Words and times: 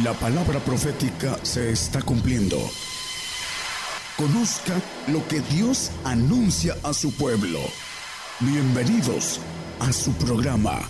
La 0.00 0.14
palabra 0.14 0.58
profética 0.58 1.36
se 1.44 1.70
está 1.70 2.00
cumpliendo. 2.00 2.56
Conozca 4.16 4.80
lo 5.08 5.28
que 5.28 5.40
Dios 5.40 5.92
anuncia 6.02 6.74
a 6.82 6.94
su 6.94 7.14
pueblo. 7.14 7.58
Bienvenidos 8.40 9.38
a 9.80 9.92
su 9.92 10.14
programa, 10.14 10.80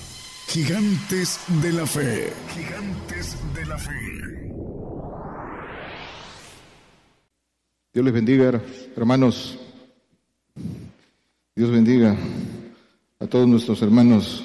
Gigantes 0.46 1.40
de 1.60 1.72
la 1.72 1.84
Fe. 1.84 2.32
Gigantes 2.54 3.36
de 3.52 3.66
la 3.66 3.76
Fe. 3.76 4.52
Dios 7.92 8.04
les 8.04 8.14
bendiga, 8.14 8.62
hermanos. 8.96 9.58
Dios 11.56 11.72
bendiga 11.72 12.16
a 13.18 13.26
todos 13.26 13.48
nuestros 13.48 13.82
hermanos 13.82 14.44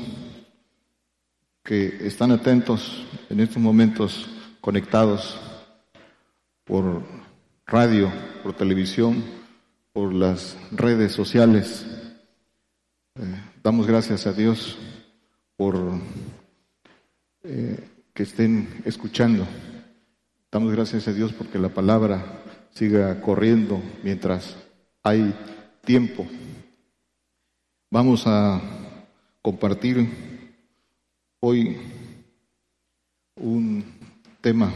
que 1.64 2.08
están 2.08 2.32
atentos 2.32 3.06
en 3.30 3.40
estos 3.40 3.62
momentos 3.62 4.28
conectados 4.62 5.40
por 6.64 7.04
radio, 7.66 8.12
por 8.44 8.54
televisión, 8.54 9.24
por 9.94 10.14
las 10.14 10.58
redes 10.72 11.12
sociales. 11.12 11.86
Eh, 13.16 13.42
damos 13.64 13.88
gracias 13.88 14.28
a 14.28 14.34
Dios 14.34 14.78
por 15.56 16.00
eh, 17.44 17.90
que 18.14 18.24
estén 18.24 18.82
escuchando. 18.86 19.48
Damos 20.52 20.72
gracias 20.72 21.08
a 21.08 21.14
Dios 21.14 21.34
porque 21.34 21.60
la 21.60 21.70
palabra 21.70 22.44
siga 22.72 23.20
corriendo 23.22 23.82
mientras 24.04 24.56
hay 25.04 25.34
tiempo. 25.84 26.28
Vamos 27.90 28.24
a 28.28 28.62
compartir 29.42 30.10
hoy 31.40 31.78
un 33.36 33.97
tema 34.48 34.72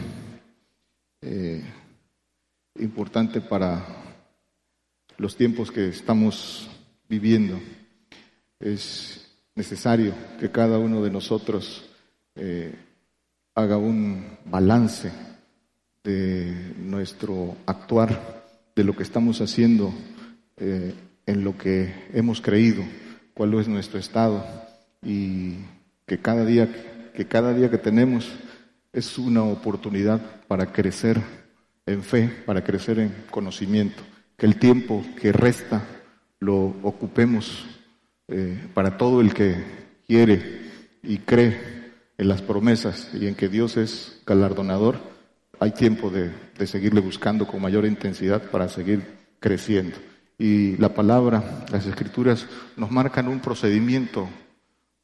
eh, 1.21 1.63
importante 2.77 3.39
para 3.39 3.81
los 5.15 5.37
tiempos 5.37 5.71
que 5.71 5.87
estamos 5.87 6.69
viviendo. 7.07 7.57
Es 8.59 9.31
necesario 9.55 10.13
que 10.41 10.51
cada 10.51 10.77
uno 10.77 11.01
de 11.01 11.09
nosotros 11.09 11.89
eh, 12.35 12.75
haga 13.55 13.77
un 13.77 14.39
balance 14.43 15.09
de 16.03 16.73
nuestro 16.77 17.55
actuar, 17.65 18.43
de 18.75 18.83
lo 18.83 18.93
que 18.93 19.03
estamos 19.03 19.39
haciendo, 19.39 19.93
eh, 20.57 20.93
en 21.25 21.45
lo 21.45 21.57
que 21.57 22.09
hemos 22.13 22.41
creído, 22.41 22.83
cuál 23.33 23.53
es 23.53 23.69
nuestro 23.69 23.99
estado 23.99 24.45
y 25.01 25.59
que 26.05 26.19
cada 26.19 26.43
día 26.43 26.67
que 27.13 27.25
cada 27.25 27.53
día 27.53 27.69
que 27.69 27.77
tenemos 27.77 28.29
es 28.93 29.17
una 29.17 29.43
oportunidad 29.43 30.19
para 30.47 30.71
crecer 30.71 31.21
en 31.85 32.03
fe, 32.03 32.29
para 32.45 32.63
crecer 32.63 32.99
en 32.99 33.13
conocimiento, 33.29 34.03
que 34.37 34.45
el 34.45 34.57
tiempo 34.57 35.03
que 35.19 35.31
resta 35.31 35.83
lo 36.39 36.75
ocupemos 36.83 37.65
eh, 38.27 38.57
para 38.73 38.97
todo 38.97 39.21
el 39.21 39.33
que 39.33 39.55
quiere 40.05 40.71
y 41.03 41.19
cree 41.19 41.91
en 42.17 42.27
las 42.27 42.41
promesas 42.41 43.09
y 43.13 43.27
en 43.27 43.35
que 43.35 43.47
Dios 43.47 43.77
es 43.77 44.21
galardonador, 44.25 44.99
hay 45.59 45.71
tiempo 45.71 46.09
de, 46.09 46.31
de 46.57 46.67
seguirle 46.67 47.01
buscando 47.01 47.47
con 47.47 47.61
mayor 47.61 47.85
intensidad 47.85 48.43
para 48.49 48.67
seguir 48.67 49.03
creciendo. 49.39 49.97
Y 50.37 50.75
la 50.77 50.89
palabra, 50.89 51.65
las 51.71 51.85
escrituras 51.85 52.47
nos 52.75 52.91
marcan 52.91 53.27
un 53.27 53.39
procedimiento 53.39 54.27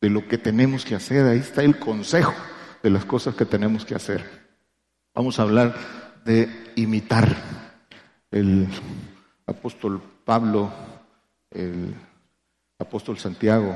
de 0.02 0.10
lo 0.10 0.28
que 0.28 0.38
tenemos 0.38 0.84
que 0.84 0.96
hacer, 0.96 1.26
ahí 1.26 1.40
está 1.40 1.64
el 1.64 1.78
consejo 1.78 2.34
de 2.84 2.90
las 2.90 3.06
cosas 3.06 3.36
que 3.36 3.46
tenemos 3.46 3.86
que 3.86 3.96
hacer. 3.96 4.24
Vamos 5.14 5.40
a 5.40 5.44
hablar 5.44 5.76
de 6.26 6.74
imitar. 6.76 7.36
El 8.30 8.68
apóstol 9.46 10.02
Pablo, 10.26 10.72
el 11.52 11.96
apóstol 12.78 13.18
Santiago 13.18 13.76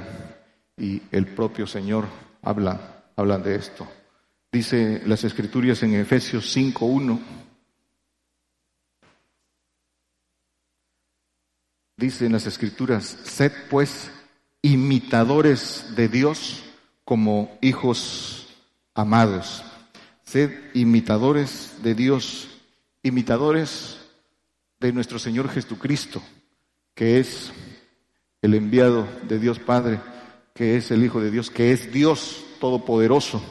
y 0.78 1.02
el 1.12 1.28
propio 1.28 1.66
Señor 1.66 2.06
hablan, 2.42 2.80
hablan 3.16 3.42
de 3.44 3.56
esto. 3.56 3.88
Dice 4.52 5.02
las 5.06 5.24
escrituras 5.24 5.82
en 5.84 5.96
Efesios 5.96 6.56
5.1. 6.56 7.20
Dice 11.96 12.26
en 12.26 12.34
las 12.34 12.48
escrituras, 12.48 13.06
sed 13.24 13.52
pues 13.70 14.12
imitadores 14.62 15.94
de 15.96 16.08
Dios 16.08 16.64
como 17.06 17.58
hijos 17.62 18.41
amados, 18.94 19.64
sed 20.24 20.52
imitadores 20.74 21.78
de 21.84 21.96
Dios, 21.96 22.50
imitadores 23.04 24.00
de 24.80 24.94
nuestro 24.94 25.20
Señor 25.20 25.50
Jesucristo, 25.50 26.22
que 26.96 27.20
es 27.20 27.52
el 28.42 28.56
enviado 28.56 29.08
de 29.28 29.40
Dios 29.40 29.60
Padre, 29.60 30.00
que 30.54 30.78
es 30.78 30.92
el 30.92 31.04
Hijo 31.04 31.22
de 31.22 31.32
Dios, 31.32 31.50
que 31.50 31.72
es 31.72 31.92
Dios 31.92 32.44
Todopoderoso 32.60 33.42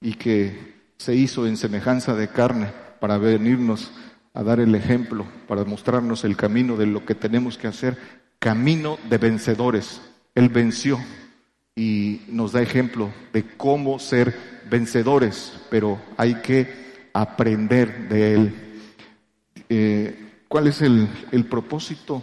y 0.00 0.14
que 0.14 0.80
se 0.96 1.14
hizo 1.14 1.46
en 1.46 1.56
semejanza 1.56 2.14
de 2.14 2.28
carne 2.28 2.72
para 3.00 3.18
venirnos 3.18 3.90
a 4.32 4.42
dar 4.42 4.60
el 4.60 4.74
ejemplo, 4.74 5.26
para 5.48 5.64
mostrarnos 5.64 6.24
el 6.24 6.36
camino 6.36 6.76
de 6.76 6.86
lo 6.86 7.04
que 7.04 7.14
tenemos 7.14 7.58
que 7.58 7.66
hacer, 7.66 7.98
camino 8.38 8.98
de 9.08 9.18
vencedores. 9.18 10.00
Él 10.34 10.48
venció 10.48 10.98
y 11.80 12.20
nos 12.28 12.52
da 12.52 12.60
ejemplo 12.60 13.10
de 13.32 13.42
cómo 13.56 13.98
ser 13.98 14.36
vencedores, 14.68 15.54
pero 15.70 15.98
hay 16.18 16.34
que 16.42 16.68
aprender 17.14 18.06
de 18.06 18.34
Él. 18.34 18.54
Eh, 19.70 20.42
¿Cuál 20.46 20.66
es 20.66 20.82
el, 20.82 21.08
propósito 21.48 22.22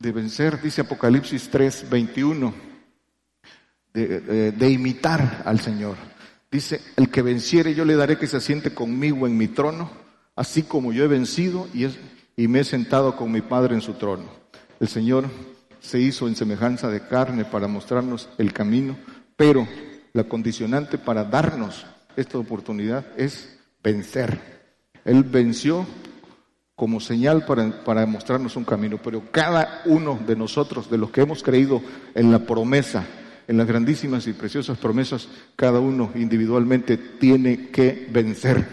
de 0.00 0.10
vencer? 0.10 0.60
Dice 0.60 0.80
Apocalipsis 0.80 1.48
3, 1.48 1.88
21, 1.88 2.52
de, 3.94 4.68
imitar 4.68 5.42
al 5.44 5.60
Señor. 5.60 5.94
Dice, 6.50 6.80
el 6.96 7.08
que 7.08 7.22
venciere 7.22 7.76
yo 7.76 7.84
le 7.84 7.94
daré 7.94 8.18
que 8.18 8.26
se 8.26 8.40
siente 8.40 8.74
conmigo 8.74 9.28
en 9.28 9.36
mi 9.36 9.46
trono, 9.46 9.92
así 10.34 10.64
como 10.64 10.92
yo 10.92 11.04
he 11.04 11.08
vencido 11.08 11.68
y, 11.72 11.86
y 12.36 12.48
me 12.48 12.60
he 12.60 12.64
sentado 12.64 13.14
con 13.14 13.30
mi 13.30 13.42
Padre 13.42 13.76
en 13.76 13.80
su 13.80 13.94
trono. 13.94 14.24
El 14.80 14.88
Señor 14.88 15.26
se 15.80 16.00
hizo 16.00 16.28
en 16.28 16.36
semejanza 16.36 16.88
de 16.88 17.06
carne 17.06 17.44
para 17.44 17.68
mostrarnos 17.68 18.28
el 18.38 18.52
camino, 18.52 18.96
pero 19.36 19.66
la 20.12 20.24
condicionante 20.24 20.98
para 20.98 21.24
darnos 21.24 21.86
esta 22.16 22.38
oportunidad 22.38 23.06
es 23.16 23.58
vencer. 23.82 24.38
Él 25.04 25.22
venció 25.22 25.86
como 26.74 27.00
señal 27.00 27.44
para, 27.44 27.84
para, 27.84 28.06
mostrarnos 28.06 28.56
un 28.56 28.64
camino, 28.64 29.00
pero 29.02 29.30
cada 29.32 29.82
uno 29.86 30.18
de 30.26 30.36
nosotros, 30.36 30.90
de 30.90 30.98
los 30.98 31.10
que 31.10 31.22
hemos 31.22 31.42
creído 31.42 31.82
en 32.14 32.30
la 32.30 32.40
promesa, 32.40 33.04
en 33.48 33.56
las 33.56 33.66
grandísimas 33.66 34.26
y 34.26 34.32
preciosas 34.32 34.78
promesas, 34.78 35.28
cada 35.56 35.80
uno 35.80 36.12
individualmente 36.14 36.96
tiene 36.96 37.70
que 37.70 38.06
vencer. 38.10 38.64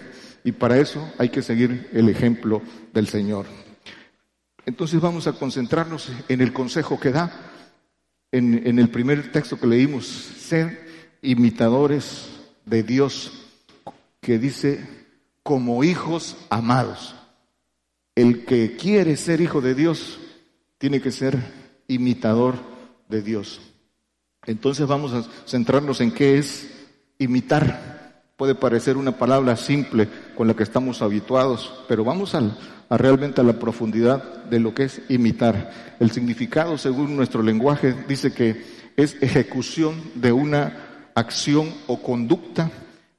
Y 0.43 0.51
para 0.51 0.77
eso 0.77 1.11
hay 1.17 1.29
que 1.29 1.41
seguir 1.41 1.89
el 1.93 2.09
ejemplo 2.09 2.61
del 2.93 3.07
Señor. 3.07 3.64
Entonces 4.65 4.99
vamos 4.99 5.27
a 5.27 5.33
concentrarnos 5.33 6.11
en 6.27 6.41
el 6.41 6.51
consejo 6.51 6.99
que 6.99 7.11
da 7.11 7.51
en, 8.31 8.79
el 8.79 8.89
primer 8.89 9.31
texto 9.31 9.57
que 9.57 9.67
leímos, 9.67 10.05
ser 10.05 10.85
imitadores 11.21 12.29
de 12.65 12.83
Dios, 12.83 13.31
que 14.19 14.39
dice, 14.39 14.85
como 15.41 15.83
hijos 15.83 16.35
amados. 16.49 17.15
El 18.13 18.45
que 18.45 18.75
quiere 18.75 19.15
ser 19.15 19.39
hijo 19.39 19.61
de 19.61 19.75
Dios 19.75 20.19
tiene 20.77 21.01
que 21.01 21.11
ser 21.11 21.37
imitador 21.87 22.55
de 23.07 23.21
Dios. 23.21 23.61
Entonces 24.45 24.85
vamos 24.85 25.13
a 25.13 25.23
centrarnos 25.47 26.01
en 26.01 26.11
qué 26.11 26.37
es 26.37 26.69
imitar. 27.17 27.94
Puede 28.37 28.53
parecer 28.53 28.97
una 28.97 29.13
palabra 29.13 29.55
simple 29.55 30.09
con 30.35 30.47
la 30.47 30.53
que 30.55 30.63
estamos 30.63 31.01
habituados, 31.01 31.85
pero 31.87 32.03
vamos 32.03 32.35
a, 32.35 32.41
a 32.89 32.97
realmente 32.97 33.39
a 33.39 33.45
la 33.45 33.59
profundidad 33.59 34.43
de 34.45 34.59
lo 34.59 34.73
que 34.73 34.83
es 34.83 35.01
imitar. 35.07 35.95
El 36.01 36.11
significado, 36.11 36.77
según 36.77 37.15
nuestro 37.15 37.41
lenguaje, 37.41 37.95
dice 38.09 38.33
que 38.33 38.61
es 38.97 39.15
ejecución 39.21 40.01
de 40.15 40.33
una 40.33 41.11
acción 41.15 41.73
o 41.87 42.01
conducta 42.01 42.71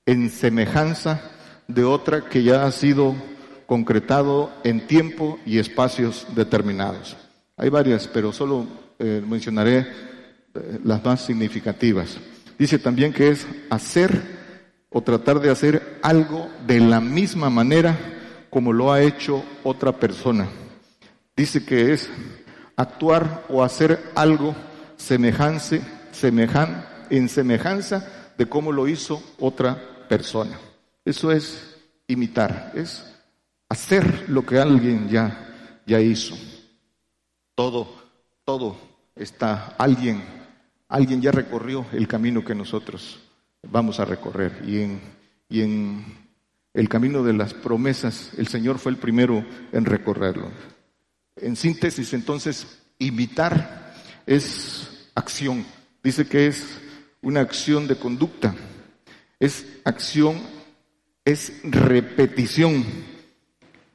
en 0.05 0.29
semejanza 0.29 1.31
de 1.67 1.85
otra 1.85 2.29
que 2.29 2.43
ya 2.43 2.65
ha 2.65 2.73
sido 2.73 3.15
concretado 3.67 4.53
en 4.65 4.87
tiempo 4.87 5.39
y 5.47 5.59
espacios 5.59 6.27
determinados. 6.35 7.17
Hay 7.57 7.71
varias, 7.71 8.07
pero 8.07 8.33
solo 8.33 8.67
eh, 8.99 9.23
mencionaré 9.27 9.79
eh, 9.79 10.79
las 10.85 11.03
más 11.03 11.23
significativas. 11.23 12.19
Dice 12.59 12.79
también 12.79 13.13
que 13.13 13.31
es 13.31 13.47
hacer 13.71 14.46
o 14.97 15.03
tratar 15.03 15.41
de 15.41 15.51
hacer 15.51 15.99
algo 16.01 16.49
de 16.67 16.81
la 16.81 17.03
misma 17.03 17.51
manera 17.51 17.99
como 18.49 18.73
lo 18.73 18.91
ha 18.91 19.03
hecho 19.03 19.45
otra 19.63 19.93
persona. 19.93 20.49
Dice 21.37 21.67
que 21.67 21.93
es 21.93 22.09
actuar 22.77 23.45
o 23.51 23.63
hacer 23.63 24.03
algo 24.15 24.57
semejante, 24.97 25.83
en 27.11 27.29
semejanza 27.29 28.33
de 28.39 28.47
cómo 28.47 28.73
lo 28.73 28.89
hizo 28.89 29.23
otra 29.39 30.07
persona. 30.09 30.59
Eso 31.05 31.31
es 31.31 31.77
imitar, 32.07 32.73
es 32.75 33.05
hacer 33.69 34.31
lo 34.31 34.47
que 34.47 34.59
alguien 34.59 35.11
ya, 35.11 35.83
ya 35.85 36.01
hizo. 36.01 36.35
Todo, 37.55 37.87
todo 38.47 38.79
está, 39.15 39.75
alguien, 39.77 40.25
alguien 40.89 41.21
ya 41.21 41.33
recorrió 41.33 41.85
el 41.93 42.09
camino 42.09 42.43
que 42.43 42.55
nosotros 42.55 43.26
vamos 43.71 44.01
a 44.01 44.05
recorrer. 44.05 44.63
Y 44.67 45.61
en, 45.61 46.27
el 46.75 46.89
camino 46.89 47.23
de 47.23 47.33
las 47.33 47.55
promesas, 47.55 48.33
el 48.37 48.49
Señor 48.49 48.79
fue 48.79 48.93
el 48.93 48.99
primero 48.99 49.45
en 49.73 49.85
recorrerlo. 49.87 50.51
En 51.37 51.57
síntesis, 51.57 52.13
entonces, 52.13 52.83
imitar 52.99 53.95
es 54.27 55.09
acción. 55.15 55.65
Dice 56.03 56.27
que 56.27 56.47
es 56.47 56.79
una 57.23 57.41
acción 57.41 57.89
de 57.89 57.97
conducta. 57.97 58.55
Es 59.41 59.67
acción, 59.85 60.37
es 61.25 61.53
repetición. 61.65 62.85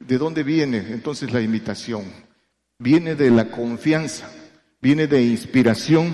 ¿De 0.00 0.18
dónde 0.18 0.42
viene 0.42 0.78
entonces 0.90 1.32
la 1.32 1.40
imitación? 1.40 2.04
Viene 2.78 3.14
de 3.14 3.30
la 3.30 3.48
confianza, 3.48 4.28
viene 4.80 5.06
de 5.06 5.22
inspiración 5.22 6.12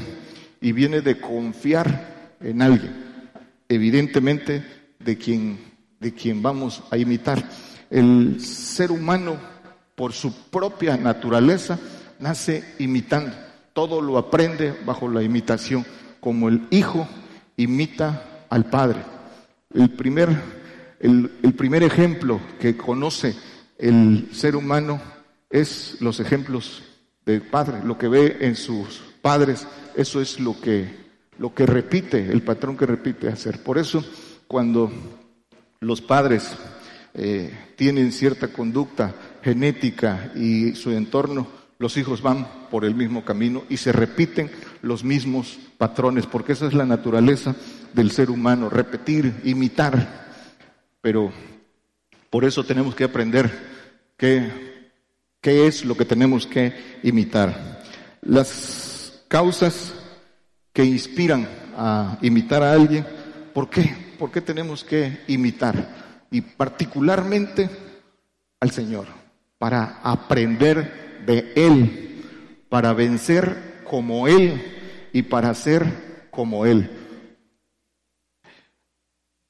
y 0.60 0.72
viene 0.72 1.00
de 1.00 1.19
confiar 1.19 2.37
en 2.40 2.60
alguien. 2.60 3.07
Evidentemente 3.69 4.65
de 4.99 5.19
quien, 5.19 5.59
de 6.00 6.15
quien 6.15 6.43
vamos 6.43 6.82
a 6.91 6.97
imitar. 6.97 7.49
El 7.91 8.41
ser 8.41 8.91
humano, 8.91 9.37
por 9.94 10.12
su 10.12 10.32
propia 10.50 10.97
naturaleza, 10.97 11.79
nace 12.19 12.65
imitando. 12.79 13.35
Todo 13.73 14.00
lo 14.00 14.19
aprende 14.19 14.75
bajo 14.85 15.09
la 15.09 15.23
imitación, 15.23 15.85
como 16.20 16.49
el 16.49 16.67
hijo 16.70 17.09
imita 17.56 18.47
al 18.50 18.65
padre. 18.70 19.03
El 19.73 19.91
primer, 19.91 20.29
el, 21.00 21.31
el 21.43 21.53
primer 21.55 21.82
ejemplo 21.82 22.41
que 22.59 22.76
conoce 22.76 23.37
el 23.79 24.29
ser 24.32 24.56
humano 24.56 25.00
es 25.50 25.97
los 26.00 26.20
ejemplos 26.20 26.82
del 27.25 27.43
padre, 27.43 27.85
lo 27.85 27.97
que 27.97 28.09
ve 28.09 28.38
en 28.41 28.56
sus 28.56 29.00
padres, 29.23 29.67
eso 29.97 30.20
es 30.20 30.41
lo 30.41 30.61
que, 30.61 31.07
lo 31.38 31.55
que 31.55 31.67
repite, 31.67 32.31
el 32.31 32.43
patrón 32.43 32.76
que 32.76 32.87
repite 32.87 33.29
hacer. 33.29 33.62
Por 33.62 33.79
eso, 33.79 34.05
cuando 34.46 34.90
los 35.81 36.00
padres 36.00 36.56
eh, 37.14 37.52
tienen 37.76 38.12
cierta 38.12 38.49
conducta 38.49 39.14
genética 39.43 40.32
y 40.35 40.75
su 40.75 40.90
entorno, 40.90 41.46
los 41.79 41.96
hijos 41.96 42.23
van 42.23 42.46
por 42.70 42.85
el 42.85 42.94
mismo 42.94 43.25
camino 43.25 43.64
y 43.69 43.76
se 43.76 43.93
repiten 43.93 44.50
los 44.82 45.05
mismos 45.05 45.58
patrones, 45.79 46.26
porque 46.26 46.52
esa 46.52 46.67
es 46.67 46.75
la 46.75 46.85
naturaleza 46.85 47.55
del 47.94 48.11
ser 48.11 48.31
humano, 48.31 48.69
repetir, 48.69 49.41
imitar. 49.44 50.26
Pero 51.00 51.32
por 52.31 52.44
eso 52.44 52.64
tenemos 52.64 52.96
que 52.96 53.05
aprender 53.05 53.50
qué, 54.17 54.93
qué 55.41 55.69
es 55.69 55.84
lo 55.84 55.96
que 55.96 56.05
tenemos 56.05 56.46
que 56.49 56.75
imitar. 57.05 57.84
Las 58.23 59.23
causas 59.29 59.94
que 60.79 60.85
inspiran 60.85 61.45
a 61.77 62.19
imitar 62.23 62.63
a 62.63 62.71
alguien, 62.73 63.05
¿por 63.53 63.69
qué? 63.69 64.15
¿Por 64.17 64.31
qué 64.31 64.41
tenemos 64.41 64.85
que 64.85 65.25
imitar? 65.27 66.29
Y 66.31 66.41
particularmente 66.41 67.69
al 68.61 68.71
Señor, 68.71 69.09
para 69.59 69.99
aprender 70.05 71.25
de 71.27 71.53
Él, 71.57 72.25
para 72.69 72.93
vencer 72.93 73.81
como 73.83 74.29
Él 74.29 74.63
y 75.13 75.23
para 75.23 75.53
ser 75.53 76.29
como 76.31 76.65
Él. 76.65 76.89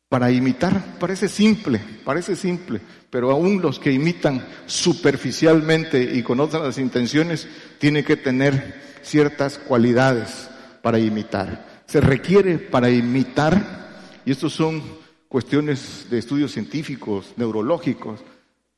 Para 0.09 0.31
imitar 0.31 0.97
parece 0.99 1.29
simple, 1.29 1.79
parece 2.07 2.37
simple, 2.37 2.81
pero 3.11 3.31
aún 3.31 3.61
los 3.61 3.79
que 3.79 3.93
imitan 3.93 4.43
superficialmente 4.65 6.01
y 6.03 6.23
con 6.23 6.41
otras 6.41 6.79
intenciones 6.79 7.47
tienen 7.79 8.03
que 8.03 8.17
tener 8.17 8.81
ciertas 9.03 9.59
cualidades 9.59 10.49
para 10.83 10.99
imitar. 10.99 11.83
Se 11.87 12.01
requiere 12.01 12.59
para 12.59 12.91
imitar, 12.91 14.21
y 14.25 14.31
estos 14.31 14.53
son 14.53 14.83
cuestiones 15.29 16.07
de 16.11 16.19
estudios 16.19 16.53
científicos, 16.53 17.33
neurológicos, 17.37 18.21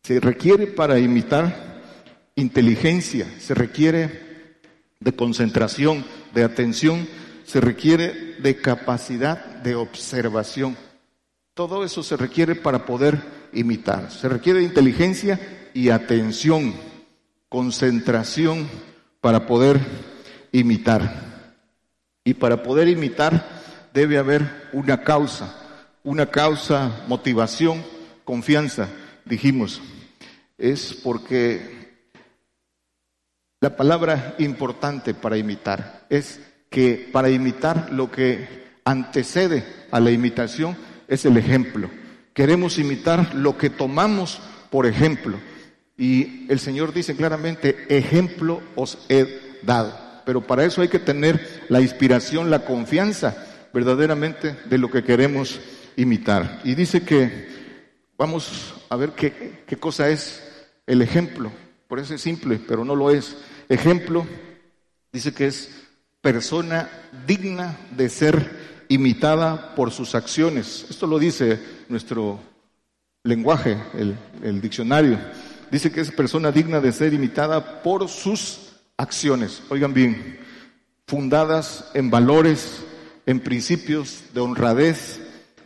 se 0.02 0.20
requiere 0.20 0.66
para 0.66 0.98
imitar 0.98 1.80
inteligencia, 2.34 3.26
se 3.38 3.54
requiere 3.54 4.58
de 4.98 5.12
concentración, 5.12 6.04
de 6.34 6.44
atención, 6.44 7.06
se 7.44 7.60
requiere 7.60 8.36
de 8.40 8.56
capacidad 8.56 9.44
de 9.62 9.74
observación. 9.74 10.76
Todo 11.54 11.84
eso 11.84 12.02
se 12.02 12.16
requiere 12.16 12.54
para 12.54 12.86
poder 12.86 13.20
imitar. 13.52 14.10
Se 14.10 14.28
requiere 14.28 14.62
inteligencia 14.62 15.68
y 15.74 15.90
atención, 15.90 16.74
concentración 17.48 18.68
para 19.20 19.46
poder 19.46 19.80
imitar. 20.52 21.29
Y 22.30 22.34
para 22.34 22.62
poder 22.62 22.86
imitar 22.86 23.44
debe 23.92 24.16
haber 24.16 24.68
una 24.72 25.02
causa, 25.02 25.52
una 26.04 26.26
causa, 26.26 27.02
motivación, 27.08 27.84
confianza, 28.24 28.88
dijimos. 29.24 29.82
Es 30.56 30.94
porque 30.94 32.06
la 33.60 33.74
palabra 33.74 34.36
importante 34.38 35.12
para 35.12 35.38
imitar 35.38 36.06
es 36.08 36.38
que 36.70 37.10
para 37.12 37.30
imitar 37.30 37.90
lo 37.90 38.12
que 38.12 38.46
antecede 38.84 39.64
a 39.90 39.98
la 39.98 40.12
imitación 40.12 40.76
es 41.08 41.24
el 41.24 41.36
ejemplo. 41.36 41.90
Queremos 42.32 42.78
imitar 42.78 43.34
lo 43.34 43.58
que 43.58 43.70
tomamos 43.70 44.40
por 44.70 44.86
ejemplo. 44.86 45.36
Y 45.98 46.46
el 46.48 46.60
Señor 46.60 46.94
dice 46.94 47.16
claramente, 47.16 47.86
ejemplo 47.88 48.62
os 48.76 48.98
he 49.08 49.58
dado. 49.64 50.09
Pero 50.30 50.46
para 50.46 50.64
eso 50.64 50.80
hay 50.80 50.86
que 50.86 51.00
tener 51.00 51.64
la 51.68 51.80
inspiración, 51.80 52.50
la 52.50 52.64
confianza 52.64 53.48
verdaderamente 53.74 54.56
de 54.66 54.78
lo 54.78 54.88
que 54.88 55.02
queremos 55.02 55.58
imitar. 55.96 56.60
Y 56.62 56.76
dice 56.76 57.02
que 57.02 57.48
vamos 58.16 58.74
a 58.90 58.94
ver 58.94 59.10
qué, 59.10 59.64
qué 59.66 59.76
cosa 59.76 60.08
es 60.08 60.40
el 60.86 61.02
ejemplo. 61.02 61.50
Por 61.88 61.98
eso 61.98 62.14
es 62.14 62.20
simple, 62.20 62.60
pero 62.64 62.84
no 62.84 62.94
lo 62.94 63.10
es. 63.10 63.38
Ejemplo, 63.68 64.24
dice 65.12 65.34
que 65.34 65.48
es 65.48 65.68
persona 66.20 66.88
digna 67.26 67.76
de 67.90 68.08
ser 68.08 68.84
imitada 68.88 69.74
por 69.74 69.90
sus 69.90 70.14
acciones. 70.14 70.86
Esto 70.88 71.08
lo 71.08 71.18
dice 71.18 71.58
nuestro 71.88 72.38
lenguaje, 73.24 73.76
el, 74.44 74.60
diccionario. 74.60 75.18
Dice 75.72 75.90
que 75.90 76.02
es 76.02 76.12
persona 76.12 76.52
digna 76.52 76.78
de 76.78 76.92
ser 76.92 77.14
imitada 77.14 77.82
por 77.82 78.08
sus 78.08 78.69
acciones. 79.00 79.62
Oigan 79.70 79.94
bien, 79.94 80.38
fundadas 81.06 81.90
en 81.94 82.10
valores, 82.10 82.84
en 83.26 83.40
principios 83.40 84.24
de 84.34 84.40
honradez, 84.40 85.20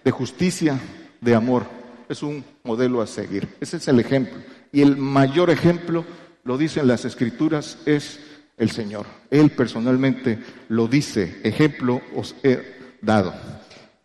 de 0.05 0.11
justicia, 0.11 0.79
de 1.21 1.35
amor. 1.35 1.67
Es 2.09 2.23
un 2.23 2.45
modelo 2.62 3.03
a 3.03 3.07
seguir. 3.07 3.49
Ese 3.61 3.79
es 3.79 3.88
el 3.88 3.99
ejemplo. 3.99 4.38
Y 4.73 4.83
el 4.83 4.97
mayor 4.97 5.50
ejemplo 5.50 6.05
lo 6.45 6.57
dicen 6.57 6.87
las 6.87 7.05
escrituras, 7.05 7.79
es 7.87 8.21
el 8.57 8.71
Señor. 8.71 9.07
Él 9.31 9.50
personalmente 9.50 10.38
lo 10.69 10.87
dice, 10.87 11.41
ejemplo 11.43 12.03
os 12.14 12.37
he 12.45 12.76
dado. 13.03 13.35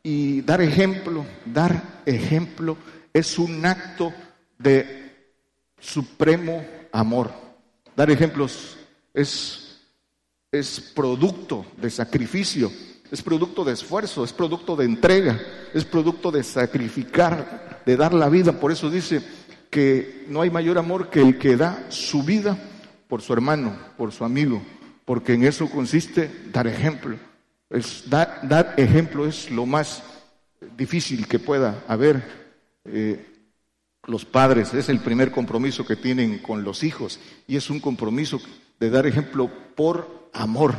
Y 0.01 0.41
dar 0.41 0.61
ejemplo, 0.61 1.25
dar 1.45 2.01
ejemplo 2.05 2.77
es 3.13 3.37
un 3.37 3.63
acto 3.65 4.11
de 4.57 5.11
supremo 5.79 6.65
amor. 6.91 7.31
Dar 7.95 8.09
ejemplos 8.09 8.78
es, 9.13 9.79
es 10.51 10.79
producto 10.79 11.65
de 11.77 11.89
sacrificio, 11.89 12.71
es 13.11 13.21
producto 13.21 13.63
de 13.63 13.73
esfuerzo, 13.73 14.23
es 14.23 14.33
producto 14.33 14.75
de 14.75 14.85
entrega, 14.85 15.39
es 15.73 15.85
producto 15.85 16.31
de 16.31 16.43
sacrificar, 16.43 17.81
de 17.85 17.97
dar 17.97 18.13
la 18.13 18.29
vida. 18.29 18.59
Por 18.59 18.71
eso 18.71 18.89
dice, 18.89 19.21
que 19.69 20.25
no 20.27 20.41
hay 20.41 20.49
mayor 20.49 20.77
amor 20.77 21.09
que 21.09 21.21
el 21.21 21.37
que 21.37 21.55
da 21.55 21.85
su 21.89 22.23
vida 22.23 22.57
por 23.07 23.21
su 23.21 23.33
hermano, 23.33 23.77
por 23.97 24.11
su 24.11 24.23
amigo, 24.23 24.61
porque 25.05 25.33
en 25.33 25.43
eso 25.43 25.69
consiste 25.69 26.29
dar 26.51 26.67
ejemplo. 26.67 27.17
Es 27.69 28.09
dar, 28.09 28.41
dar 28.43 28.73
ejemplo 28.77 29.27
es 29.27 29.51
lo 29.51 29.65
más 29.65 30.03
difícil 30.75 31.27
que 31.27 31.39
pueda 31.39 31.83
haber. 31.87 32.23
Eh, 32.85 33.25
los 34.07 34.25
padres 34.25 34.73
es 34.73 34.89
el 34.89 34.99
primer 34.99 35.31
compromiso 35.31 35.85
que 35.85 35.95
tienen 35.95 36.39
con 36.39 36.63
los 36.63 36.83
hijos 36.83 37.19
y 37.47 37.57
es 37.57 37.69
un 37.69 37.79
compromiso 37.79 38.41
de 38.79 38.89
dar 38.89 39.05
ejemplo 39.05 39.49
por 39.75 40.29
amor. 40.33 40.73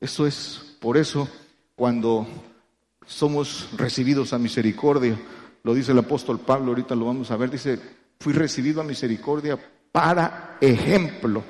Eso 0.00 0.26
es 0.26 0.76
por 0.80 0.96
eso 0.96 1.28
cuando 1.74 2.26
somos 3.06 3.68
recibidos 3.76 4.32
a 4.32 4.38
misericordia, 4.38 5.18
lo 5.62 5.74
dice 5.74 5.92
el 5.92 5.98
apóstol 5.98 6.40
Pablo, 6.40 6.68
ahorita 6.68 6.94
lo 6.94 7.06
vamos 7.06 7.30
a 7.30 7.36
ver, 7.36 7.50
dice, 7.50 7.78
fui 8.18 8.32
recibido 8.32 8.80
a 8.80 8.84
misericordia 8.84 9.58
para 9.92 10.56
ejemplo. 10.60 11.42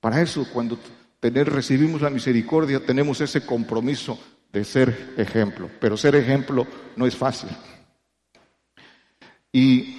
Para 0.00 0.20
eso, 0.20 0.46
cuando 0.52 0.78
tener, 1.20 1.50
recibimos 1.50 2.02
la 2.02 2.10
misericordia, 2.10 2.84
tenemos 2.84 3.20
ese 3.20 3.46
compromiso 3.46 4.18
de 4.52 4.64
ser 4.64 5.14
ejemplo. 5.16 5.70
Pero 5.80 5.96
ser 5.96 6.14
ejemplo 6.16 6.66
no 6.96 7.06
es 7.06 7.16
fácil. 7.16 7.48
Y 9.52 9.96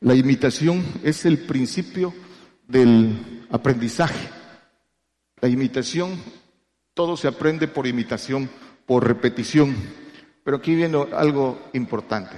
La 0.00 0.14
imitación 0.14 0.84
es 1.02 1.24
el 1.24 1.38
principio 1.38 2.14
del 2.66 3.46
aprendizaje. 3.50 4.28
La 5.40 5.48
imitación, 5.48 6.20
todo 6.94 7.16
se 7.16 7.28
aprende 7.28 7.68
por 7.68 7.86
imitación, 7.86 8.48
por 8.86 9.06
repetición. 9.06 9.74
Pero 10.44 10.58
aquí 10.58 10.74
viene 10.74 11.04
algo 11.14 11.58
importante. 11.72 12.36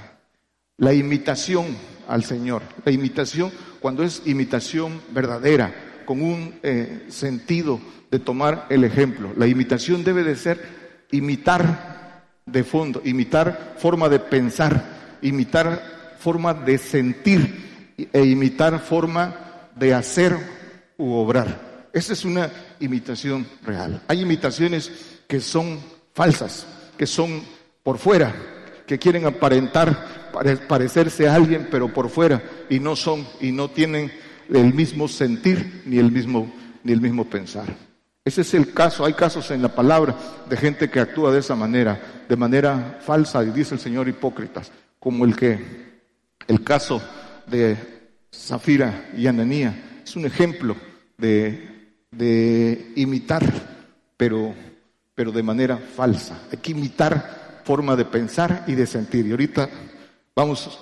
La 0.78 0.94
imitación 0.94 1.66
al 2.08 2.24
Señor, 2.24 2.62
la 2.84 2.92
imitación 2.92 3.52
cuando 3.80 4.02
es 4.02 4.22
imitación 4.26 5.00
verdadera, 5.10 5.74
con 6.04 6.22
un 6.22 6.54
eh, 6.62 7.06
sentido 7.08 7.80
de 8.10 8.18
tomar 8.18 8.66
el 8.70 8.84
ejemplo. 8.84 9.32
La 9.36 9.46
imitación 9.46 10.04
debe 10.04 10.24
de 10.24 10.36
ser 10.36 11.06
imitar 11.10 12.24
de 12.46 12.64
fondo, 12.64 13.02
imitar 13.04 13.74
forma 13.78 14.08
de 14.08 14.18
pensar, 14.18 15.18
imitar 15.20 16.16
forma 16.18 16.54
de 16.54 16.78
sentir 16.78 17.96
e 18.12 18.24
imitar 18.24 18.78
forma 18.80 19.47
de 19.78 19.94
hacer 19.94 20.36
u 20.96 21.12
obrar. 21.12 21.88
Esa 21.92 22.12
es 22.12 22.24
una 22.24 22.50
imitación 22.80 23.46
real. 23.64 24.02
Hay 24.08 24.20
imitaciones 24.20 24.90
que 25.26 25.40
son 25.40 25.78
falsas, 26.14 26.66
que 26.96 27.06
son 27.06 27.42
por 27.82 27.98
fuera, 27.98 28.34
que 28.86 28.98
quieren 28.98 29.26
aparentar, 29.26 30.30
parecerse 30.66 31.28
a 31.28 31.34
alguien, 31.34 31.68
pero 31.70 31.92
por 31.92 32.08
fuera, 32.08 32.42
y 32.68 32.80
no 32.80 32.96
son, 32.96 33.26
y 33.40 33.52
no 33.52 33.70
tienen 33.70 34.10
el 34.48 34.72
mismo 34.74 35.08
sentir 35.08 35.82
ni 35.86 35.98
el 35.98 36.10
mismo, 36.10 36.52
ni 36.82 36.92
el 36.92 37.00
mismo 37.00 37.24
pensar. 37.24 37.66
Ese 38.24 38.42
es 38.42 38.54
el 38.54 38.72
caso, 38.74 39.04
hay 39.04 39.14
casos 39.14 39.50
en 39.50 39.62
la 39.62 39.74
palabra 39.74 40.14
de 40.48 40.56
gente 40.56 40.90
que 40.90 41.00
actúa 41.00 41.32
de 41.32 41.40
esa 41.40 41.54
manera, 41.54 42.24
de 42.28 42.36
manera 42.36 42.98
falsa, 43.00 43.42
y 43.42 43.50
dice 43.50 43.74
el 43.74 43.80
Señor 43.80 44.08
hipócritas, 44.08 44.70
como 44.98 45.24
el 45.24 45.34
que, 45.34 45.58
el 46.46 46.62
caso 46.62 47.00
de 47.46 47.97
Zafira 48.32 49.10
y 49.16 49.26
Ananía, 49.26 50.00
es 50.04 50.16
un 50.16 50.26
ejemplo 50.26 50.76
de, 51.16 51.96
de 52.10 52.92
imitar, 52.96 53.44
pero, 54.16 54.54
pero 55.14 55.32
de 55.32 55.42
manera 55.42 55.78
falsa. 55.78 56.46
Hay 56.50 56.58
que 56.58 56.72
imitar 56.72 57.62
forma 57.64 57.96
de 57.96 58.04
pensar 58.04 58.64
y 58.66 58.74
de 58.74 58.86
sentir. 58.86 59.26
Y 59.26 59.30
ahorita 59.30 59.68
vamos 60.34 60.78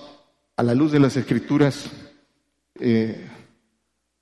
a 0.57 0.63
la 0.63 0.75
luz 0.75 0.93
de 0.93 1.01
las 1.01 1.17
escrituras. 1.17 1.87
Eh, 2.79 3.27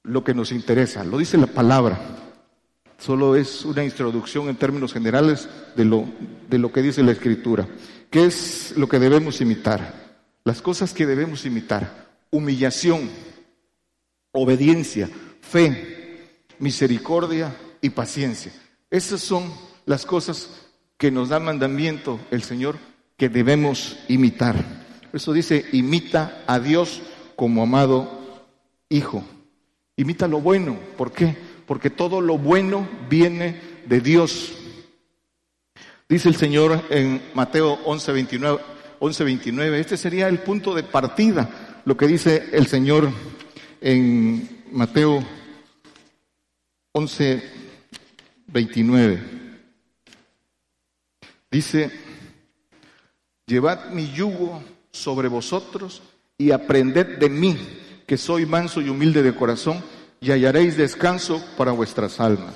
lo 0.05 0.23
que 0.23 0.35
nos 0.35 0.53
interesa. 0.53 1.03
Lo 1.05 1.19
dice 1.19 1.37
la 1.37 1.47
palabra. 1.47 1.99
Solo 2.99 3.35
es 3.35 3.65
una 3.65 3.83
introducción 3.85 4.49
en 4.49 4.57
términos 4.57 4.93
generales 4.93 5.49
de 5.75 5.85
lo, 5.85 6.07
de 6.49 6.59
lo 6.59 6.71
que 6.73 6.83
dice 6.83 7.03
la 7.03 7.13
Escritura. 7.13 7.67
¿Qué 8.09 8.27
es 8.27 8.75
lo 8.77 8.89
que 8.89 8.99
debemos 8.99 9.41
imitar? 9.41 10.05
Las 10.45 10.63
cosas 10.63 10.95
que 10.95 11.07
debemos 11.07 11.45
imitar. 11.45 12.05
Humillación, 12.35 13.09
obediencia, 14.33 15.09
fe, 15.41 16.19
misericordia 16.59 17.55
y 17.81 17.91
paciencia. 17.91 18.51
Esas 18.91 19.21
son 19.21 19.53
las 19.87 20.05
cosas 20.05 20.51
que 20.99 21.13
nos 21.13 21.29
da 21.29 21.39
mandamiento 21.39 22.19
el 22.33 22.43
Señor 22.43 22.77
que 23.17 23.29
debemos 23.29 23.97
imitar. 24.09 24.57
eso 25.13 25.33
dice, 25.33 25.65
imita 25.71 26.43
a 26.49 26.59
Dios 26.59 27.03
como 27.37 27.63
amado 27.63 28.21
Hijo. 28.89 29.25
Imita 29.95 30.27
lo 30.27 30.41
bueno. 30.41 30.77
¿Por 30.97 31.13
qué? 31.13 31.37
Porque 31.67 31.89
todo 31.89 32.21
lo 32.21 32.37
bueno 32.37 32.89
viene 33.09 33.61
de 33.87 34.01
Dios. 34.01 34.55
Dice 36.09 36.29
el 36.29 36.35
Señor 36.35 36.83
en 36.91 37.23
Mateo 37.33 37.79
11, 37.85 38.13
29, 38.13 39.81
este 39.81 39.97
sería 39.97 40.29
el 40.29 40.41
punto 40.41 40.75
de 40.75 40.83
partida, 40.83 41.49
lo 41.85 41.97
que 41.97 42.07
dice 42.07 42.51
el 42.53 42.67
Señor 42.67 43.11
en 43.81 44.65
Mateo 44.73 45.25
11, 46.93 47.43
29. 48.47 49.23
Dice, 51.51 51.91
llevad 53.47 53.91
mi 53.91 54.13
yugo 54.13 54.63
sobre 54.91 55.29
vosotros 55.29 56.03
y 56.39 56.51
aprended 56.51 57.19
de 57.19 57.29
mí 57.29 57.57
que 58.07 58.17
soy 58.17 58.47
manso 58.47 58.81
y 58.81 58.89
humilde 58.89 59.23
de 59.23 59.35
corazón, 59.35 59.83
y 60.21 60.31
hallaréis 60.31 60.77
descanso 60.77 61.43
para 61.57 61.73
vuestras 61.73 62.21
almas. 62.21 62.55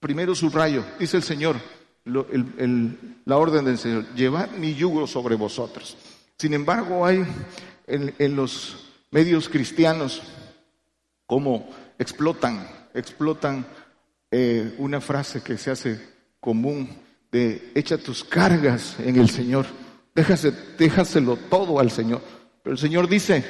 Primero 0.00 0.34
subrayo, 0.34 0.84
dice 0.98 1.16
el 1.16 1.22
Señor, 1.22 1.56
la 2.04 3.36
orden 3.36 3.64
del 3.64 3.78
Señor, 3.78 4.06
llevad 4.14 4.50
mi 4.52 4.74
yugo 4.74 5.06
sobre 5.06 5.36
vosotros. 5.36 5.96
Sin 6.38 6.52
embargo, 6.52 7.06
hay 7.06 7.24
en, 7.86 8.36
los 8.36 8.90
medios 9.10 9.48
cristianos 9.48 10.22
como 11.24 11.70
explotan, 11.98 12.68
explotan 12.92 13.66
eh, 14.30 14.74
una 14.76 15.00
frase 15.00 15.42
que 15.42 15.56
se 15.56 15.70
hace 15.70 15.98
común 16.38 16.90
de 17.32 17.72
echa 17.74 17.96
tus 17.96 18.22
cargas 18.22 18.96
en 19.00 19.16
el 19.16 19.30
Señor, 19.30 19.64
déjase, 20.14 20.52
déjaselo 20.76 21.36
todo 21.36 21.80
al 21.80 21.90
Señor. 21.90 22.20
Pero 22.62 22.74
el 22.74 22.78
Señor 22.78 23.08
dice 23.08 23.42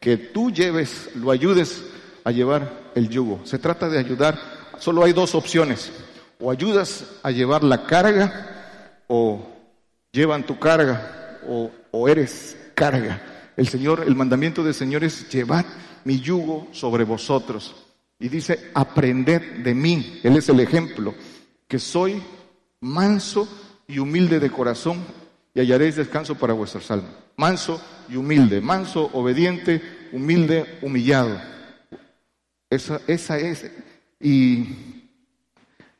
que 0.00 0.16
tú 0.16 0.50
lleves, 0.50 1.10
lo 1.14 1.30
ayudes 1.30 1.84
a 2.24 2.32
llevar 2.32 2.90
el 2.96 3.08
yugo. 3.08 3.40
Se 3.44 3.58
trata 3.60 3.88
de 3.88 4.00
ayudar. 4.00 4.36
Solo 4.78 5.04
hay 5.04 5.12
dos 5.12 5.36
opciones. 5.36 5.92
O 6.40 6.50
ayudas 6.50 7.04
a 7.22 7.30
llevar 7.30 7.62
la 7.62 7.86
carga 7.86 9.04
o 9.06 9.46
llevan 10.10 10.44
tu 10.44 10.58
carga 10.58 11.21
o, 11.48 12.08
eres 12.08 12.56
carga. 12.74 13.52
El 13.56 13.68
Señor, 13.68 14.04
el 14.06 14.14
mandamiento 14.14 14.64
del 14.64 14.74
Señor 14.74 15.04
es 15.04 15.28
llevar 15.30 15.64
mi 16.04 16.20
yugo 16.20 16.68
sobre 16.72 17.04
vosotros. 17.04 17.74
Y 18.18 18.28
dice, 18.28 18.70
aprended 18.74 19.62
de 19.62 19.74
mí. 19.74 20.20
Él 20.22 20.36
es 20.36 20.48
el 20.48 20.60
ejemplo, 20.60 21.14
que 21.68 21.78
soy 21.78 22.22
manso 22.80 23.48
y 23.86 23.98
humilde 23.98 24.40
de 24.40 24.50
corazón 24.50 25.04
y 25.54 25.60
hallaréis 25.60 25.96
descanso 25.96 26.36
para 26.36 26.54
vuestras 26.54 26.90
almas. 26.90 27.10
Manso 27.36 27.82
y 28.08 28.16
humilde, 28.16 28.60
manso, 28.60 29.10
obediente, 29.12 29.82
humilde, 30.12 30.78
humillado. 30.82 31.40
Esa, 32.70 33.00
esa 33.06 33.38
es. 33.38 33.70
Y 34.20 34.66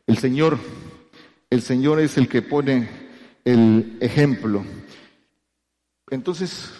el 0.06 0.18
Señor, 0.18 0.58
el 1.50 1.62
Señor 1.62 2.00
es 2.00 2.16
el 2.16 2.28
que 2.28 2.42
pone 2.42 2.88
el 3.44 3.98
ejemplo. 4.00 4.64
Entonces, 6.12 6.70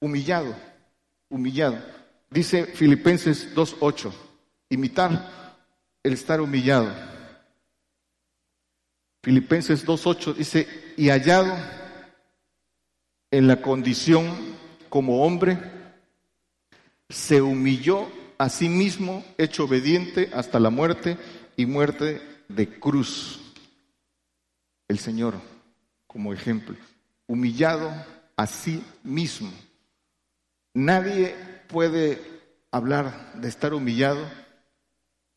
humillado, 0.00 0.52
humillado. 1.28 1.78
Dice 2.28 2.66
Filipenses 2.66 3.54
2.8, 3.54 4.12
imitar 4.70 5.54
el 6.02 6.14
estar 6.14 6.40
humillado. 6.40 6.92
Filipenses 9.22 9.86
2.8 9.86 10.34
dice, 10.34 10.66
y 10.96 11.10
hallado 11.10 11.56
en 13.30 13.46
la 13.46 13.62
condición 13.62 14.34
como 14.88 15.24
hombre, 15.24 15.60
se 17.08 17.40
humilló 17.40 18.10
a 18.36 18.48
sí 18.48 18.68
mismo, 18.68 19.24
hecho 19.38 19.66
obediente 19.66 20.28
hasta 20.34 20.58
la 20.58 20.70
muerte 20.70 21.16
y 21.56 21.66
muerte 21.66 22.20
de 22.48 22.68
cruz. 22.80 23.38
El 24.88 24.98
Señor, 24.98 25.34
como 26.08 26.32
ejemplo, 26.32 26.74
humillado 27.28 28.15
a 28.36 28.46
sí 28.46 28.82
mismo. 29.02 29.50
Nadie 30.74 31.34
puede 31.68 32.20
hablar 32.70 33.32
de 33.34 33.48
estar 33.48 33.72
humillado 33.74 34.24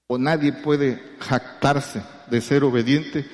o 0.07 0.17
nadie 0.17 0.51
puede 0.51 1.01
jactarse 1.19 2.03
de 2.29 2.41
ser 2.41 2.63
obediente 2.63 3.25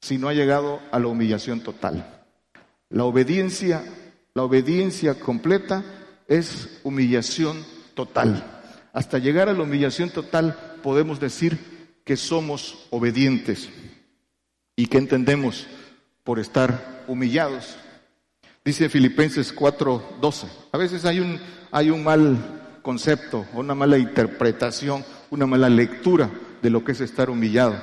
si 0.00 0.18
no 0.18 0.28
ha 0.28 0.34
llegado 0.34 0.80
a 0.90 0.98
la 0.98 1.06
humillación 1.06 1.62
total. 1.62 2.24
La 2.90 3.04
obediencia, 3.04 3.82
la 4.34 4.42
obediencia 4.42 5.18
completa 5.18 5.84
es 6.28 6.80
humillación 6.82 7.64
total. 7.94 8.44
Hasta 8.92 9.18
llegar 9.18 9.48
a 9.48 9.52
la 9.52 9.62
humillación 9.62 10.10
total 10.10 10.78
podemos 10.82 11.20
decir 11.20 11.58
que 12.04 12.16
somos 12.16 12.86
obedientes 12.90 13.68
y 14.76 14.86
que 14.86 14.98
entendemos 14.98 15.66
por 16.24 16.38
estar 16.38 17.04
humillados. 17.06 17.76
Dice 18.64 18.88
Filipenses 18.88 19.54
4:12. 19.54 20.46
A 20.70 20.78
veces 20.78 21.04
hay 21.04 21.18
un, 21.18 21.40
hay 21.72 21.90
un 21.90 22.04
mal 22.04 22.78
concepto, 22.82 23.46
una 23.54 23.74
mala 23.74 23.98
interpretación, 23.98 25.04
una 25.30 25.46
mala 25.46 25.68
lectura 25.68 26.30
de 26.62 26.70
lo 26.70 26.84
que 26.84 26.92
es 26.92 27.00
estar 27.00 27.28
humillado. 27.28 27.76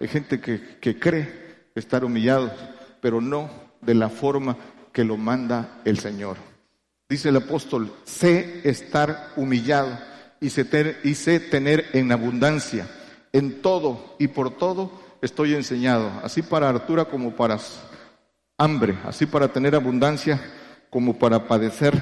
Hay 0.00 0.08
gente 0.08 0.40
que, 0.40 0.78
que 0.80 0.98
cree 0.98 1.68
estar 1.74 2.04
humillado, 2.04 2.52
pero 3.00 3.20
no 3.20 3.48
de 3.80 3.94
la 3.94 4.08
forma 4.08 4.56
que 4.92 5.04
lo 5.04 5.16
manda 5.16 5.80
el 5.84 5.98
Señor. 5.98 6.36
Dice 7.08 7.28
el 7.28 7.36
apóstol, 7.36 7.92
sé 8.04 8.60
estar 8.64 9.32
humillado 9.36 9.96
y 10.40 10.50
sé, 10.50 10.96
y 11.04 11.14
sé 11.14 11.38
tener 11.38 11.86
en 11.92 12.10
abundancia. 12.10 12.88
En 13.32 13.62
todo 13.62 14.16
y 14.18 14.28
por 14.28 14.56
todo 14.56 14.90
estoy 15.22 15.54
enseñado, 15.54 16.10
así 16.22 16.42
para 16.42 16.68
hartura 16.68 17.04
como 17.06 17.34
para 17.34 17.58
hambre, 18.58 18.96
así 19.04 19.26
para 19.26 19.48
tener 19.48 19.74
abundancia 19.74 20.40
como 20.90 21.18
para 21.18 21.46
padecer 21.46 21.94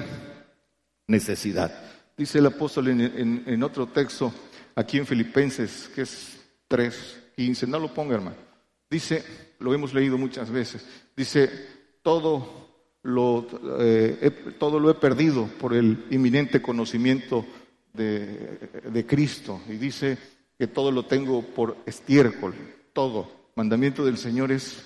necesidad. 1.07 1.73
Dice 2.15 2.39
el 2.39 2.45
apóstol 2.45 2.89
en, 2.89 3.63
otro 3.63 3.87
texto, 3.87 4.31
aquí 4.75 4.97
en 4.97 5.07
Filipenses, 5.07 5.89
que 5.95 6.03
es 6.03 6.39
3, 6.67 7.23
15, 7.35 7.67
no 7.67 7.79
lo 7.79 7.93
ponga 7.93 8.15
hermano, 8.15 8.37
dice, 8.89 9.23
lo 9.59 9.73
hemos 9.73 9.93
leído 9.93 10.17
muchas 10.17 10.51
veces, 10.51 10.85
dice, 11.15 11.49
todo 12.03 12.63
lo, 13.01 13.47
eh, 13.79 14.17
he, 14.21 14.29
todo 14.51 14.79
lo 14.79 14.91
he 14.91 14.93
perdido 14.95 15.47
por 15.59 15.73
el 15.73 16.05
inminente 16.11 16.61
conocimiento 16.61 17.45
de, 17.93 18.59
de 18.91 19.05
Cristo. 19.05 19.61
Y 19.67 19.73
dice 19.73 20.17
que 20.57 20.67
todo 20.67 20.91
lo 20.91 21.05
tengo 21.05 21.41
por 21.41 21.77
estiércol, 21.85 22.53
todo. 22.93 23.49
Mandamiento 23.55 24.05
del 24.05 24.17
Señor 24.17 24.51
es, 24.51 24.83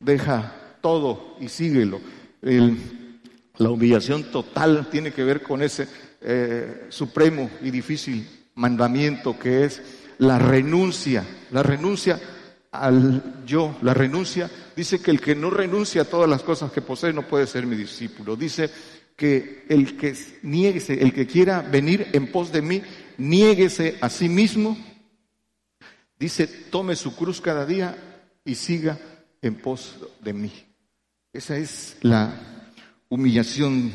deja 0.00 0.61
todo 0.82 1.36
y 1.40 1.48
síguelo. 1.48 2.00
la 2.42 3.70
humillación 3.70 4.24
total 4.24 4.88
tiene 4.90 5.12
que 5.12 5.24
ver 5.24 5.42
con 5.42 5.62
ese 5.62 5.88
eh, 6.20 6.86
supremo 6.90 7.50
y 7.62 7.70
difícil 7.70 8.28
mandamiento 8.56 9.38
que 9.38 9.64
es 9.64 9.80
la 10.18 10.38
renuncia, 10.38 11.24
la 11.50 11.62
renuncia 11.62 12.20
al 12.70 13.44
yo, 13.44 13.76
la 13.82 13.92
renuncia, 13.94 14.50
dice 14.74 15.00
que 15.00 15.10
el 15.10 15.20
que 15.20 15.34
no 15.34 15.50
renuncia 15.50 16.02
a 16.02 16.06
todas 16.06 16.28
las 16.28 16.42
cosas 16.42 16.72
que 16.72 16.80
posee 16.80 17.12
no 17.12 17.26
puede 17.26 17.46
ser 17.46 17.66
mi 17.66 17.76
discípulo. 17.76 18.36
Dice 18.36 18.70
que 19.16 19.66
el 19.68 19.96
que 19.96 20.16
nieguese, 20.42 21.02
el 21.02 21.12
que 21.12 21.26
quiera 21.26 21.60
venir 21.60 22.08
en 22.12 22.32
pos 22.32 22.50
de 22.50 22.62
mí, 22.62 22.82
niéguese 23.18 23.98
a 24.00 24.08
sí 24.08 24.28
mismo. 24.28 24.76
Dice, 26.18 26.46
tome 26.46 26.96
su 26.96 27.14
cruz 27.14 27.40
cada 27.40 27.66
día 27.66 27.96
y 28.44 28.54
siga 28.54 28.98
en 29.42 29.56
pos 29.56 29.96
de 30.20 30.32
mí. 30.32 30.52
Esa 31.32 31.56
es 31.56 31.96
la 32.02 32.34
humillación, 33.08 33.90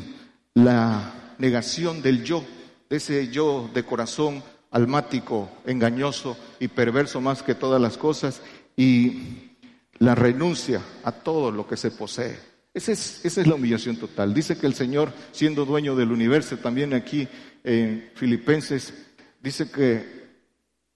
la 0.54 1.34
negación 1.38 2.02
del 2.02 2.24
yo, 2.24 2.44
de 2.90 2.96
ese 2.96 3.28
yo 3.28 3.70
de 3.72 3.84
corazón 3.84 4.42
almático, 4.72 5.48
engañoso 5.64 6.36
y 6.58 6.66
perverso 6.66 7.20
más 7.20 7.44
que 7.44 7.54
todas 7.54 7.80
las 7.80 7.96
cosas, 7.96 8.42
y 8.76 9.52
la 9.98 10.16
renuncia 10.16 10.82
a 11.04 11.12
todo 11.12 11.52
lo 11.52 11.68
que 11.68 11.76
se 11.76 11.92
posee. 11.92 12.36
Esa 12.74 12.90
es, 12.90 13.24
esa 13.24 13.40
es 13.40 13.46
la 13.46 13.54
humillación 13.54 13.98
total. 13.98 14.34
Dice 14.34 14.58
que 14.58 14.66
el 14.66 14.74
Señor, 14.74 15.12
siendo 15.30 15.64
dueño 15.64 15.94
del 15.94 16.10
universo, 16.10 16.56
también 16.56 16.92
aquí 16.92 17.28
en 17.62 18.10
Filipenses, 18.16 18.92
dice 19.40 19.70
que 19.70 20.04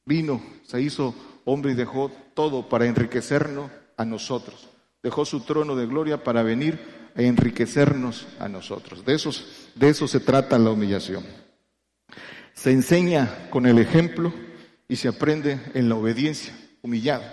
vino, 0.05 0.43
se 0.67 0.81
hizo 0.81 1.15
hombre 1.45 1.71
y 1.71 1.77
dejó 1.77 2.11
todo 2.35 2.69
para 2.69 2.87
enriquecernos 2.87 3.71
a 3.97 4.05
nosotros. 4.05 4.72
Dejó 5.02 5.25
su 5.25 5.40
trono 5.40 5.75
de 5.75 5.87
gloria 5.87 6.23
para 6.23 6.42
venir 6.42 6.78
a 7.16 7.23
enriquecernos 7.23 8.26
a 8.38 8.49
nosotros. 8.49 9.04
De, 9.04 9.14
esos, 9.14 9.71
de 9.75 9.88
eso 9.88 10.06
se 10.06 10.21
trata 10.21 10.59
la 10.59 10.71
humillación. 10.71 11.25
Se 12.54 12.71
enseña 12.71 13.50
con 13.50 13.66
el 13.66 13.78
ejemplo 13.78 14.32
y 14.88 14.97
se 14.97 15.09
aprende 15.09 15.61
en 15.75 15.88
la 15.88 15.97
obediencia, 15.97 16.54
humillado. 16.82 17.25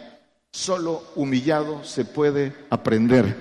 Solo 0.52 1.04
humillado 1.16 1.84
se 1.84 2.06
puede 2.06 2.56
aprender. 2.70 3.36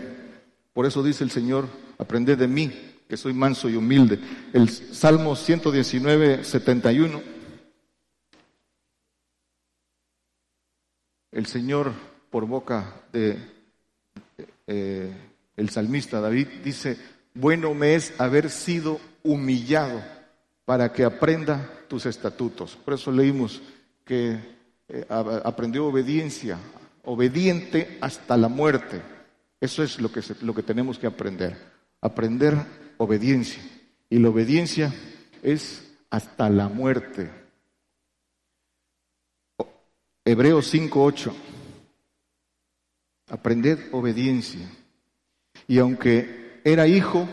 Por 0.75 0.87
eso 0.87 1.03
dice 1.03 1.25
el 1.25 1.31
Señor, 1.31 1.67
aprended 1.99 2.37
de 2.37 2.49
mí, 2.49 2.73
que 3.09 3.17
soy 3.17 3.33
manso 3.33 3.69
y 3.71 3.77
humilde. 3.77 4.21
El 4.53 4.69
Salmo 4.69 5.35
119, 5.35 6.45
71. 6.45 7.23
El 11.33 11.47
Señor, 11.47 11.93
por 12.31 12.47
boca 12.47 13.03
de 13.13 13.58
eh, 14.69 15.11
el 15.57 15.71
salmista 15.71 16.21
David, 16.21 16.47
dice, 16.63 16.99
bueno 17.33 17.73
me 17.75 17.95
es 17.95 18.13
haber 18.21 18.51
sido 18.51 19.01
humillado 19.23 20.03
para 20.67 20.93
que 20.93 21.05
aprenda 21.05 21.69
tus 21.89 22.05
estatutos. 22.05 22.77
Por 22.77 22.95
eso 22.95 23.11
leímos 23.11 23.63
que 24.05 24.39
eh, 24.89 25.07
aprendió 25.09 25.87
obediencia, 25.87 26.59
obediente 27.03 27.97
hasta 28.03 28.37
la 28.37 28.49
muerte. 28.49 29.01
Eso 29.59 29.83
es 29.83 29.99
lo 30.01 30.13
que, 30.13 30.21
lo 30.43 30.55
que 30.55 30.63
tenemos 30.63 30.99
que 30.99 31.07
aprender. 31.07 31.57
Aprender 32.03 32.55
obediencia. 32.99 33.63
Y 34.11 34.19
la 34.19 34.29
obediencia 34.29 34.95
es 35.43 35.83
hasta 36.11 36.51
la 36.51 36.69
muerte. 36.69 37.31
Hebreos 40.25 40.73
5.8. 40.75 41.48
Aprended 43.31 43.79
obediencia. 43.93 44.69
Y 45.67 45.79
aunque 45.79 46.61
era 46.65 46.87
hijo, 46.87 47.29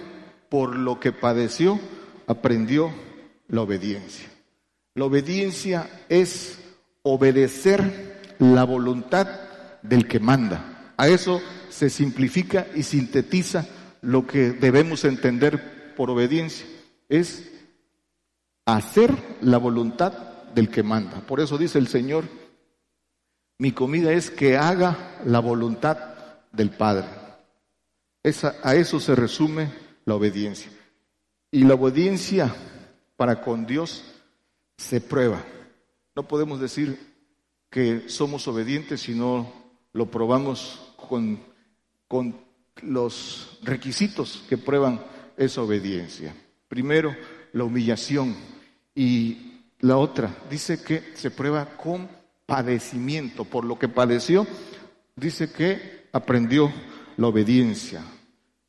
por 0.50 0.76
lo 0.76 1.00
que 1.00 1.12
padeció, 1.12 1.80
aprendió 2.28 2.92
la 3.48 3.62
obediencia. 3.62 4.30
La 4.94 5.06
obediencia 5.06 5.90
es 6.10 6.60
obedecer 7.04 8.22
la 8.40 8.64
voluntad 8.64 9.28
del 9.82 10.08
que 10.08 10.20
manda. 10.20 10.94
A 10.98 11.08
eso 11.08 11.42
se 11.70 11.90
simplifica 11.90 12.68
y 12.74 12.84
sintetiza 12.84 13.68
lo 14.02 14.26
que 14.26 14.52
debemos 14.52 15.04
entender 15.04 15.94
por 15.96 16.10
obediencia. 16.10 16.66
Es 17.10 17.52
hacer 18.66 19.14
la 19.42 19.58
voluntad 19.58 20.14
del 20.54 20.70
que 20.70 20.84
manda. 20.84 21.22
Por 21.22 21.40
eso 21.40 21.58
dice 21.58 21.78
el 21.78 21.88
Señor, 21.88 22.26
mi 23.58 23.72
comida 23.72 24.12
es 24.12 24.30
que 24.30 24.58
haga 24.58 25.22
la 25.26 25.40
voluntad 25.40 25.98
del 26.52 26.72
Padre. 26.72 27.06
Esa, 28.24 28.56
a 28.64 28.76
eso 28.76 29.00
se 29.00 29.16
resume 29.16 29.72
la 30.06 30.16
obediencia. 30.16 30.72
Y 31.52 31.64
la 31.64 31.76
obediencia 31.76 32.54
para 33.16 33.42
con 33.42 33.66
Dios 33.66 34.04
se 34.78 35.00
prueba. 35.00 35.44
No 36.16 36.28
podemos 36.28 36.60
decir 36.60 37.00
que 37.70 38.10
somos 38.10 38.48
obedientes 38.48 39.02
si 39.02 39.14
no 39.14 39.52
lo 39.94 40.10
probamos 40.12 40.94
con, 40.96 41.40
con 42.08 42.36
los 42.82 43.60
requisitos 43.64 44.44
que 44.50 44.58
prueban 44.58 45.02
esa 45.38 45.62
obediencia. 45.62 46.36
Primero, 46.68 47.16
la 47.54 47.64
humillación 47.64 48.36
y 48.94 49.62
la 49.80 49.98
otra, 49.98 50.36
dice 50.50 50.82
que 50.82 51.16
se 51.16 51.32
prueba 51.32 51.66
con 51.78 52.10
padecimiento. 52.46 53.46
Por 53.46 53.66
lo 53.66 53.78
que 53.80 53.88
padeció, 53.88 54.46
dice 55.16 55.52
que 55.52 56.08
aprendió 56.12 56.72
la 57.18 57.28
obediencia. 57.28 58.04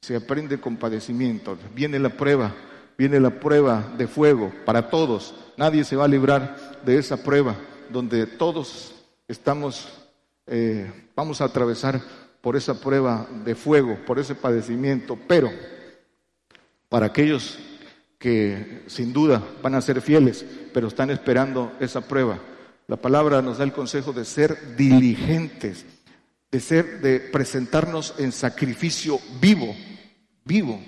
Se 0.00 0.16
aprende 0.16 0.60
con 0.60 0.76
padecimiento. 0.76 1.58
Viene 1.74 1.98
la 1.98 2.10
prueba, 2.10 2.54
viene 2.96 3.20
la 3.20 3.30
prueba 3.40 3.92
de 3.96 4.06
fuego 4.06 4.52
para 4.64 4.90
todos. 4.90 5.34
Nadie 5.56 5.84
se 5.84 5.96
va 5.96 6.04
a 6.04 6.08
librar 6.08 6.80
de 6.84 6.98
esa 6.98 7.22
prueba 7.22 7.56
donde 7.90 8.26
todos 8.26 8.94
estamos 9.28 9.88
eh, 10.48 11.08
vamos 11.16 11.40
a 11.40 11.46
atravesar 11.46 12.00
por 12.40 12.54
esa 12.54 12.80
prueba 12.80 13.26
de 13.44 13.56
fuego, 13.56 13.98
por 14.06 14.20
ese 14.20 14.36
padecimiento, 14.36 15.18
pero 15.26 15.50
para 16.88 17.06
aquellos 17.06 17.58
que 18.18 18.84
sin 18.86 19.12
duda 19.12 19.42
van 19.60 19.74
a 19.74 19.80
ser 19.80 20.00
fieles, 20.00 20.46
pero 20.72 20.86
están 20.86 21.10
esperando 21.10 21.72
esa 21.80 22.00
prueba, 22.02 22.38
la 22.88 22.96
palabra 22.96 23.42
nos 23.42 23.58
da 23.58 23.64
el 23.64 23.72
consejo 23.72 24.12
de 24.12 24.24
ser 24.24 24.76
diligentes, 24.76 25.84
de 26.50 26.60
ser, 26.60 27.00
de 27.00 27.20
presentarnos 27.20 28.14
en 28.18 28.32
sacrificio 28.32 29.18
vivo, 29.40 29.74
vivo. 30.44 30.80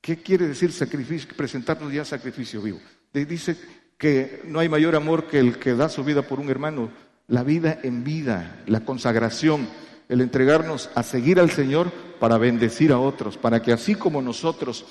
¿Qué 0.00 0.16
quiere 0.16 0.48
decir 0.48 0.72
sacrificio? 0.72 1.28
Presentarnos 1.36 1.92
ya 1.92 2.04
sacrificio 2.04 2.60
vivo. 2.60 2.80
Dice 3.12 3.56
que 3.96 4.42
no 4.44 4.60
hay 4.60 4.68
mayor 4.68 4.96
amor 4.96 5.26
que 5.26 5.38
el 5.38 5.58
que 5.58 5.74
da 5.74 5.88
su 5.88 6.04
vida 6.04 6.22
por 6.22 6.40
un 6.40 6.50
hermano 6.50 6.90
la 7.28 7.44
vida 7.44 7.78
en 7.82 8.04
vida, 8.04 8.62
la 8.66 8.80
consagración, 8.80 9.68
el 10.08 10.22
entregarnos 10.22 10.90
a 10.94 11.02
seguir 11.02 11.38
al 11.38 11.50
Señor 11.50 11.92
para 12.18 12.38
bendecir 12.38 12.90
a 12.90 12.98
otros, 12.98 13.36
para 13.36 13.62
que 13.62 13.72
así 13.72 13.94
como 13.94 14.22
nosotros 14.22 14.86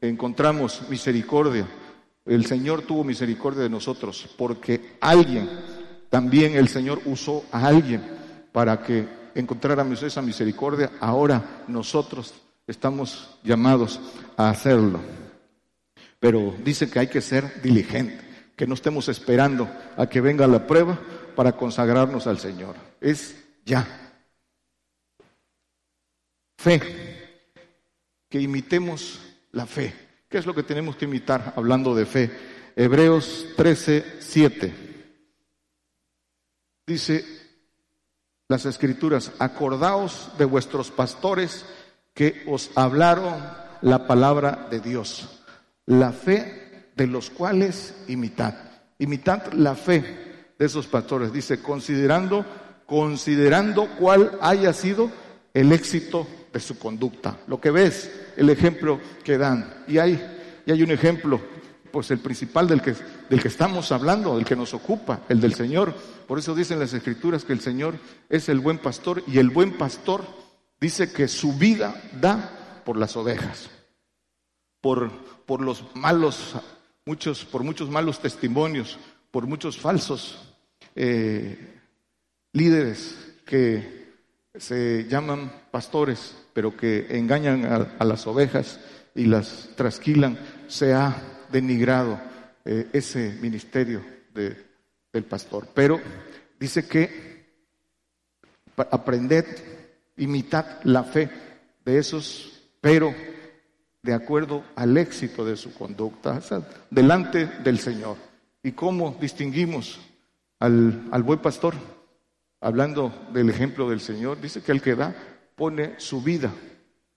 encontramos 0.00 0.82
misericordia, 0.90 1.66
el 2.26 2.44
Señor 2.46 2.82
tuvo 2.82 3.04
misericordia 3.04 3.62
de 3.62 3.70
nosotros, 3.70 4.28
porque 4.36 4.96
alguien, 5.00 5.48
también 6.10 6.56
el 6.56 6.68
Señor 6.68 7.00
usó 7.04 7.44
a 7.52 7.66
alguien 7.66 8.02
para 8.52 8.82
que 8.82 9.06
encontráramos 9.34 10.02
esa 10.02 10.22
misericordia, 10.22 10.92
ahora 11.00 11.64
nosotros 11.68 12.34
estamos 12.66 13.38
llamados 13.44 14.00
a 14.36 14.50
hacerlo. 14.50 15.00
Pero 16.18 16.54
dice 16.64 16.90
que 16.90 16.98
hay 16.98 17.06
que 17.06 17.20
ser 17.20 17.62
diligente, 17.62 18.18
que 18.56 18.66
no 18.66 18.74
estemos 18.74 19.08
esperando 19.08 19.68
a 19.96 20.08
que 20.08 20.20
venga 20.20 20.46
la 20.46 20.66
prueba 20.66 20.98
para 21.36 21.52
consagrarnos 21.52 22.26
al 22.26 22.38
Señor. 22.38 22.74
Es 23.00 23.36
ya. 23.64 23.86
Fe. 26.56 26.80
Que 28.28 28.40
imitemos 28.40 29.20
la 29.52 29.66
fe. 29.66 30.05
¿Qué 30.36 30.40
es 30.40 30.46
lo 30.46 30.54
que 30.54 30.64
tenemos 30.64 30.96
que 30.96 31.06
imitar 31.06 31.54
hablando 31.56 31.94
de 31.94 32.04
fe? 32.04 32.30
Hebreos 32.76 33.46
13, 33.56 34.16
7. 34.18 34.74
Dice 36.86 37.24
las 38.46 38.66
escrituras, 38.66 39.32
acordaos 39.38 40.32
de 40.36 40.44
vuestros 40.44 40.90
pastores 40.90 41.64
que 42.12 42.42
os 42.46 42.70
hablaron 42.74 43.34
la 43.80 44.06
palabra 44.06 44.68
de 44.70 44.80
Dios. 44.80 45.42
la 45.86 46.12
fe 46.12 46.90
de 46.94 47.06
los 47.06 47.30
cuales 47.30 47.94
imitad. 48.06 48.56
Imitad 48.98 49.54
la 49.54 49.74
fe 49.74 50.52
de 50.58 50.66
esos 50.66 50.86
pastores. 50.86 51.32
Dice, 51.32 51.62
considerando, 51.62 52.44
considerando 52.84 53.88
cuál 53.98 54.38
haya 54.42 54.74
sido 54.74 55.10
el 55.54 55.72
éxito 55.72 56.26
de 56.56 56.60
su 56.60 56.78
conducta. 56.78 57.38
Lo 57.48 57.60
que 57.60 57.70
ves, 57.70 58.10
el 58.36 58.48
ejemplo 58.48 58.98
que 59.22 59.36
dan. 59.36 59.84
Y 59.86 59.98
hay, 59.98 60.62
y 60.64 60.72
hay 60.72 60.82
un 60.82 60.90
ejemplo, 60.90 61.38
pues 61.92 62.10
el 62.10 62.18
principal 62.18 62.66
del 62.66 62.80
que, 62.80 62.94
del 63.28 63.42
que 63.42 63.48
estamos 63.48 63.92
hablando, 63.92 64.36
del 64.36 64.46
que 64.46 64.56
nos 64.56 64.72
ocupa, 64.72 65.20
el 65.28 65.38
del 65.38 65.54
Señor. 65.54 65.94
Por 66.26 66.38
eso 66.38 66.54
dicen 66.54 66.78
las 66.78 66.94
Escrituras 66.94 67.44
que 67.44 67.52
el 67.52 67.60
Señor 67.60 67.98
es 68.30 68.48
el 68.48 68.60
buen 68.60 68.78
pastor 68.78 69.22
y 69.26 69.38
el 69.38 69.50
buen 69.50 69.76
pastor 69.76 70.24
dice 70.80 71.12
que 71.12 71.28
su 71.28 71.52
vida 71.52 71.94
da 72.18 72.80
por 72.86 72.96
las 72.96 73.16
ovejas, 73.16 73.68
por, 74.80 75.10
por 75.44 75.60
los 75.60 75.84
malos, 75.94 76.54
muchos, 77.04 77.44
por 77.44 77.64
muchos 77.64 77.90
malos 77.90 78.20
testimonios, 78.20 78.98
por 79.30 79.46
muchos 79.46 79.76
falsos 79.76 80.54
eh, 80.94 81.80
líderes 82.54 83.14
que 83.44 84.06
se 84.58 85.06
llaman 85.08 85.52
pastores, 85.70 86.34
pero 86.56 86.74
que 86.74 87.06
engañan 87.10 87.66
a, 87.98 88.04
las 88.06 88.26
ovejas 88.26 88.80
y 89.14 89.26
las 89.26 89.68
trasquilan, 89.76 90.38
se 90.68 90.94
ha 90.94 91.14
denigrado 91.52 92.18
eh, 92.64 92.88
ese 92.94 93.36
ministerio 93.42 94.02
del 94.32 95.24
pastor. 95.24 95.68
Pero 95.74 96.00
dice 96.58 96.88
que 96.88 97.44
aprended, 98.90 99.44
imitad 100.16 100.82
la 100.84 101.04
fe 101.04 101.28
de 101.84 101.98
esos, 101.98 102.62
pero 102.80 103.14
de 104.00 104.14
acuerdo 104.14 104.64
al 104.76 104.96
éxito 104.96 105.44
de 105.44 105.58
su 105.58 105.74
conducta, 105.74 106.40
delante 106.88 107.44
del 107.64 107.78
Señor. 107.78 108.16
¿Y 108.62 108.72
cómo 108.72 109.14
distinguimos 109.20 110.00
al, 110.58 111.06
al 111.10 111.22
buen 111.22 111.40
pastor? 111.40 111.74
Hablando 112.62 113.12
del 113.34 113.50
ejemplo 113.50 113.90
del 113.90 114.00
Señor, 114.00 114.40
dice 114.40 114.62
que 114.62 114.72
el 114.72 114.80
que 114.80 114.94
da 114.94 115.14
pone 115.56 115.98
su 115.98 116.22
vida 116.22 116.52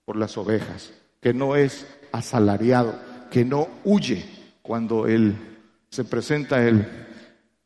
por 0.04 0.16
las 0.16 0.36
ovejas, 0.36 0.92
que 1.20 1.32
no 1.32 1.54
es 1.54 1.86
asalariado, 2.10 2.98
que 3.30 3.44
no 3.44 3.68
huye 3.84 4.24
cuando 4.62 5.06
él 5.06 5.36
se 5.90 6.04
presenta 6.04 6.66
el, 6.66 6.86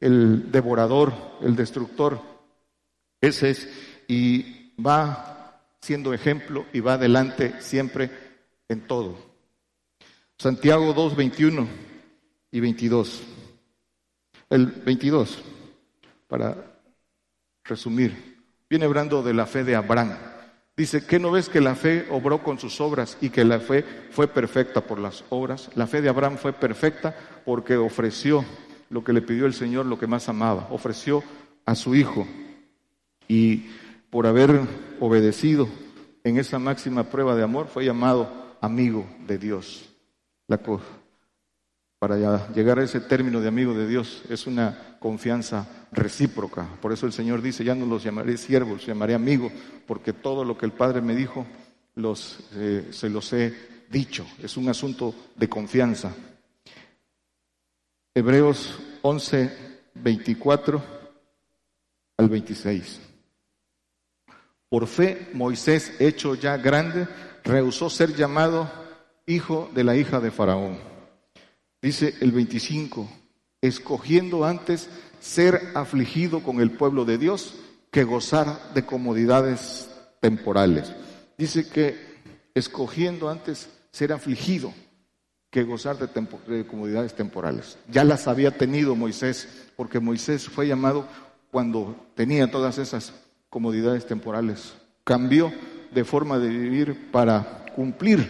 el 0.01 0.53
devorador, 0.53 1.15
el 1.41 1.57
destructor. 1.57 2.21
Ese 3.21 3.51
es, 3.51 3.69
y 4.09 4.75
va 4.79 5.63
siendo 5.81 6.13
ejemplo 6.13 6.67
y 6.73 6.81
va 6.81 6.95
adelante 6.95 7.55
siempre 7.61 8.11
en 8.69 8.87
todo. 8.87 9.17
Santiago 10.39 10.93
2, 10.93 11.17
21 11.17 11.69
y 12.51 12.61
22. 12.61 13.23
El 14.51 14.67
22, 14.67 15.39
para 16.27 16.57
resumir, 17.65 18.43
viene 18.69 18.85
hablando 18.85 19.23
de 19.23 19.35
la 19.35 19.47
fe 19.47 19.65
de 19.65 19.77
Abraham. 19.77 20.34
Dice, 20.77 21.07
¿qué 21.07 21.21
no 21.21 21.31
ves 21.31 21.49
que 21.49 21.61
la 21.61 21.77
fe 21.77 22.07
obró 22.11 22.43
con 22.43 22.59
sus 22.59 22.81
obras 22.81 23.17
y 23.21 23.31
que 23.31 23.45
la 23.45 23.61
fe 23.61 23.85
fue 24.11 24.27
perfecta 24.27 24.81
por 24.81 24.99
las 24.99 25.25
obras? 25.31 25.71
La 25.77 25.87
fe 25.87 26.03
de 26.03 26.09
Abraham 26.09 26.37
fue 26.37 26.53
perfecta 26.53 27.15
porque 27.45 27.77
ofreció 27.77 28.45
lo 28.91 29.05
que 29.05 29.13
le 29.13 29.23
pidió 29.23 29.47
el 29.47 29.55
Señor, 29.55 29.87
lo 29.87 29.99
que 29.99 30.09
más 30.09 30.29
amaba, 30.29 30.67
ofreció 30.71 31.23
a 31.65 31.77
su 31.77 31.95
hijo. 31.95 32.27
Y 33.29 33.69
por 34.11 34.27
haber 34.27 34.61
obedecido 34.99 35.69
en 36.25 36.39
esa 36.39 36.59
máxima 36.59 37.05
prueba 37.05 37.37
de 37.37 37.45
amor, 37.45 37.69
fue 37.69 37.85
llamado 37.85 38.57
amigo 38.61 39.07
de 39.27 39.39
Dios. 39.39 39.89
La, 40.49 40.61
para 42.05 42.45
llegar 42.55 42.79
a 42.79 42.85
ese 42.85 43.01
término 43.01 43.41
de 43.41 43.49
amigo 43.49 43.73
de 43.73 43.89
Dios 43.89 44.25
es 44.29 44.47
una 44.47 44.99
confianza 44.99 45.67
recíproca. 45.91 46.69
Por 46.83 46.93
eso 46.93 47.07
el 47.07 47.15
Señor 47.15 47.41
dice, 47.41 47.65
ya 47.65 47.75
no 47.75 47.87
los 47.87 48.03
llamaré 48.03 48.37
siervos, 48.37 48.73
los 48.75 48.87
llamaré 48.87 49.15
amigos, 49.15 49.51
porque 49.87 50.13
todo 50.13 50.45
lo 50.45 50.59
que 50.59 50.67
el 50.67 50.73
Padre 50.73 51.01
me 51.01 51.17
dijo, 51.17 51.47
los, 51.95 52.41
eh, 52.57 52.89
se 52.91 53.09
los 53.09 53.33
he 53.33 53.55
dicho. 53.89 54.27
Es 54.43 54.59
un 54.59 54.69
asunto 54.69 55.15
de 55.35 55.49
confianza. 55.49 56.15
Hebreos 58.15 58.79
11, 59.01 59.57
24 59.95 60.85
al 62.19 62.29
26. 62.29 63.01
Por 64.69 64.87
fe, 64.89 65.31
Moisés, 65.33 65.95
hecho 65.99 66.35
ya 66.35 66.59
grande, 66.59 67.09
rehusó 67.45 67.89
ser 67.89 68.15
llamado 68.15 68.71
hijo 69.25 69.71
de 69.75 69.85
la 69.85 69.97
hija 69.97 70.21
de 70.21 70.31
Faraón. 70.31 70.94
Dice 71.85 72.15
el 72.21 72.33
25, 72.33 73.07
escogiendo 73.61 74.47
antes 74.47 74.89
ser 75.21 75.61
afligido 75.75 76.43
con 76.43 76.63
el 76.63 76.71
pueblo 76.71 77.05
de 77.05 77.19
Dios 77.19 77.57
que 77.91 78.05
gozar 78.05 78.73
de 78.73 78.87
comodidades 78.87 79.91
temporales. 80.23 80.95
Dice 81.37 81.69
que 81.69 81.95
escogiendo 82.55 83.29
antes 83.29 83.69
ser 83.91 84.15
afligido 84.15 84.73
que 85.51 85.63
gozar 85.63 85.99
de, 85.99 86.09
de, 86.57 86.67
comodidades 86.67 87.15
temporales. 87.15 87.77
Ya 87.91 88.03
las 88.03 88.29
había 88.29 88.57
tenido 88.57 88.97
Moisés, 88.97 89.47
porque 89.77 90.01
Moisés 90.01 90.49
fue 90.49 90.67
llamado 90.67 91.07
cuando 91.51 91.95
tenía 92.15 92.51
todas 92.51 92.79
esas 92.79 93.13
comodidades 93.51 94.07
temporales. 94.07 94.73
Cambió 95.05 95.53
de 95.93 96.05
forma 96.05 96.39
de 96.39 96.49
vivir 96.49 97.11
para 97.11 97.67
cumplir 97.77 98.27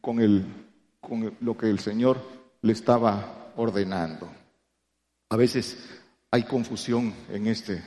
con, 0.00 0.20
el, 0.20 0.46
con 1.00 1.34
lo 1.40 1.58
que 1.58 1.68
el 1.68 1.80
Señor 1.80 2.41
le 2.62 2.72
estaba 2.72 3.52
ordenando. 3.56 4.28
A 5.28 5.36
veces 5.36 5.78
hay 6.30 6.44
confusión 6.44 7.12
en, 7.30 7.46
este, 7.46 7.82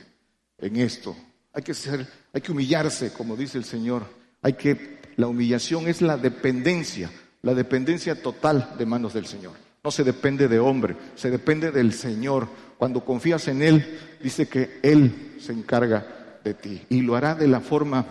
en 0.58 0.76
esto. 0.76 1.16
Hay 1.52 1.62
que, 1.62 1.74
ser, 1.74 2.06
hay 2.32 2.40
que 2.40 2.52
humillarse, 2.52 3.12
como 3.12 3.36
dice 3.36 3.58
el 3.58 3.64
Señor. 3.64 4.04
Hay 4.42 4.52
que, 4.54 4.98
la 5.16 5.26
humillación 5.26 5.88
es 5.88 6.02
la 6.02 6.16
dependencia, 6.16 7.10
la 7.42 7.54
dependencia 7.54 8.22
total 8.22 8.74
de 8.78 8.86
manos 8.86 9.14
del 9.14 9.26
Señor. 9.26 9.54
No 9.82 9.90
se 9.90 10.04
depende 10.04 10.48
de 10.48 10.58
hombre, 10.58 10.96
se 11.14 11.30
depende 11.30 11.70
del 11.70 11.92
Señor. 11.92 12.48
Cuando 12.76 13.04
confías 13.04 13.48
en 13.48 13.62
Él, 13.62 13.98
dice 14.22 14.48
que 14.48 14.80
Él 14.82 15.36
se 15.40 15.52
encarga 15.52 16.40
de 16.44 16.54
ti 16.54 16.82
y 16.90 17.02
lo 17.02 17.16
hará 17.16 17.34
de 17.34 17.48
la 17.48 17.60
forma 17.60 18.04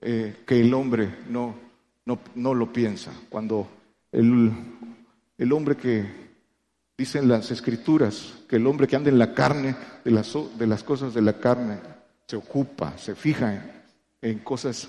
eh, 0.00 0.38
que 0.46 0.60
el 0.60 0.74
hombre 0.74 1.18
no, 1.28 1.54
no, 2.34 2.54
lo 2.54 2.72
piensa. 2.72 3.12
Cuando 3.28 3.68
el, 4.10 4.52
el 5.42 5.52
hombre 5.52 5.76
que 5.76 6.08
dicen 6.96 7.26
las 7.26 7.50
escrituras, 7.50 8.32
que 8.48 8.56
el 8.56 8.66
hombre 8.68 8.86
que 8.86 8.94
anda 8.94 9.10
en 9.10 9.18
la 9.18 9.34
carne, 9.34 9.74
de 10.04 10.12
las, 10.12 10.32
de 10.56 10.68
las 10.68 10.84
cosas 10.84 11.14
de 11.14 11.20
la 11.20 11.40
carne, 11.40 11.80
se 12.28 12.36
ocupa, 12.36 12.96
se 12.96 13.16
fija 13.16 13.82
en, 14.20 14.38
cosas 14.38 14.88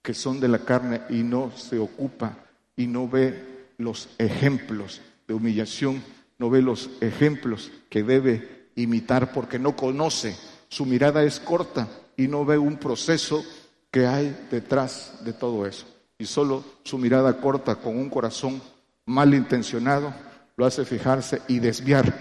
que 0.00 0.14
son 0.14 0.40
de 0.40 0.48
la 0.48 0.60
carne 0.60 1.02
y 1.10 1.22
no 1.22 1.52
se 1.54 1.78
ocupa 1.78 2.34
y 2.76 2.86
no 2.86 3.08
ve 3.08 3.66
los 3.76 4.08
ejemplos 4.16 5.02
de 5.28 5.34
humillación, 5.34 6.02
no 6.38 6.48
ve 6.48 6.62
los 6.62 6.88
ejemplos 7.02 7.70
que 7.90 8.02
debe 8.02 8.70
imitar 8.76 9.34
porque 9.34 9.58
no 9.58 9.76
conoce, 9.76 10.34
su 10.68 10.86
mirada 10.86 11.24
es 11.24 11.38
corta 11.40 11.88
y 12.16 12.26
no 12.26 12.46
ve 12.46 12.56
un 12.56 12.78
proceso 12.78 13.44
que 13.90 14.06
hay 14.06 14.46
detrás 14.50 15.22
de 15.26 15.34
todo 15.34 15.66
eso. 15.66 15.84
Y 16.16 16.24
solo 16.24 16.64
su 16.84 16.96
mirada 16.96 17.38
corta 17.38 17.76
con 17.76 17.98
un 17.98 18.08
corazón 18.08 18.62
malintencionado 19.10 20.14
lo 20.56 20.64
hace 20.64 20.84
fijarse 20.84 21.42
y 21.48 21.58
desviar. 21.58 22.14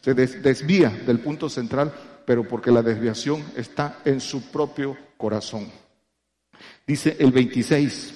Se 0.00 0.14
desvía 0.14 0.90
del 0.90 1.18
punto 1.18 1.48
central, 1.48 1.92
pero 2.24 2.46
porque 2.46 2.70
la 2.70 2.82
desviación 2.82 3.44
está 3.56 4.00
en 4.04 4.20
su 4.20 4.50
propio 4.50 4.96
corazón. 5.16 5.68
Dice 6.86 7.16
el 7.18 7.32
26, 7.32 8.14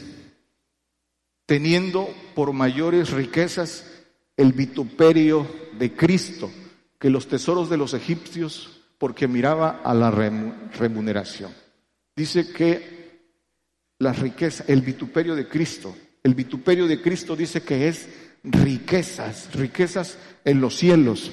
teniendo 1.44 2.08
por 2.34 2.52
mayores 2.52 3.10
riquezas 3.10 3.84
el 4.36 4.52
vituperio 4.52 5.46
de 5.78 5.94
Cristo 5.94 6.50
que 6.98 7.10
los 7.10 7.26
tesoros 7.26 7.68
de 7.70 7.78
los 7.78 7.94
egipcios, 7.94 8.82
porque 8.98 9.26
miraba 9.26 9.80
a 9.82 9.94
la 9.94 10.10
remuneración. 10.10 11.50
Dice 12.14 12.52
que 12.52 13.00
la 13.98 14.12
riqueza, 14.12 14.64
el 14.68 14.82
vituperio 14.82 15.34
de 15.34 15.48
Cristo. 15.48 15.96
El 16.22 16.35
vituperio 16.35 16.87
de 16.87 17.00
Cristo 17.00 17.35
dice 17.35 17.62
que 17.62 17.88
es 17.88 18.09
riquezas, 18.42 19.52
riquezas 19.54 20.18
en 20.44 20.61
los 20.61 20.76
cielos. 20.76 21.30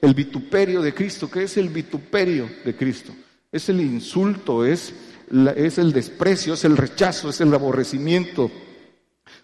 El 0.00 0.14
vituperio 0.14 0.82
de 0.82 0.94
Cristo, 0.94 1.30
¿qué 1.30 1.44
es 1.44 1.56
el 1.56 1.68
vituperio 1.68 2.48
de 2.64 2.76
Cristo? 2.76 3.14
Es 3.50 3.68
el 3.68 3.80
insulto, 3.80 4.64
es, 4.64 4.92
es 5.56 5.78
el 5.78 5.92
desprecio, 5.92 6.54
es 6.54 6.64
el 6.64 6.76
rechazo, 6.76 7.30
es 7.30 7.40
el 7.40 7.52
aborrecimiento. 7.54 8.50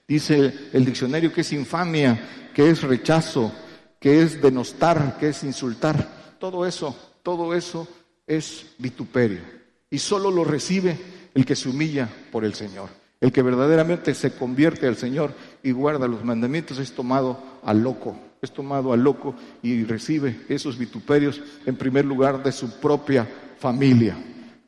Dice 0.07 0.53
el 0.73 0.85
diccionario 0.85 1.33
que 1.33 1.41
es 1.41 1.53
infamia, 1.53 2.51
que 2.55 2.69
es 2.69 2.83
rechazo, 2.83 3.53
que 3.99 4.23
es 4.23 4.43
denostar, 4.43 5.17
que 5.19 5.29
es 5.29 5.43
insultar. 5.45 6.37
Todo 6.39 6.67
eso, 6.67 6.97
todo 7.23 7.55
eso 7.55 7.89
es 8.27 8.67
vituperio. 8.79 9.41
Y 9.91 9.99
solo 9.99 10.31
lo 10.31 10.45
recibe 10.45 10.99
el 11.35 11.47
que 11.47 11.57
se 11.57 11.69
humilla 11.69 12.09
por 12.31 12.45
el 12.45 12.55
Señor, 12.55 12.91
el 13.23 13.31
que 13.31 13.41
verdaderamente 13.41 14.15
se 14.15 14.33
convierte 14.33 14.89
al 14.89 14.97
Señor 14.97 15.33
y 15.63 15.71
guarda 15.71 16.09
los 16.09 16.25
mandamientos 16.25 16.81
es 16.81 16.91
tomado 16.91 17.39
a 17.63 17.73
loco, 17.73 18.19
es 18.43 18.53
tomado 18.53 18.93
a 18.93 18.97
loco 18.97 19.37
y 19.63 19.85
recibe 19.85 20.41
esos 20.49 20.77
vituperios 20.77 21.41
en 21.65 21.77
primer 21.77 22.05
lugar 22.05 22.43
de 22.43 22.51
su 22.51 22.81
propia 22.81 23.29
familia, 23.61 24.17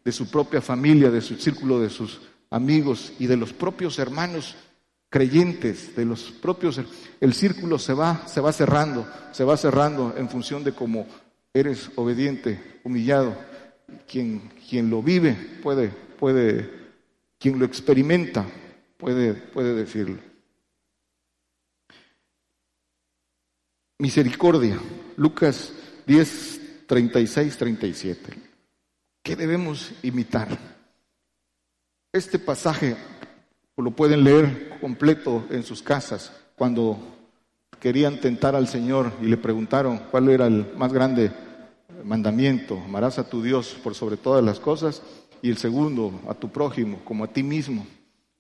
de 0.05 0.13
su 0.13 0.31
propia 0.31 0.61
familia, 0.61 1.11
de 1.11 1.21
su 1.21 1.35
círculo 1.35 1.81
de 1.81 1.91
sus 1.91 2.21
amigos 2.49 3.13
y 3.19 3.27
de 3.27 3.37
los 3.37 3.53
propios 3.53 3.99
hermanos 3.99 4.55
creyentes, 5.11 5.97
de 5.97 6.05
los 6.05 6.31
propios 6.31 6.81
el 7.21 7.35
círculo 7.35 7.77
se 7.77 7.93
va 7.93 8.23
se 8.29 8.41
va 8.41 8.53
cerrando, 8.53 9.05
se 9.33 9.43
va 9.43 9.57
cerrando 9.57 10.15
en 10.17 10.29
función 10.31 10.63
de 10.63 10.71
cómo 10.71 11.09
eres 11.53 11.91
obediente, 11.97 12.81
humillado. 12.85 13.37
Quien 14.09 14.43
quien 14.69 14.91
lo 14.91 15.03
vive 15.03 15.37
puede 15.61 15.89
puede 16.21 16.84
quien 17.45 17.59
lo 17.59 17.67
experimenta 17.67 18.47
puede 18.97 19.35
puede 19.35 19.75
decirlo. 19.75 20.19
Misericordia, 23.99 24.79
Lucas 25.19 25.71
10, 26.07 26.87
36, 26.87 27.59
37. 27.59 28.35
¿Qué 29.23 29.37
debemos 29.37 29.93
imitar? 30.03 30.59
Este 32.15 32.39
pasaje 32.39 32.97
lo 33.77 33.91
pueden 33.91 34.25
leer 34.25 34.79
completo 34.81 35.45
en 35.51 35.65
sus 35.65 35.83
casas 35.83 36.33
cuando 36.57 36.99
querían 37.79 38.23
tentar 38.23 38.57
al 38.57 38.69
Señor 38.69 39.13
y 39.21 39.27
le 39.27 39.37
preguntaron 39.37 39.99
cuál 40.11 40.31
era 40.31 40.47
el 40.47 40.75
más 40.79 40.95
grande 40.95 41.31
mandamiento. 42.05 42.81
Amarás 42.83 43.19
a 43.19 43.29
tu 43.29 43.43
Dios 43.43 43.77
por 43.85 43.95
sobre 43.95 44.17
todas 44.17 44.43
las 44.43 44.61
cosas 44.61 45.03
y 45.45 45.51
el 45.51 45.59
segundo 45.59 46.23
a 46.27 46.33
tu 46.33 46.49
prójimo 46.49 47.01
como 47.05 47.23
a 47.23 47.27
ti 47.27 47.43
mismo. 47.43 47.87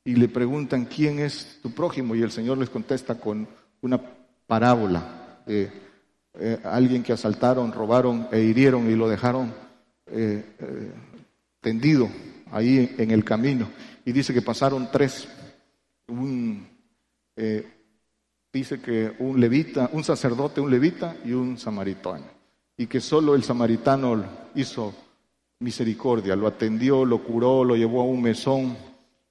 Y 0.06 0.14
le 0.14 0.26
preguntan 0.26 0.86
quién 0.86 1.18
es 1.18 1.58
tu 1.60 1.70
prójimo 1.70 2.14
y 2.14 2.22
el 2.22 2.30
Señor 2.30 2.56
les 2.56 2.70
contesta 2.70 3.20
con 3.20 3.46
una 3.82 4.00
parábola 4.46 5.42
eh, 5.46 5.70
alguien 6.64 7.02
que 7.02 7.12
asaltaron, 7.12 7.72
robaron 7.72 8.26
e 8.32 8.40
hirieron 8.40 8.90
y 8.90 8.94
lo 8.94 9.06
dejaron 9.06 9.52
eh, 10.06 10.46
eh, 10.58 10.92
tendido 11.60 12.08
ahí 12.50 12.94
en 12.96 13.10
el 13.10 13.22
camino. 13.22 13.68
Y 14.06 14.12
dice 14.12 14.32
que 14.32 14.40
pasaron 14.40 14.88
tres. 14.90 15.28
Un, 16.08 16.66
dice 18.50 18.80
que 18.80 19.12
un 19.18 19.38
levita, 19.38 19.90
un 19.92 20.04
sacerdote, 20.04 20.62
un 20.62 20.70
levita 20.70 21.18
y 21.22 21.32
un 21.32 21.58
samaritano. 21.58 22.24
Y 22.78 22.86
que 22.86 23.02
solo 23.02 23.34
el 23.34 23.44
samaritano 23.44 24.24
hizo 24.54 25.03
misericordia, 25.60 26.36
lo 26.36 26.46
atendió, 26.46 27.04
lo 27.04 27.22
curó, 27.22 27.64
lo 27.64 27.76
llevó 27.76 28.02
a 28.02 28.04
un 28.04 28.22
mesón 28.22 28.76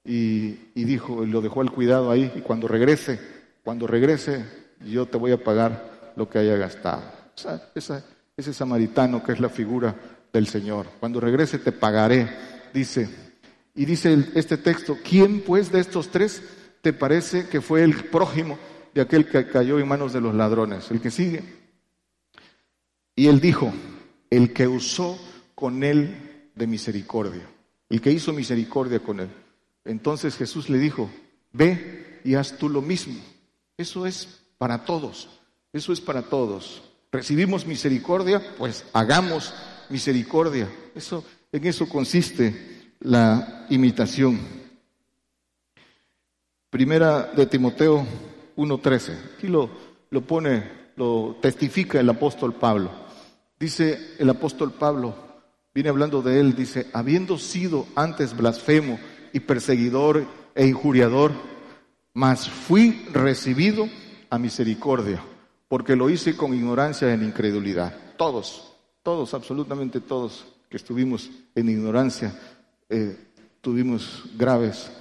y, 0.04 0.56
y 0.74 0.84
dijo, 0.84 1.24
lo 1.24 1.40
dejó 1.40 1.60
al 1.60 1.70
cuidado 1.70 2.10
ahí. 2.10 2.32
Y 2.34 2.40
cuando 2.40 2.68
regrese, 2.68 3.20
cuando 3.62 3.86
regrese, 3.86 4.44
yo 4.84 5.06
te 5.06 5.16
voy 5.16 5.32
a 5.32 5.42
pagar 5.42 6.12
lo 6.16 6.28
que 6.28 6.38
haya 6.38 6.56
gastado. 6.56 7.02
ese 8.36 8.52
samaritano 8.52 9.22
que 9.22 9.32
es 9.32 9.40
la 9.40 9.48
figura 9.48 9.94
del 10.32 10.46
Señor. 10.46 10.86
Cuando 11.00 11.20
regrese 11.20 11.58
te 11.58 11.72
pagaré, 11.72 12.28
dice. 12.72 13.08
Y 13.74 13.84
dice 13.86 14.26
este 14.34 14.56
texto, 14.56 14.98
¿quién 15.02 15.40
pues 15.40 15.72
de 15.72 15.80
estos 15.80 16.10
tres 16.10 16.42
te 16.80 16.92
parece 16.92 17.48
que 17.48 17.60
fue 17.60 17.82
el 17.82 18.04
prójimo 18.04 18.58
de 18.94 19.00
aquel 19.00 19.26
que 19.26 19.48
cayó 19.48 19.80
en 19.80 19.88
manos 19.88 20.12
de 20.12 20.20
los 20.20 20.34
ladrones? 20.34 20.90
El 20.90 21.00
que 21.00 21.10
sigue. 21.10 21.42
Y 23.16 23.28
él 23.28 23.40
dijo, 23.40 23.72
el 24.30 24.52
que 24.52 24.68
usó 24.68 25.18
con 25.54 25.84
él 25.84 26.50
de 26.54 26.66
misericordia, 26.66 27.48
el 27.88 28.00
que 28.00 28.12
hizo 28.12 28.32
misericordia 28.32 29.00
con 29.00 29.20
él. 29.20 29.28
Entonces 29.84 30.36
Jesús 30.36 30.68
le 30.68 30.78
dijo, 30.78 31.10
ve 31.52 32.20
y 32.24 32.34
haz 32.34 32.56
tú 32.58 32.68
lo 32.68 32.80
mismo. 32.80 33.20
Eso 33.76 34.06
es 34.06 34.40
para 34.58 34.84
todos. 34.84 35.28
Eso 35.72 35.92
es 35.92 36.00
para 36.00 36.22
todos. 36.22 36.82
Recibimos 37.10 37.66
misericordia, 37.66 38.42
pues 38.56 38.84
hagamos 38.92 39.54
misericordia. 39.90 40.68
Eso, 40.94 41.24
en 41.52 41.66
eso 41.66 41.88
consiste 41.88 42.92
la 43.00 43.66
imitación. 43.70 44.40
Primera 46.70 47.32
de 47.36 47.46
Timoteo 47.46 48.06
1.13. 48.56 49.36
Aquí 49.36 49.48
lo, 49.48 49.70
lo 50.10 50.22
pone, 50.22 50.70
lo 50.96 51.36
testifica 51.40 52.00
el 52.00 52.08
apóstol 52.08 52.54
Pablo. 52.54 52.90
Dice 53.58 54.16
el 54.18 54.30
apóstol 54.30 54.72
Pablo, 54.72 55.14
viene 55.74 55.88
hablando 55.88 56.22
de 56.22 56.40
él, 56.40 56.54
dice, 56.54 56.86
habiendo 56.92 57.36
sido 57.38 57.86
antes 57.96 58.36
blasfemo 58.36 58.98
y 59.32 59.40
perseguidor 59.40 60.24
e 60.54 60.66
injuriador, 60.66 61.32
mas 62.12 62.48
fui 62.48 63.06
recibido 63.12 63.88
a 64.30 64.38
misericordia 64.38 65.20
porque 65.68 65.96
lo 65.96 66.08
hice 66.08 66.36
con 66.36 66.54
ignorancia 66.54 67.12
en 67.12 67.24
incredulidad. 67.24 67.92
Todos, 68.16 68.72
todos, 69.02 69.34
absolutamente 69.34 70.00
todos 70.00 70.44
que 70.68 70.76
estuvimos 70.76 71.30
en 71.54 71.68
ignorancia, 71.68 72.32
eh, 72.88 73.16
tuvimos 73.60 74.22
graves 74.36 74.92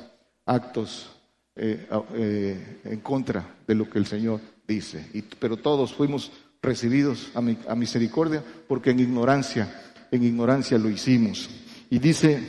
actos 0.48 1.12
eh, 1.56 1.88
eh, 2.16 2.80
en 2.86 3.00
contra 3.02 3.56
de 3.68 3.76
lo 3.76 3.88
que 3.88 4.00
el 4.00 4.08
Señor 4.08 4.40
dice. 4.68 5.06
pero 5.40 5.58
todos 5.58 5.94
fuimos 5.94 6.32
recibidos 6.60 7.30
a, 7.36 7.72
a 7.72 7.76
misericordia 7.76 8.44
porque 8.68 8.90
en 8.90 9.00
ignorancia, 9.00 9.93
en 10.13 10.23
ignorancia 10.23 10.78
lo 10.78 10.89
hicimos. 10.89 11.49
Y 11.89 11.97
dice 11.97 12.39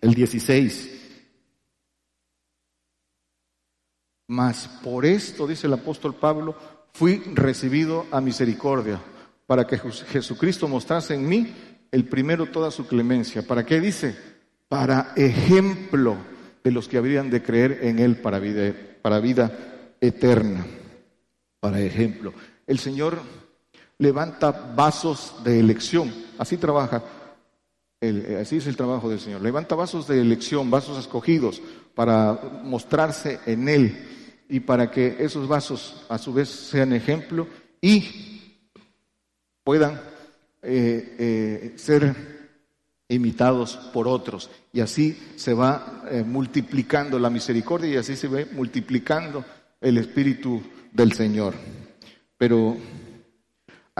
el 0.00 0.14
16, 0.14 0.90
mas 4.28 4.66
por 4.82 5.04
esto, 5.04 5.46
dice 5.46 5.66
el 5.66 5.74
apóstol 5.74 6.14
Pablo, 6.14 6.56
fui 6.94 7.22
recibido 7.34 8.06
a 8.10 8.20
misericordia, 8.20 9.00
para 9.46 9.66
que 9.66 9.78
Jesucristo 9.78 10.68
mostrase 10.68 11.14
en 11.14 11.28
mí 11.28 11.54
el 11.90 12.04
primero 12.06 12.46
toda 12.46 12.70
su 12.70 12.86
clemencia. 12.86 13.46
¿Para 13.46 13.66
qué 13.66 13.80
dice? 13.80 14.16
Para 14.68 15.12
ejemplo 15.16 16.16
de 16.64 16.70
los 16.70 16.88
que 16.88 16.96
habrían 16.96 17.28
de 17.30 17.42
creer 17.42 17.80
en 17.82 17.98
Él 17.98 18.16
para 18.16 18.38
vida, 18.38 18.72
para 19.02 19.20
vida 19.20 19.96
eterna. 20.00 20.64
Para 21.58 21.80
ejemplo. 21.80 22.32
El 22.66 22.78
Señor 22.78 23.20
levanta 24.00 24.50
vasos 24.50 25.34
de 25.44 25.60
elección. 25.60 26.12
Así 26.38 26.56
trabaja. 26.56 27.04
así 28.40 28.56
es 28.56 28.66
el 28.66 28.76
trabajo 28.76 29.08
del 29.08 29.20
Señor. 29.20 29.42
Levanta 29.42 29.76
vasos 29.76 30.08
de 30.08 30.20
elección, 30.20 30.70
vasos 30.70 30.98
escogidos 30.98 31.62
para 31.94 32.60
mostrarse 32.64 33.38
en 33.46 33.68
Él 33.68 34.44
y 34.48 34.60
para 34.60 34.90
que 34.90 35.16
esos 35.20 35.46
vasos 35.46 36.04
a 36.08 36.18
su 36.18 36.32
vez 36.32 36.48
sean 36.48 36.92
ejemplo 36.92 37.46
y 37.80 38.50
puedan 39.62 40.00
eh, 40.62 41.16
eh, 41.18 41.72
ser 41.76 42.14
imitados 43.08 43.76
por 43.92 44.08
otros. 44.08 44.50
Y 44.72 44.80
así 44.80 45.16
se 45.36 45.52
va 45.52 46.04
eh, 46.10 46.24
multiplicando 46.26 47.18
la 47.18 47.28
misericordia 47.28 47.90
y 47.90 47.96
así 47.96 48.16
se 48.16 48.28
va 48.28 48.40
multiplicando 48.52 49.44
el 49.80 49.98
Espíritu 49.98 50.62
del 50.90 51.12
Señor. 51.12 51.54
Pero, 52.38 52.76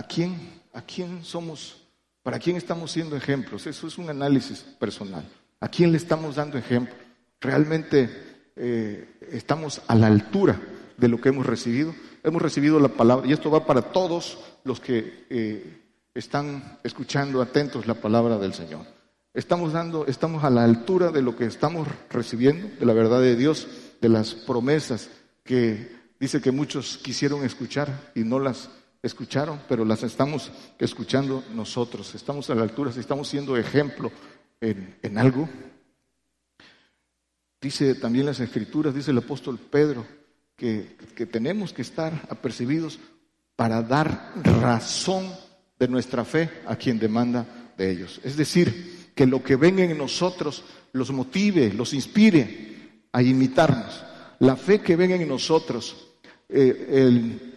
¿a 0.00 0.02
quién, 0.02 0.34
¿a 0.72 0.80
quién 0.80 1.22
somos? 1.22 1.76
¿Para 2.22 2.38
quién 2.38 2.56
estamos 2.56 2.90
siendo 2.90 3.16
ejemplos? 3.16 3.66
Eso 3.66 3.86
es 3.86 3.98
un 3.98 4.08
análisis 4.08 4.60
personal. 4.78 5.28
¿A 5.60 5.68
quién 5.68 5.92
le 5.92 5.98
estamos 5.98 6.36
dando 6.36 6.56
ejemplo? 6.56 6.94
Realmente 7.38 8.08
eh, 8.56 9.18
estamos 9.30 9.82
a 9.86 9.94
la 9.94 10.06
altura 10.06 10.58
de 10.96 11.08
lo 11.08 11.20
que 11.20 11.28
hemos 11.28 11.44
recibido. 11.44 11.94
Hemos 12.22 12.40
recibido 12.40 12.80
la 12.80 12.88
palabra, 12.88 13.28
y 13.28 13.34
esto 13.34 13.50
va 13.50 13.66
para 13.66 13.92
todos 13.92 14.38
los 14.64 14.80
que 14.80 15.26
eh, 15.28 15.82
están 16.14 16.78
escuchando 16.82 17.42
atentos 17.42 17.86
la 17.86 17.94
palabra 17.94 18.38
del 18.38 18.54
Señor. 18.54 18.86
Estamos 19.34 19.74
dando, 19.74 20.06
estamos 20.06 20.44
a 20.44 20.50
la 20.50 20.64
altura 20.64 21.10
de 21.10 21.20
lo 21.20 21.36
que 21.36 21.44
estamos 21.44 21.86
recibiendo, 22.08 22.70
de 22.80 22.86
la 22.86 22.94
verdad 22.94 23.20
de 23.20 23.36
Dios, 23.36 23.68
de 24.00 24.08
las 24.08 24.32
promesas 24.32 25.10
que 25.44 25.94
dice 26.18 26.40
que 26.40 26.52
muchos 26.52 26.96
quisieron 26.96 27.44
escuchar 27.44 28.12
y 28.14 28.20
no 28.20 28.38
las 28.38 28.70
escucharon, 29.02 29.60
pero 29.68 29.84
las 29.84 30.02
estamos 30.02 30.50
escuchando 30.78 31.44
nosotros. 31.54 32.14
Estamos 32.14 32.50
a 32.50 32.54
la 32.54 32.62
altura, 32.62 32.90
estamos 32.90 33.28
siendo 33.28 33.56
ejemplo 33.56 34.10
en, 34.60 34.96
en 35.02 35.18
algo, 35.18 35.48
Dice 37.60 37.94
también 37.94 38.24
las 38.24 38.40
escrituras, 38.40 38.94
dice 38.94 39.10
el 39.10 39.18
apóstol 39.18 39.58
Pedro, 39.58 40.06
que, 40.56 40.96
tenemos 41.30 41.74
que 41.74 41.82
estar 41.82 42.26
apercibidos 42.30 42.98
para 43.54 43.82
dar 43.82 44.32
razón 44.42 45.30
de 45.78 45.88
nuestra 45.88 46.24
fe 46.24 46.48
a 46.66 46.76
quien 46.76 46.98
demanda 46.98 47.72
de 47.76 47.90
ellos. 47.90 48.18
Es 48.24 48.36
decir, 48.36 49.10
que 49.14 49.26
lo 49.26 49.42
que 49.42 49.56
venga 49.56 49.84
en 49.84 49.98
nosotros 49.98 50.64
los 50.92 51.10
motive, 51.10 51.70
los 51.74 51.92
inspire 51.92 53.02
a 53.12 53.22
imitarnos. 53.22 54.04
La 54.38 54.56
fe 54.56 54.80
que 54.80 54.96
venga 54.96 55.16
en 55.16 55.28
nosotros, 55.28 56.08
eh, 56.48 57.49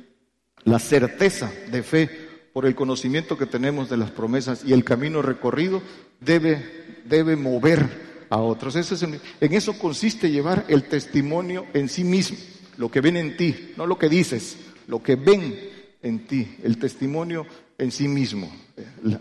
la 0.65 0.80
certeza 0.80 1.52
de 1.71 1.84
fe 1.84 2.10
por 2.54 2.65
el 2.65 2.76
conocimiento 2.76 3.38
que 3.38 3.45
tenemos 3.45 3.89
de 3.89 3.97
las 3.97 4.12
promesas 4.12 4.63
y 4.65 4.73
el 4.73 4.84
camino 4.84 5.21
recorrido 5.21 5.82
debe, 6.19 7.02
debe 7.06 7.36
mover 7.36 8.26
a 8.30 8.38
otros. 8.38 8.76
en 9.02 9.54
eso 9.54 9.78
consiste 9.78 10.30
llevar 10.30 10.65
el 10.67 10.84
testimonio 10.84 11.65
en 11.73 11.89
sí 11.89 12.04
mismo. 12.04 12.38
lo 12.78 12.89
que 12.89 13.02
ven 13.02 13.17
en 13.17 13.38
ti, 13.38 13.73
no 13.78 13.86
lo 13.86 13.99
que 13.99 14.10
dices, 14.10 14.58
lo 14.88 15.04
que 15.04 15.15
ven 15.15 15.56
en 16.02 16.26
ti, 16.28 16.58
el 16.63 16.78
testimonio 16.78 17.45
en 17.78 17.91
sí 17.91 18.08
mismo, 18.08 18.52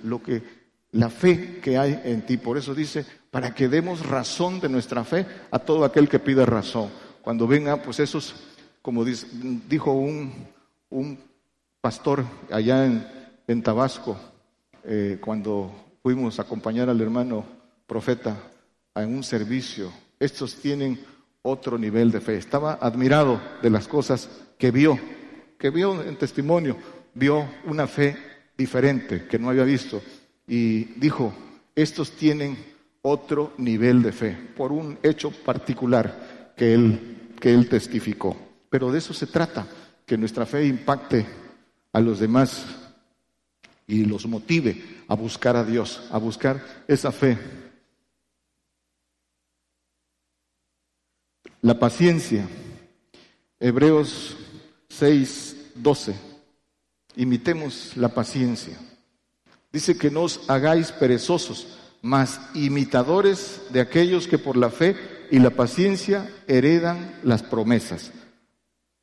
lo 0.04 0.22
que 0.22 0.42
la 0.92 1.10
fe 1.10 1.58
que 1.62 1.76
hay 1.78 2.00
en 2.04 2.24
ti. 2.24 2.36
Por 2.36 2.56
eso 2.56 2.74
dice, 2.74 3.04
para 3.30 3.54
que 3.54 3.68
demos 3.68 4.06
razón 4.06 4.60
de 4.60 4.68
nuestra 4.68 5.04
fe 5.04 5.26
a 5.50 5.58
todo 5.58 5.84
aquel 5.84 6.08
que 6.08 6.18
pida 6.18 6.46
razón. 6.46 6.90
Cuando 7.22 7.46
venga, 7.46 7.82
pues 7.82 8.00
esos, 8.00 8.34
como 8.80 9.04
dijo 9.04 9.92
un 9.92 10.32
pastor 11.82 12.24
allá 12.50 12.86
en, 12.86 13.62
Tabasco, 13.62 14.16
eh, 14.84 15.18
cuando 15.20 15.70
fuimos 16.02 16.38
a 16.38 16.42
acompañar 16.42 16.88
al 16.88 17.00
hermano 17.02 17.44
profeta 17.86 18.36
en 18.94 19.14
un 19.14 19.22
servicio, 19.22 19.92
estos 20.18 20.54
tienen 20.54 20.98
otro 21.42 21.76
nivel 21.76 22.10
de 22.10 22.20
fe. 22.20 22.38
Estaba 22.38 22.78
admirado 22.80 23.38
de 23.60 23.68
las 23.68 23.88
cosas 23.88 24.30
que 24.56 24.70
vio, 24.70 24.98
que 25.58 25.68
vio 25.70 26.00
en 26.02 26.16
testimonio, 26.16 26.78
vio 27.14 27.46
una 27.66 27.86
fe 27.86 28.16
diferente 28.56 29.26
que 29.26 29.38
no 29.38 29.50
había 29.50 29.64
visto 29.64 30.00
y 30.46 30.84
dijo, 30.98 31.34
estos 31.74 32.12
tienen 32.12 32.56
otro 33.02 33.52
nivel 33.58 34.02
de 34.02 34.12
fe 34.12 34.38
por 34.56 34.70
un 34.70 34.98
hecho 35.02 35.30
particular 35.30 36.52
que 36.56 36.74
él, 36.74 37.32
que 37.40 37.52
él 37.52 37.68
testificó. 37.68 38.36
Pero 38.70 38.92
de 38.92 38.98
eso 38.98 39.12
se 39.12 39.26
trata, 39.26 39.66
que 40.06 40.16
nuestra 40.16 40.46
fe 40.46 40.64
impacte 40.64 41.41
a 41.92 42.00
los 42.00 42.18
demás 42.18 42.64
y 43.86 44.04
los 44.04 44.26
motive 44.26 45.04
a 45.08 45.14
buscar 45.14 45.56
a 45.56 45.64
Dios, 45.64 46.02
a 46.10 46.18
buscar 46.18 46.84
esa 46.88 47.12
fe. 47.12 47.38
La 51.60 51.78
paciencia. 51.78 52.48
Hebreos 53.60 54.36
6, 54.88 55.56
12. 55.76 56.14
Imitemos 57.16 57.96
la 57.96 58.08
paciencia. 58.08 58.76
Dice 59.72 59.96
que 59.96 60.10
no 60.10 60.22
os 60.22 60.40
hagáis 60.48 60.92
perezosos, 60.92 61.78
mas 62.02 62.40
imitadores 62.54 63.62
de 63.70 63.80
aquellos 63.80 64.26
que 64.26 64.38
por 64.38 64.56
la 64.56 64.70
fe 64.70 64.96
y 65.30 65.38
la 65.38 65.50
paciencia 65.50 66.28
heredan 66.46 67.20
las 67.22 67.42
promesas. 67.42 68.10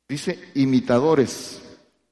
Dice 0.08 0.38
imitadores 0.54 1.62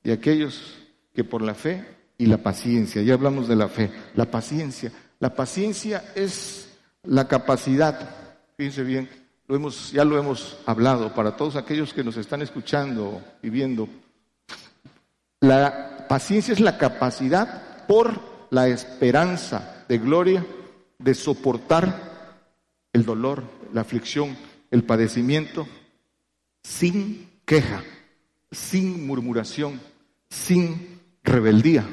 de 0.09 0.15
aquellos 0.15 0.75
que 1.13 1.23
por 1.23 1.43
la 1.43 1.53
fe 1.53 1.85
y 2.17 2.25
la 2.25 2.39
paciencia. 2.39 3.03
Ya 3.03 3.13
hablamos 3.13 3.47
de 3.47 3.57
la 3.57 3.69
fe, 3.69 3.91
la 4.15 4.25
paciencia. 4.25 4.91
La 5.21 5.35
paciencia 5.35 6.03
es 6.15 6.71
la 7.03 7.29
capacidad, 7.29 8.09
fíjense 8.57 8.85
bien, 8.85 9.07
lo 9.47 9.57
hemos, 9.57 9.93
ya 9.93 10.07
lo 10.07 10.19
hemos 10.19 10.57
hablado 10.65 11.15
para 11.15 11.37
todos 11.37 11.57
aquellos 11.57 11.93
que 11.93 12.05
nos 12.05 12.17
están 12.17 12.41
escuchando 12.41 13.21
y 13.43 13.51
viendo. 13.51 13.87
La 15.41 16.07
paciencia 16.09 16.55
es 16.55 16.61
la 16.61 16.79
capacidad 16.79 17.87
por 17.87 18.19
la 18.49 18.67
esperanza 18.69 19.85
de 19.91 19.99
gloria 19.99 20.47
de 20.99 21.13
soportar 21.13 22.41
el 22.95 23.05
dolor, 23.05 23.43
la 23.75 23.83
aflicción, 23.83 24.39
el 24.71 24.85
padecimiento 24.85 25.69
sin 26.63 27.29
queja, 27.45 27.85
sin 28.51 29.07
murmuración, 29.07 29.79
sin 30.31 31.01
rebeldía 31.23 31.87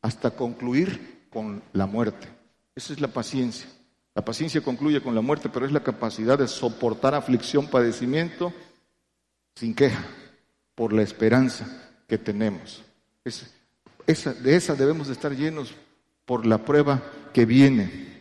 hasta 0.00 0.30
concluir 0.32 1.26
con 1.30 1.62
la 1.72 1.86
muerte. 1.86 2.28
Esa 2.74 2.92
es 2.92 3.00
la 3.00 3.08
paciencia. 3.08 3.68
La 4.14 4.24
paciencia 4.24 4.60
concluye 4.60 5.00
con 5.00 5.14
la 5.14 5.20
muerte, 5.20 5.48
pero 5.48 5.64
es 5.64 5.72
la 5.72 5.82
capacidad 5.82 6.38
de 6.38 6.48
soportar 6.48 7.14
aflicción, 7.14 7.66
padecimiento, 7.66 8.52
sin 9.54 9.74
queja, 9.74 10.04
por 10.74 10.92
la 10.92 11.02
esperanza 11.02 11.66
que 12.06 12.18
tenemos. 12.18 12.82
esa, 13.24 14.34
de 14.34 14.56
esa 14.56 14.74
debemos 14.74 15.06
de 15.06 15.14
estar 15.14 15.32
llenos 15.34 15.72
por 16.26 16.44
la 16.44 16.58
prueba 16.58 17.02
que 17.32 17.46
viene. 17.46 18.12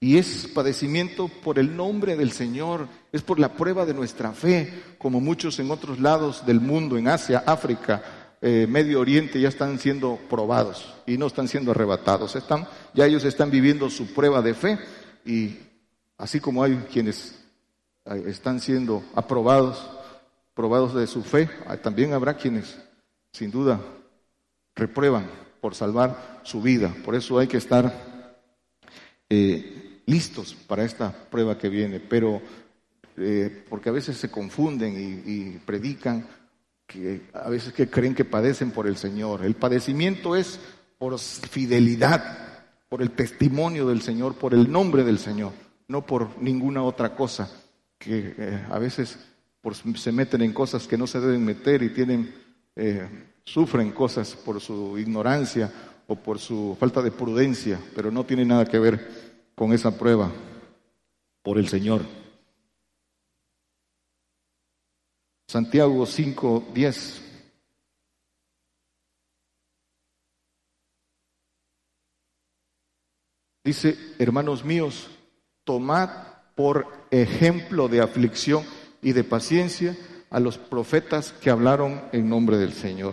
Y 0.00 0.16
es 0.16 0.48
padecimiento 0.48 1.28
por 1.28 1.58
el 1.58 1.76
nombre 1.76 2.16
del 2.16 2.32
Señor, 2.32 2.88
es 3.12 3.22
por 3.22 3.38
la 3.38 3.52
prueba 3.52 3.84
de 3.84 3.92
nuestra 3.92 4.32
fe, 4.32 4.96
como 4.98 5.20
muchos 5.20 5.58
en 5.58 5.70
otros 5.70 6.00
lados 6.00 6.46
del 6.46 6.60
mundo, 6.60 6.96
en 6.96 7.08
Asia, 7.08 7.44
África, 7.46 8.02
eh, 8.40 8.66
Medio 8.68 9.00
Oriente 9.00 9.38
ya 9.40 9.48
están 9.48 9.78
siendo 9.78 10.18
probados 10.28 10.94
y 11.06 11.18
no 11.18 11.26
están 11.26 11.46
siendo 11.46 11.70
arrebatados. 11.70 12.34
Están, 12.34 12.66
ya 12.94 13.06
ellos 13.06 13.24
están 13.24 13.50
viviendo 13.50 13.88
su 13.90 14.12
prueba 14.14 14.40
de 14.42 14.54
fe 14.54 14.78
y 15.24 15.58
así 16.16 16.40
como 16.40 16.64
hay 16.64 16.74
quienes 16.90 17.38
eh, 18.06 18.24
están 18.26 18.60
siendo 18.60 19.04
aprobados, 19.14 19.88
probados 20.54 20.94
de 20.94 21.06
su 21.06 21.22
fe, 21.22 21.48
también 21.82 22.14
habrá 22.14 22.34
quienes 22.34 22.78
sin 23.30 23.50
duda 23.50 23.80
reprueban 24.74 25.26
por 25.60 25.74
salvar 25.74 26.40
su 26.42 26.60
vida. 26.60 26.94
Por 27.04 27.14
eso 27.14 27.38
hay 27.38 27.46
que 27.46 27.58
estar 27.58 27.92
eh, 29.30 30.00
listos 30.06 30.54
para 30.66 30.84
esta 30.84 31.12
prueba 31.30 31.56
que 31.56 31.68
viene, 31.68 32.00
pero 32.00 32.42
porque 33.68 33.88
a 33.88 33.92
veces 33.92 34.16
se 34.16 34.30
confunden 34.30 35.22
y 35.24 35.58
predican 35.58 36.26
que 36.86 37.22
a 37.32 37.48
veces 37.48 37.72
que 37.72 37.88
creen 37.88 38.14
que 38.14 38.24
padecen 38.24 38.70
por 38.70 38.86
el 38.86 38.96
Señor. 38.96 39.44
El 39.44 39.54
padecimiento 39.54 40.36
es 40.36 40.60
por 40.98 41.18
fidelidad, 41.18 42.64
por 42.88 43.02
el 43.02 43.10
testimonio 43.12 43.88
del 43.88 44.02
Señor, 44.02 44.34
por 44.34 44.54
el 44.54 44.70
nombre 44.70 45.04
del 45.04 45.18
Señor, 45.18 45.52
no 45.88 46.04
por 46.04 46.40
ninguna 46.40 46.82
otra 46.82 47.14
cosa, 47.14 47.50
que 47.98 48.34
eh, 48.36 48.66
a 48.70 48.78
veces 48.78 49.18
se 49.96 50.12
meten 50.12 50.42
en 50.42 50.52
cosas 50.52 50.86
que 50.86 50.98
no 50.98 51.06
se 51.06 51.20
deben 51.20 51.44
meter 51.44 51.82
y 51.82 51.90
tienen, 51.90 52.34
eh, 52.76 53.08
sufren 53.44 53.92
cosas 53.92 54.34
por 54.34 54.60
su 54.60 54.98
ignorancia 54.98 55.72
o 56.06 56.16
por 56.16 56.38
su 56.38 56.76
falta 56.78 57.00
de 57.00 57.10
prudencia, 57.10 57.80
pero 57.94 58.10
no 58.10 58.24
tiene 58.24 58.44
nada 58.44 58.66
que 58.66 58.78
ver 58.78 59.08
con 59.54 59.72
esa 59.72 59.96
prueba 59.96 60.30
por 61.42 61.58
el 61.58 61.68
Señor. 61.68 62.02
Santiago 65.52 66.06
5, 66.06 66.68
10. 66.72 67.22
Dice, 73.62 73.98
hermanos 74.18 74.64
míos, 74.64 75.10
tomad 75.64 76.08
por 76.54 76.86
ejemplo 77.10 77.88
de 77.88 78.00
aflicción 78.00 78.64
y 79.02 79.12
de 79.12 79.24
paciencia 79.24 79.94
a 80.30 80.40
los 80.40 80.56
profetas 80.56 81.32
que 81.32 81.50
hablaron 81.50 82.00
en 82.12 82.30
nombre 82.30 82.56
del 82.56 82.72
Señor. 82.72 83.12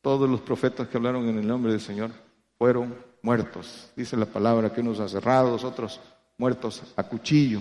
Todos 0.00 0.28
los 0.28 0.40
profetas 0.40 0.88
que 0.88 0.96
hablaron 0.96 1.28
en 1.28 1.38
el 1.38 1.46
nombre 1.46 1.70
del 1.70 1.80
Señor 1.80 2.10
fueron 2.58 2.96
muertos. 3.22 3.92
Dice 3.94 4.16
la 4.16 4.26
palabra 4.26 4.72
que 4.72 4.80
unos 4.80 4.98
aserrados, 4.98 5.62
otros 5.62 6.00
muertos 6.36 6.82
a 6.96 7.04
cuchillo, 7.04 7.60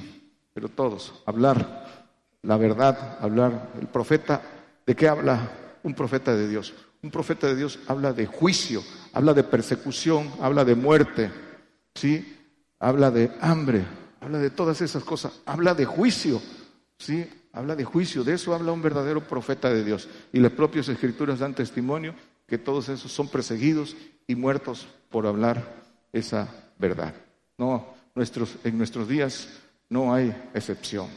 pero 0.52 0.68
todos 0.68 1.22
hablar 1.28 1.83
la 2.44 2.58
verdad, 2.58 3.18
hablar. 3.20 3.70
El 3.80 3.88
profeta, 3.88 4.42
¿de 4.86 4.96
qué 4.96 5.08
habla 5.08 5.50
un 5.82 5.94
profeta 5.94 6.36
de 6.36 6.48
Dios? 6.48 6.74
Un 7.02 7.12
profeta 7.12 7.48
de 7.48 7.56
Dios 7.56 7.80
habla 7.88 8.14
de 8.14 8.26
juicio, 8.26 8.82
habla 9.12 9.34
de 9.34 9.44
persecución, 9.44 10.32
habla 10.42 10.64
de 10.64 10.76
muerte, 10.76 11.32
¿sí? 11.96 12.38
Habla 12.80 13.12
de 13.12 13.32
hambre, 13.42 13.84
habla 14.22 14.40
de 14.40 14.50
todas 14.50 14.82
esas 14.82 15.04
cosas, 15.04 15.34
habla 15.46 15.74
de 15.74 15.86
juicio, 15.86 16.42
¿sí? 16.98 17.30
Habla 17.54 17.76
de 17.76 17.84
juicio, 17.84 18.24
de 18.24 18.34
eso 18.34 18.54
habla 18.54 18.72
un 18.72 18.82
verdadero 18.82 19.22
profeta 19.22 19.70
de 19.70 19.84
Dios. 19.84 20.08
Y 20.32 20.40
las 20.40 20.52
propias 20.52 20.88
escrituras 20.90 21.40
dan 21.40 21.54
testimonio 21.54 22.16
que 22.48 22.58
todos 22.58 22.90
esos 22.90 23.12
son 23.12 23.28
perseguidos 23.30 23.96
y 24.28 24.36
muertos 24.36 24.88
por 25.10 25.28
hablar 25.28 25.64
esa 26.12 26.50
verdad. 26.78 27.14
No, 27.58 27.94
nuestros, 28.16 28.56
en 28.64 28.78
nuestros 28.78 29.08
días 29.08 29.50
no 29.90 30.14
hay 30.14 30.36
excepción. 30.54 31.08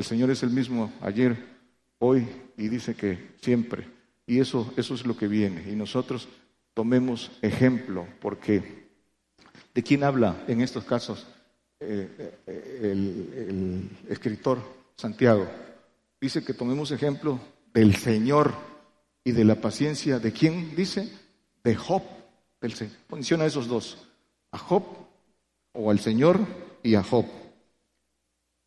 El 0.00 0.06
Señor 0.06 0.30
es 0.30 0.42
el 0.42 0.48
mismo 0.48 0.90
ayer, 1.02 1.36
hoy 1.98 2.26
y 2.56 2.68
dice 2.68 2.94
que 2.94 3.32
siempre. 3.42 3.86
Y 4.26 4.40
eso, 4.40 4.72
eso 4.78 4.94
es 4.94 5.04
lo 5.04 5.14
que 5.14 5.28
viene. 5.28 5.70
Y 5.70 5.76
nosotros 5.76 6.26
tomemos 6.72 7.30
ejemplo, 7.42 8.08
porque 8.18 8.88
¿de 9.74 9.82
quién 9.82 10.02
habla 10.02 10.42
en 10.48 10.62
estos 10.62 10.84
casos 10.84 11.26
eh, 11.80 12.32
eh, 12.46 12.80
el, 12.82 13.90
escritor 14.08 14.62
Santiago? 14.96 15.46
Dice 16.18 16.42
que 16.42 16.54
tomemos 16.54 16.92
ejemplo 16.92 17.38
del 17.74 17.94
Señor 17.94 18.54
y 19.22 19.32
de 19.32 19.44
la 19.44 19.56
paciencia. 19.56 20.18
¿De 20.18 20.32
quién 20.32 20.74
dice? 20.74 21.12
De 21.62 21.76
Job. 21.76 22.04
Del, 22.62 22.72
menciona 23.12 23.44
a 23.44 23.48
esos 23.48 23.68
dos, 23.68 23.98
a 24.50 24.56
Job 24.56 24.82
o 25.72 25.90
al 25.90 25.98
Señor 25.98 26.40
y 26.82 26.94
a 26.94 27.02
Job. 27.02 27.26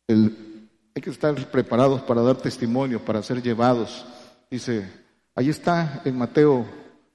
El, 0.06 0.53
hay 0.94 1.02
que 1.02 1.10
estar 1.10 1.34
preparados 1.50 2.02
para 2.02 2.22
dar 2.22 2.36
testimonio, 2.36 3.04
para 3.04 3.22
ser 3.22 3.42
llevados. 3.42 4.06
Dice, 4.48 4.88
ahí 5.34 5.48
está 5.48 6.02
en 6.04 6.16
Mateo 6.16 6.64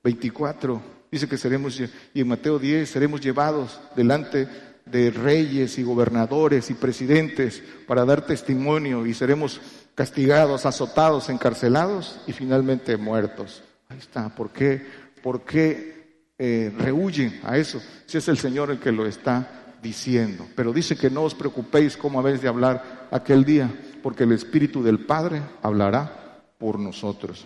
24, 0.04 0.82
dice 1.10 1.30
que 1.30 1.38
seremos, 1.38 1.80
y 2.14 2.20
en 2.20 2.28
Mateo 2.28 2.60
10 2.60 2.90
seremos 2.90 3.22
llevados 3.22 3.80
delante 3.96 4.50
de 4.86 5.12
reyes 5.12 5.78
y 5.78 5.84
gobernadores 5.84 6.70
y 6.70 6.74
presidentes 6.74 7.64
para 7.88 8.04
dar 8.04 8.26
testimonio 8.26 9.06
y 9.06 9.14
seremos 9.14 9.62
castigados, 9.96 10.66
azotados, 10.66 11.30
encarcelados 11.30 12.20
y 12.28 12.34
finalmente 12.34 12.98
muertos. 12.98 13.64
Ahí 13.88 13.98
está. 13.98 14.34
¿Por 14.36 14.50
qué, 14.52 14.86
por 15.24 15.44
qué 15.44 16.26
eh, 16.38 16.74
rehuyen 16.78 17.40
a 17.44 17.58
eso? 17.58 17.82
Si 18.06 18.18
es 18.18 18.28
el 18.28 18.38
Señor 18.38 18.72
el 18.72 18.80
que 18.80 18.92
lo 18.92 19.06
está 19.06 19.78
diciendo. 19.82 20.48
Pero 20.56 20.74
dice 20.74 20.98
que 20.98 21.10
no 21.10 21.24
os 21.24 21.36
preocupéis 21.36 21.96
cómo 21.96 22.20
habéis 22.20 22.42
de 22.42 22.48
hablar 22.48 22.99
aquel 23.12 23.46
día, 23.46 23.72
porque 24.02 24.24
el 24.24 24.32
Espíritu 24.32 24.84
del 24.84 25.06
Padre 25.06 25.42
hablará 25.62 26.44
por 26.58 26.80
nosotros. 26.80 27.46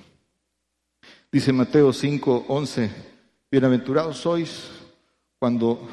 Dice 1.32 1.52
Mateo 1.52 1.92
5, 1.92 2.46
11, 2.48 2.92
bienaventurados 3.50 4.18
sois 4.18 4.70
cuando 5.40 5.88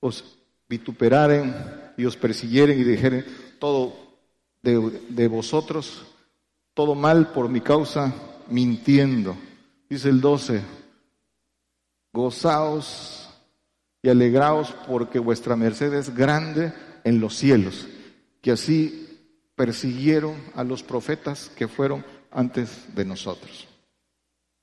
os 0.00 0.38
vituperaren 0.68 1.54
y 1.96 2.04
os 2.04 2.16
persiguieren 2.16 2.78
y 2.78 2.84
dijeren 2.84 3.24
todo 3.58 3.94
de, 4.62 5.28
vosotros, 5.28 6.02
todo 6.74 6.94
mal 6.94 7.32
por 7.32 7.48
mi 7.48 7.60
causa, 7.60 8.12
mintiendo. 8.48 9.36
Dice 9.88 10.10
el 10.10 10.20
12, 10.20 10.62
gozaos 12.12 13.30
y 14.02 14.08
alegraos 14.08 14.74
porque 14.86 15.18
vuestra 15.18 15.56
merced 15.56 15.92
es 15.94 16.14
grande 16.14 16.72
en 17.04 17.20
los 17.20 17.34
cielos, 17.34 17.86
que 18.40 18.50
así 18.52 19.08
persiguieron 19.54 20.36
a 20.54 20.64
los 20.64 20.82
profetas 20.82 21.50
que 21.56 21.68
fueron 21.68 22.04
antes 22.30 22.94
de 22.94 23.04
nosotros. 23.04 23.66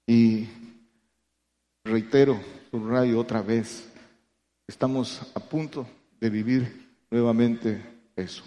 Y 0.08 0.48
reitero, 1.84 2.40
subrayo 2.72 3.20
otra 3.20 3.42
vez, 3.42 3.88
estamos 4.68 5.22
a 5.34 5.40
punto 5.40 5.88
de 6.20 6.30
vivir 6.30 6.96
nuevamente 7.10 7.82
eso. 8.16 8.44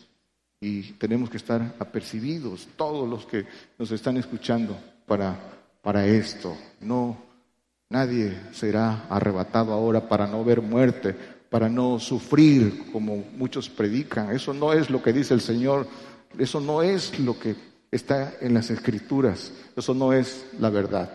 Y 0.60 0.92
tenemos 0.94 1.30
que 1.30 1.36
estar 1.36 1.76
apercibidos, 1.78 2.68
todos 2.76 3.08
los 3.08 3.26
que 3.26 3.46
nos 3.78 3.90
están 3.92 4.16
escuchando, 4.16 4.76
para, 5.06 5.38
para 5.82 6.06
esto. 6.06 6.56
No, 6.80 7.16
nadie 7.88 8.38
será 8.52 9.06
arrebatado 9.08 9.72
ahora 9.72 10.08
para 10.08 10.26
no 10.26 10.44
ver 10.44 10.60
muerte, 10.60 11.16
para 11.50 11.68
no 11.68 11.98
sufrir 11.98 12.90
como 12.92 13.24
muchos 13.36 13.68
predican. 13.68 14.32
Eso 14.32 14.52
no 14.52 14.72
es 14.72 14.90
lo 14.90 15.02
que 15.02 15.12
dice 15.12 15.34
el 15.34 15.40
Señor, 15.40 15.86
eso 16.38 16.60
no 16.60 16.82
es 16.82 17.18
lo 17.18 17.38
que 17.38 17.56
está 17.90 18.34
en 18.40 18.54
las 18.54 18.70
escrituras, 18.70 19.52
eso 19.76 19.94
no 19.94 20.12
es 20.12 20.46
la 20.58 20.70
verdad. 20.70 21.10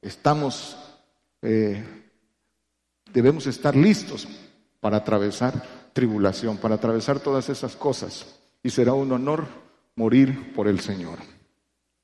Estamos, 0.00 0.76
eh, 1.42 1.82
debemos 3.12 3.46
estar 3.46 3.74
listos 3.74 4.28
para 4.80 4.98
atravesar 4.98 5.62
tribulación, 5.92 6.56
para 6.56 6.76
atravesar 6.76 7.20
todas 7.20 7.48
esas 7.48 7.76
cosas. 7.76 8.26
Y 8.62 8.70
será 8.70 8.92
un 8.92 9.10
honor 9.10 9.46
morir 9.96 10.52
por 10.54 10.68
el 10.68 10.80
Señor. 10.80 11.18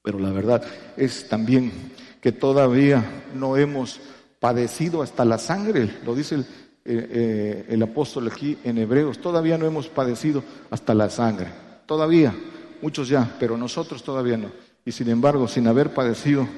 Pero 0.02 0.18
la 0.18 0.30
verdad 0.32 0.64
es 0.96 1.28
también 1.28 1.72
que 2.20 2.32
todavía 2.32 3.04
no 3.34 3.56
hemos 3.56 4.00
padecido 4.40 5.02
hasta 5.02 5.24
la 5.24 5.38
sangre, 5.38 5.98
lo 6.04 6.14
dice 6.14 6.36
el, 6.36 6.46
eh, 6.90 7.08
eh, 7.10 7.66
el 7.68 7.82
apóstol 7.82 8.28
aquí 8.28 8.56
en 8.64 8.78
Hebreos, 8.78 9.18
todavía 9.18 9.58
no 9.58 9.66
hemos 9.66 9.88
padecido 9.88 10.42
hasta 10.70 10.94
la 10.94 11.10
sangre, 11.10 11.48
todavía, 11.84 12.34
muchos 12.80 13.10
ya, 13.10 13.36
pero 13.38 13.58
nosotros 13.58 14.02
todavía 14.02 14.38
no. 14.38 14.50
Y 14.86 14.92
sin 14.92 15.10
embargo, 15.10 15.46
sin 15.48 15.66
haber 15.66 15.92
padecido 15.92 16.48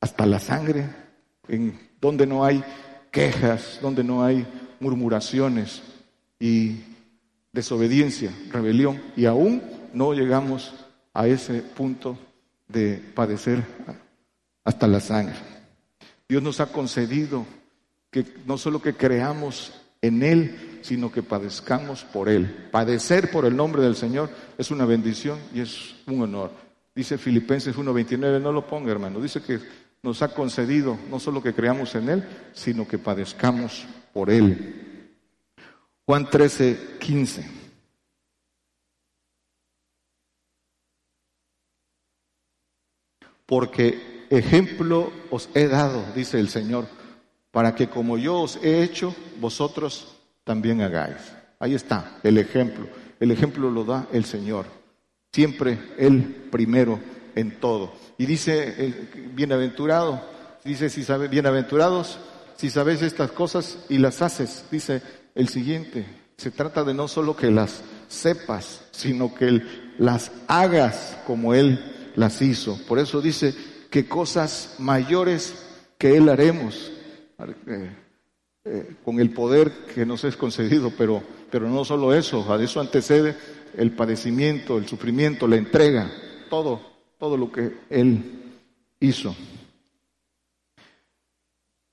hasta 0.00 0.26
la 0.26 0.40
sangre, 0.40 0.88
en 1.46 1.78
donde 2.00 2.26
no 2.26 2.44
hay 2.44 2.64
quejas, 3.12 3.78
donde 3.80 4.02
no 4.02 4.24
hay 4.24 4.44
murmuraciones 4.80 5.80
y 6.40 6.80
desobediencia, 7.52 8.32
rebelión, 8.50 9.00
y 9.16 9.26
aún 9.26 9.62
no 9.92 10.12
llegamos 10.12 10.74
a 11.14 11.28
ese 11.28 11.62
punto 11.62 12.18
de 12.66 13.00
padecer 13.14 13.64
hasta 14.64 14.88
la 14.88 14.98
sangre. 14.98 15.36
Dios 16.28 16.42
nos 16.42 16.58
ha 16.58 16.66
concedido 16.66 17.46
que 18.10 18.24
no 18.46 18.58
solo 18.58 18.80
que 18.80 18.94
creamos 18.94 19.72
en 20.02 20.22
Él, 20.22 20.78
sino 20.82 21.10
que 21.10 21.22
padezcamos 21.22 22.04
por 22.04 22.28
Él. 22.28 22.68
Padecer 22.70 23.30
por 23.30 23.44
el 23.44 23.56
nombre 23.56 23.82
del 23.82 23.96
Señor 23.96 24.30
es 24.56 24.70
una 24.70 24.84
bendición 24.84 25.38
y 25.54 25.60
es 25.60 25.96
un 26.06 26.22
honor. 26.22 26.50
Dice 26.94 27.18
Filipenses 27.18 27.76
1.29, 27.76 28.40
no 28.40 28.52
lo 28.52 28.66
ponga 28.66 28.92
hermano, 28.92 29.20
dice 29.20 29.42
que 29.42 29.60
nos 30.02 30.22
ha 30.22 30.32
concedido 30.32 30.98
no 31.10 31.18
solo 31.18 31.42
que 31.42 31.52
creamos 31.52 31.94
en 31.94 32.08
Él, 32.08 32.24
sino 32.54 32.86
que 32.86 32.98
padezcamos 32.98 33.86
por 34.12 34.30
Él. 34.30 35.10
Juan 36.06 36.30
13, 36.30 36.96
15. 37.00 37.50
Porque 43.44 44.26
ejemplo 44.30 45.12
os 45.30 45.48
he 45.54 45.66
dado, 45.68 46.04
dice 46.14 46.38
el 46.38 46.48
Señor, 46.48 46.86
para 47.56 47.74
que 47.74 47.88
como 47.88 48.18
yo 48.18 48.42
os 48.42 48.58
he 48.62 48.82
hecho, 48.82 49.16
vosotros 49.40 50.08
también 50.44 50.82
hagáis. 50.82 51.16
Ahí 51.58 51.74
está 51.74 52.18
el 52.22 52.36
ejemplo. 52.36 52.86
El 53.18 53.30
ejemplo 53.30 53.70
lo 53.70 53.82
da 53.82 54.08
el 54.12 54.26
Señor. 54.26 54.66
Siempre 55.32 55.78
Él 55.96 56.48
primero 56.50 57.00
en 57.34 57.58
todo. 57.58 57.94
Y 58.18 58.26
dice, 58.26 59.08
bienaventurado, 59.32 60.20
dice, 60.66 60.90
si 60.90 61.02
sabe, 61.02 61.28
bienaventurados 61.28 62.18
si 62.58 62.68
sabes 62.68 63.00
estas 63.00 63.32
cosas 63.32 63.78
y 63.88 63.96
las 63.96 64.20
haces, 64.20 64.66
dice 64.70 65.00
el 65.34 65.48
siguiente. 65.48 66.04
Se 66.36 66.50
trata 66.50 66.84
de 66.84 66.92
no 66.92 67.08
solo 67.08 67.34
que 67.36 67.50
las 67.50 67.80
sepas, 68.08 68.82
sino 68.90 69.34
que 69.34 69.62
las 69.96 70.30
hagas 70.46 71.16
como 71.26 71.54
Él 71.54 72.12
las 72.16 72.42
hizo. 72.42 72.78
Por 72.86 72.98
eso 72.98 73.22
dice 73.22 73.54
que 73.88 74.06
cosas 74.06 74.74
mayores 74.78 75.54
que 75.96 76.18
Él 76.18 76.28
haremos 76.28 76.92
eh, 77.38 77.90
eh, 78.64 78.96
con 79.04 79.20
el 79.20 79.30
poder 79.30 79.70
que 79.94 80.06
nos 80.06 80.24
es 80.24 80.36
concedido, 80.36 80.92
pero, 80.96 81.22
pero 81.50 81.68
no 81.68 81.84
solo 81.84 82.14
eso, 82.14 82.52
a 82.52 82.62
eso 82.62 82.80
antecede 82.80 83.36
el 83.76 83.92
padecimiento, 83.92 84.78
el 84.78 84.88
sufrimiento, 84.88 85.46
la 85.46 85.56
entrega, 85.56 86.10
todo, 86.48 86.80
todo 87.18 87.36
lo 87.36 87.52
que 87.52 87.76
Él 87.90 88.54
hizo. 89.00 89.36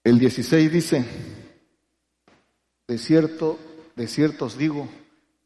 El 0.04 0.20
16 0.20 0.72
dice, 0.72 1.06
de 2.88 2.98
cierto, 2.98 3.60
de 3.96 4.08
cierto 4.08 4.46
os 4.46 4.58
digo, 4.58 4.88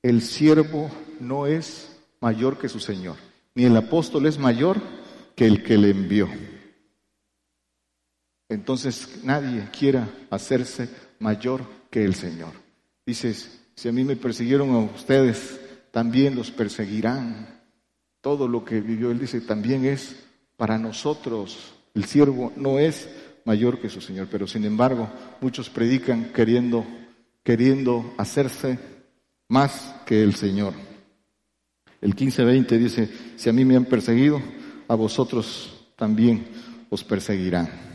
el 0.02 0.22
siervo 0.22 0.90
no 1.20 1.48
es 1.48 1.98
mayor 2.22 2.58
que 2.58 2.70
su 2.70 2.80
Señor, 2.80 3.18
ni 3.54 3.66
el 3.66 3.76
apóstol 3.76 4.28
es 4.28 4.38
mayor 4.38 4.78
que 5.36 5.46
el 5.46 5.64
que 5.64 5.78
le 5.78 5.90
envió. 5.90 6.28
Entonces 8.50 9.20
nadie 9.24 9.68
quiera 9.78 10.10
hacerse 10.30 10.90
mayor 11.20 11.64
que 11.90 12.04
el 12.06 12.16
Señor. 12.16 12.54
Dices, 13.06 13.60
si 13.76 13.90
a 13.90 13.92
mí 13.92 14.04
me 14.04 14.16
persiguieron 14.16 14.72
a 14.72 14.80
ustedes, 14.80 15.60
también 15.92 16.36
los 16.36 16.52
perseguirán. 16.52 17.62
Todo 18.22 18.48
lo 18.48 18.64
que 18.64 18.82
vivió 18.82 19.12
él 19.12 19.20
dice, 19.20 19.42
también 19.42 19.86
es 19.86 20.16
para 20.56 20.78
nosotros. 20.78 21.74
El 21.94 22.06
siervo 22.06 22.52
no 22.56 22.80
es 22.80 23.10
mayor 23.46 23.80
que 23.80 23.90
su 23.90 24.02
Señor. 24.02 24.28
Pero 24.30 24.48
sin 24.48 24.66
embargo, 24.66 25.10
muchos 25.42 25.70
predican 25.70 26.32
queriendo, 26.34 26.86
queriendo 27.44 28.14
hacerse 28.18 28.80
más 29.48 29.96
que 30.06 30.24
el 30.24 30.36
Señor. 30.36 30.74
El 32.02 32.16
15-20 32.16 32.78
dice, 32.78 33.10
si 33.38 33.50
a 33.50 33.54
mí 33.54 33.66
me 33.66 33.76
han 33.76 33.86
perseguido, 33.86 34.42
a 34.88 34.96
vosotros 34.96 35.88
también 35.96 36.48
os 36.90 37.04
perseguirán. 37.04 37.87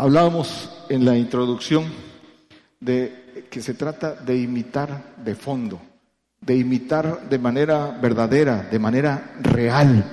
Hablábamos 0.00 0.70
en 0.88 1.04
la 1.04 1.18
introducción 1.18 1.84
de 2.78 3.44
que 3.50 3.60
se 3.60 3.74
trata 3.74 4.14
de 4.14 4.38
imitar 4.38 5.16
de 5.16 5.34
fondo, 5.34 5.80
de 6.40 6.56
imitar 6.56 7.28
de 7.28 7.36
manera 7.40 7.98
verdadera, 8.00 8.62
de 8.70 8.78
manera 8.78 9.34
real 9.40 10.04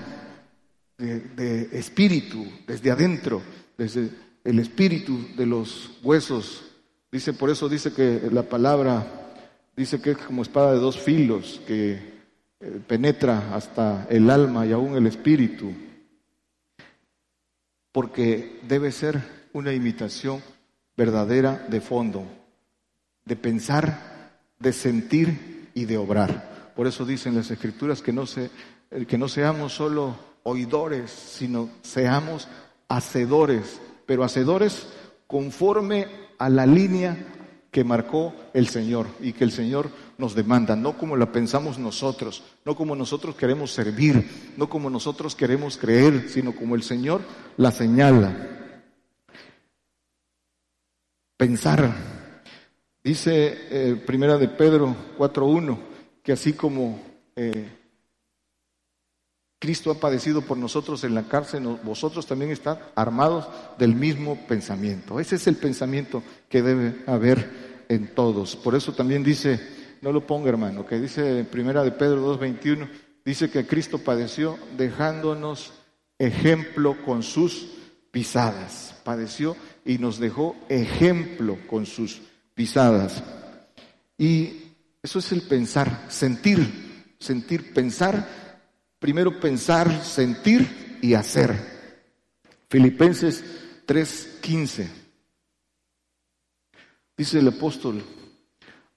de, 0.97 1.69
espíritu, 1.73 2.47
desde 2.65 2.89
adentro, 2.89 3.43
desde 3.77 4.09
el 4.43 4.57
espíritu 4.57 5.19
de 5.37 5.45
los 5.45 5.91
huesos. 6.01 6.63
Dice, 7.11 7.33
por 7.33 7.51
eso 7.51 7.69
dice 7.69 7.93
que 7.93 8.27
la 8.31 8.41
palabra 8.41 9.05
dice 9.77 10.01
que 10.01 10.11
es 10.11 10.17
como 10.17 10.41
espada 10.41 10.73
de 10.73 10.79
dos 10.79 10.97
filos, 10.97 11.61
que 11.67 11.91
eh, 12.59 12.81
penetra 12.87 13.53
hasta 13.53 14.07
el 14.09 14.31
alma 14.31 14.65
y 14.65 14.71
aún 14.71 14.95
el 14.95 15.05
espíritu, 15.05 15.71
porque 17.91 18.61
debe 18.67 18.91
ser 18.91 19.44
una 19.55 19.71
imitación 19.71 20.41
verdadera 20.97 21.65
de 21.69 21.79
fondo, 21.79 22.25
de 23.23 23.37
pensar, 23.37 24.41
de 24.59 24.73
sentir 24.73 25.69
y 25.73 25.85
de 25.85 25.97
obrar. 25.97 26.73
Por 26.75 26.87
eso 26.87 27.05
dicen 27.05 27.35
las 27.35 27.49
escrituras 27.49 28.01
que 28.01 28.11
no, 28.11 28.25
se, 28.25 28.49
que 29.07 29.17
no 29.17 29.29
seamos 29.29 29.71
solo 29.73 30.13
oidores, 30.43 31.09
sino 31.09 31.69
seamos 31.83 32.49
hacedores, 32.89 33.79
pero 34.05 34.25
hacedores 34.25 34.87
conforme 35.25 36.07
a 36.37 36.49
la 36.49 36.65
línea 36.65 37.15
que 37.71 37.85
marcó 37.85 38.33
el 38.53 38.67
Señor 38.67 39.07
y 39.21 39.31
que 39.31 39.45
el 39.45 39.53
Señor 39.53 39.89
nos 40.17 40.35
demanda, 40.35 40.75
no 40.75 40.97
como 40.97 41.15
la 41.15 41.31
pensamos 41.31 41.79
nosotros, 41.79 42.43
no 42.65 42.75
como 42.75 42.93
nosotros 42.93 43.35
queremos 43.35 43.71
servir, 43.71 44.53
no 44.57 44.67
como 44.67 44.89
nosotros 44.89 45.33
queremos 45.33 45.77
creer, 45.77 46.27
sino 46.27 46.53
como 46.53 46.75
el 46.75 46.83
Señor 46.83 47.21
la 47.55 47.71
señala. 47.71 48.63
Pensar. 51.37 51.93
Dice 53.03 53.57
eh, 53.69 53.95
Primera 54.05 54.37
de 54.37 54.47
Pedro 54.47 54.95
4.1 55.17 55.77
que 56.23 56.31
así 56.31 56.53
como 56.53 56.99
eh, 57.35 57.69
Cristo 59.59 59.91
ha 59.91 59.99
padecido 59.99 60.41
por 60.41 60.57
nosotros 60.57 61.03
en 61.03 61.13
la 61.13 61.23
cárcel, 61.23 61.63
vosotros 61.83 62.25
también 62.25 62.51
están 62.51 62.79
armados 62.95 63.47
del 63.77 63.95
mismo 63.95 64.47
pensamiento. 64.47 65.19
Ese 65.19 65.35
es 65.35 65.47
el 65.47 65.55
pensamiento 65.55 66.23
que 66.49 66.61
debe 66.61 67.03
haber 67.05 67.85
en 67.89 68.13
todos. 68.15 68.55
Por 68.55 68.75
eso 68.75 68.93
también 68.93 69.23
dice, 69.23 69.59
no 70.01 70.11
lo 70.11 70.25
ponga 70.25 70.49
hermano, 70.49 70.85
que 70.85 70.99
dice 70.99 71.43
primera 71.43 71.83
de 71.83 71.91
Pedro 71.91 72.37
2.21, 72.39 72.89
dice 73.23 73.49
que 73.49 73.67
Cristo 73.67 73.99
padeció 73.99 74.57
dejándonos 74.77 75.73
ejemplo 76.17 76.97
con 77.03 77.23
sus 77.23 77.67
pisadas. 78.11 78.95
Padeció 79.03 79.55
y 79.85 79.97
nos 79.99 80.19
dejó 80.19 80.55
ejemplo 80.67 81.57
con 81.67 81.85
sus 81.85 82.21
pisadas. 82.53 83.23
Y 84.17 84.73
eso 85.01 85.19
es 85.19 85.31
el 85.31 85.43
pensar, 85.43 86.05
sentir, 86.09 87.15
sentir, 87.19 87.73
pensar 87.73 88.27
Primero 89.05 89.39
pensar, 89.39 90.03
sentir 90.03 90.97
y 90.99 91.13
hacer. 91.13 91.55
Filipenses 92.69 93.43
3:15. 93.85 94.89
Dice 97.15 97.37
el 97.37 97.47
apóstol, 97.47 98.03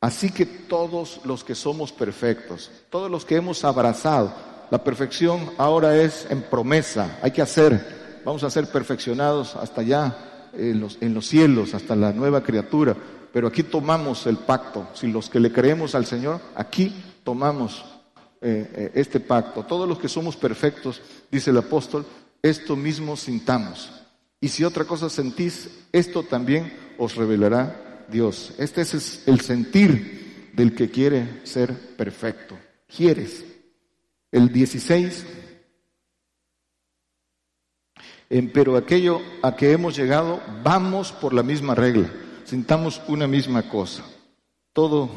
así 0.01 0.31
que 0.31 0.47
todos 0.47 1.21
los 1.27 1.45
que 1.45 1.55
somos 1.55 1.93
perfectos, 1.93 2.71
todos 2.89 3.11
los 3.11 3.27
que 3.27 3.37
hemos 3.37 3.65
abrazado, 3.65 4.35
la 4.71 4.83
perfección 4.83 5.53
ahora 5.59 5.95
es 5.95 6.27
en 6.31 6.41
promesa, 6.41 7.19
hay 7.21 7.31
que 7.31 7.43
hacer, 7.43 8.23
vamos 8.25 8.43
a 8.45 8.51
ser 8.51 8.67
perfeccionados 8.67 9.57
hasta 9.57 9.83
allá 9.83 10.17
en 10.59 11.15
los, 11.15 11.27
cielos, 11.27 11.75
hasta 11.75 11.97
la 11.97 12.13
nueva 12.13 12.43
criatura, 12.43 12.97
pero 13.33 13.49
aquí 13.49 13.63
tomamos 13.63 14.27
el 14.27 14.37
pacto, 14.37 14.89
si 14.95 15.07
los 15.07 15.31
que 15.31 15.41
le 15.41 15.53
creemos 15.53 15.95
al 15.95 16.07
Señor, 16.07 16.41
aquí 16.55 16.95
tomamos 17.25 17.85
eh, 18.41 18.71
eh, 18.75 18.91
este 18.95 19.21
pacto. 19.21 19.65
Todos 19.65 19.89
los 19.89 19.99
que 19.99 20.09
somos 20.09 20.37
perfectos, 20.37 21.01
dice 21.31 21.51
el 21.51 21.59
apóstol, 21.59 22.05
esto 22.43 22.77
mismo 22.77 23.17
sintamos. 23.17 23.91
Y 24.41 24.49
si 24.49 24.65
otra 24.65 24.85
cosa 24.85 25.09
sentís, 25.09 25.71
esto 25.93 26.23
también 26.23 26.73
os 26.99 27.17
revelará 27.17 28.07
Dios. 28.11 28.55
Este 28.59 28.83
es 28.83 29.23
el 29.27 29.41
sentir 29.41 30.51
del 30.55 30.75
que 30.75 30.91
quiere 30.91 31.41
ser 31.45 31.73
perfecto. 31.97 32.57
Quieres. 32.95 33.45
El 34.31 34.53
16. 34.53 35.25
Pero 38.29 38.77
aquello 38.77 39.21
a 39.43 39.57
que 39.57 39.73
hemos 39.73 39.97
llegado, 39.97 40.41
vamos 40.63 41.13
por 41.13 41.33
la 41.33 41.43
misma 41.43 41.75
regla. 41.75 42.11
Sintamos 42.45 43.01
una 43.09 43.27
misma 43.27 43.69
cosa. 43.69 44.05
Todo 44.73 45.11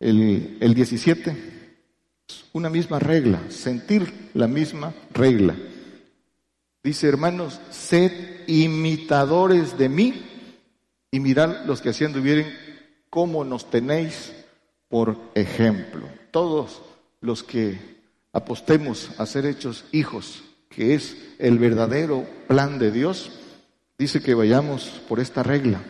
el, 0.00 0.58
el 0.60 0.74
17 0.74 1.52
una 2.52 2.68
misma 2.68 2.98
regla, 2.98 3.42
sentir 3.48 4.30
la 4.34 4.46
misma 4.46 4.94
regla. 5.12 5.56
Dice, 6.82 7.08
hermanos, 7.08 7.60
sed 7.70 8.12
imitadores 8.46 9.78
de 9.78 9.88
mí 9.88 10.22
y 11.10 11.20
mirad 11.20 11.64
los 11.64 11.80
que 11.80 11.90
haciendo 11.90 12.20
vienen 12.20 12.52
cómo 13.08 13.44
nos 13.44 13.70
tenéis 13.70 14.32
por 14.88 15.16
ejemplo. 15.34 16.06
Todos 16.30 16.82
los 17.20 17.42
que 17.42 17.78
apostemos 18.32 19.10
a 19.18 19.26
ser 19.26 19.46
hechos 19.46 19.84
hijos, 19.92 20.42
que 20.74 20.94
es 20.94 21.16
el 21.38 21.58
verdadero 21.58 22.24
plan 22.48 22.78
de 22.78 22.90
Dios, 22.90 23.30
dice 23.98 24.22
que 24.22 24.34
vayamos 24.34 25.02
por 25.08 25.20
esta 25.20 25.42
regla, 25.42 25.80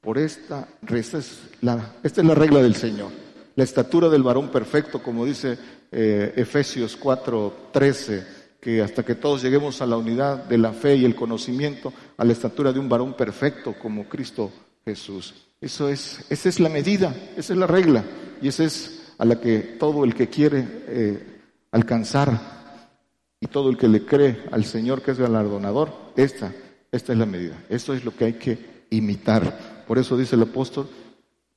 por 0.00 0.18
esta, 0.18 0.68
esta 0.88 1.18
es 1.18 1.40
la, 1.60 1.94
esta 2.02 2.20
es 2.20 2.26
la 2.26 2.34
regla 2.34 2.62
del 2.62 2.74
Señor. 2.74 3.10
La 3.54 3.64
estatura 3.64 4.08
del 4.08 4.22
varón 4.22 4.50
perfecto, 4.50 5.02
como 5.02 5.26
dice 5.26 5.58
eh, 5.90 6.32
Efesios 6.36 6.98
4:13, 6.98 8.24
que 8.60 8.80
hasta 8.80 9.02
que 9.02 9.14
todos 9.14 9.42
lleguemos 9.42 9.82
a 9.82 9.86
la 9.86 9.96
unidad 9.96 10.44
de 10.44 10.56
la 10.56 10.72
fe 10.72 10.96
y 10.96 11.04
el 11.04 11.14
conocimiento, 11.14 11.92
a 12.16 12.24
la 12.24 12.32
estatura 12.32 12.72
de 12.72 12.78
un 12.78 12.88
varón 12.88 13.14
perfecto 13.14 13.74
como 13.74 14.08
Cristo 14.08 14.50
Jesús. 14.84 15.34
Eso 15.60 15.88
es, 15.88 16.24
esa 16.30 16.48
es 16.48 16.60
la 16.60 16.68
medida, 16.68 17.14
esa 17.36 17.52
es 17.52 17.58
la 17.58 17.66
regla, 17.66 18.04
y 18.40 18.48
esa 18.48 18.64
es 18.64 19.12
a 19.18 19.24
la 19.24 19.40
que 19.40 19.58
todo 19.78 20.04
el 20.04 20.14
que 20.14 20.28
quiere 20.28 20.66
eh, 20.88 21.40
alcanzar 21.70 22.61
y 23.42 23.48
todo 23.48 23.70
el 23.70 23.76
que 23.76 23.88
le 23.88 24.06
cree 24.06 24.44
al 24.52 24.64
Señor 24.64 25.02
que 25.02 25.10
es 25.10 25.18
galardonador, 25.18 25.92
esta, 26.14 26.54
esta 26.92 27.12
es 27.12 27.18
la 27.18 27.26
medida. 27.26 27.60
Esto 27.68 27.92
es 27.92 28.04
lo 28.04 28.14
que 28.14 28.26
hay 28.26 28.32
que 28.34 28.84
imitar. 28.90 29.84
Por 29.84 29.98
eso 29.98 30.16
dice 30.16 30.36
el 30.36 30.42
apóstol 30.42 30.88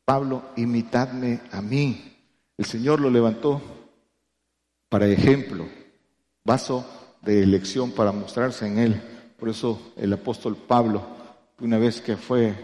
Pablo, 0.04 0.42
imitadme 0.56 1.42
a 1.52 1.62
mí. 1.62 2.18
El 2.58 2.66
Señor 2.66 3.00
lo 3.00 3.12
levantó 3.12 3.62
para 4.90 5.08
ejemplo, 5.08 5.68
vaso 6.44 6.90
de 7.22 7.44
elección 7.44 7.92
para 7.92 8.12
mostrarse 8.12 8.66
en 8.66 8.80
él. 8.80 9.02
Por 9.38 9.50
eso 9.50 9.94
el 9.96 10.12
apóstol 10.12 10.58
Pablo, 10.58 11.06
una 11.60 11.78
vez 11.78 12.02
que 12.02 12.18
fue, 12.18 12.56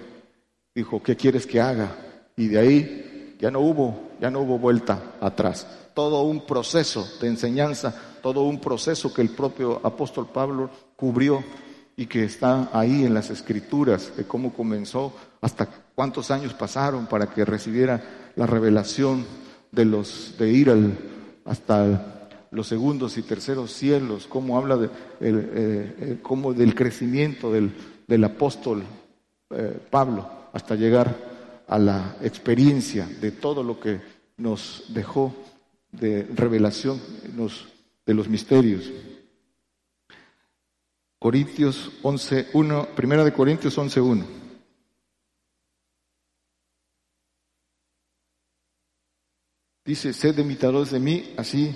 dijo, 0.74 1.04
¿qué 1.04 1.16
quieres 1.16 1.46
que 1.46 1.62
haga? 1.62 1.96
Y 2.36 2.48
de 2.48 2.58
ahí 2.58 3.36
ya 3.40 3.52
no 3.52 3.60
hubo, 3.60 4.11
ya 4.22 4.30
no 4.30 4.42
hubo 4.42 4.60
vuelta 4.60 5.16
atrás. 5.20 5.68
Todo 5.96 6.22
un 6.22 6.46
proceso 6.46 7.06
de 7.20 7.28
enseñanza, 7.28 7.94
todo 8.22 8.44
un 8.44 8.62
proceso 8.62 9.12
que 9.12 9.24
el 9.24 9.30
propio 9.30 9.82
apóstol 9.84 10.28
Pablo 10.32 10.70
cubrió 10.96 11.44
y 11.98 12.06
que 12.06 12.24
está 12.24 12.70
ahí 12.72 13.04
en 13.04 13.16
las 13.16 13.32
escrituras 13.32 14.16
de 14.16 14.24
cómo 14.26 14.54
comenzó, 14.54 15.12
hasta 15.42 15.68
cuántos 15.96 16.30
años 16.30 16.54
pasaron 16.54 17.08
para 17.08 17.28
que 17.28 17.44
recibiera 17.44 18.32
la 18.36 18.46
revelación 18.46 19.26
de 19.72 19.86
los 19.86 20.36
de 20.38 20.50
ir 20.52 20.70
al, 20.70 20.98
hasta 21.44 22.30
los 22.52 22.68
segundos 22.68 23.18
y 23.18 23.24
terceros 23.24 23.72
cielos, 23.72 24.28
cómo 24.28 24.58
habla 24.58 24.78
de, 24.78 24.86
eh, 24.86 24.92
eh, 25.20 26.20
cómo 26.22 26.54
del 26.54 26.76
crecimiento 26.76 27.52
del, 27.52 27.72
del 28.08 28.24
apóstol 28.24 28.84
eh, 29.50 29.80
Pablo 29.90 30.30
hasta 30.54 30.76
llegar 30.76 31.32
a 31.68 31.80
la 31.80 32.18
experiencia 32.22 33.08
de 33.22 33.32
todo 33.32 33.64
lo 33.64 33.80
que 33.80 34.02
nos 34.42 34.84
dejó 34.90 35.34
de 35.92 36.24
revelación 36.24 37.00
de 38.06 38.14
los 38.14 38.28
misterios. 38.28 38.92
Corintios 41.20 41.92
11.1, 42.02 42.88
primera 42.96 43.24
de 43.24 43.32
Corintios 43.32 43.78
11.1. 43.78 44.26
Dice, 49.86 50.14
sed 50.14 50.38
imitadores 50.40 50.92
de 50.92 51.00
mí, 51.00 51.34
así 51.38 51.76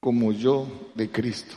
como 0.00 0.32
yo 0.32 0.90
de 0.94 1.10
Cristo. 1.10 1.56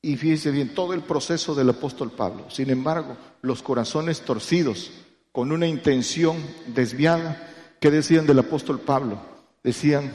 Y 0.00 0.16
fíjese 0.16 0.52
bien, 0.52 0.74
todo 0.74 0.94
el 0.94 1.02
proceso 1.02 1.54
del 1.56 1.70
apóstol 1.70 2.12
Pablo. 2.12 2.48
Sin 2.50 2.70
embargo, 2.70 3.16
los 3.42 3.62
corazones 3.62 4.20
torcidos, 4.20 4.92
con 5.32 5.50
una 5.50 5.66
intención 5.66 6.36
desviada, 6.68 7.57
¿qué 7.80 7.90
decían 7.90 8.26
del 8.26 8.38
apóstol 8.38 8.80
Pablo? 8.80 9.20
Decían 9.62 10.12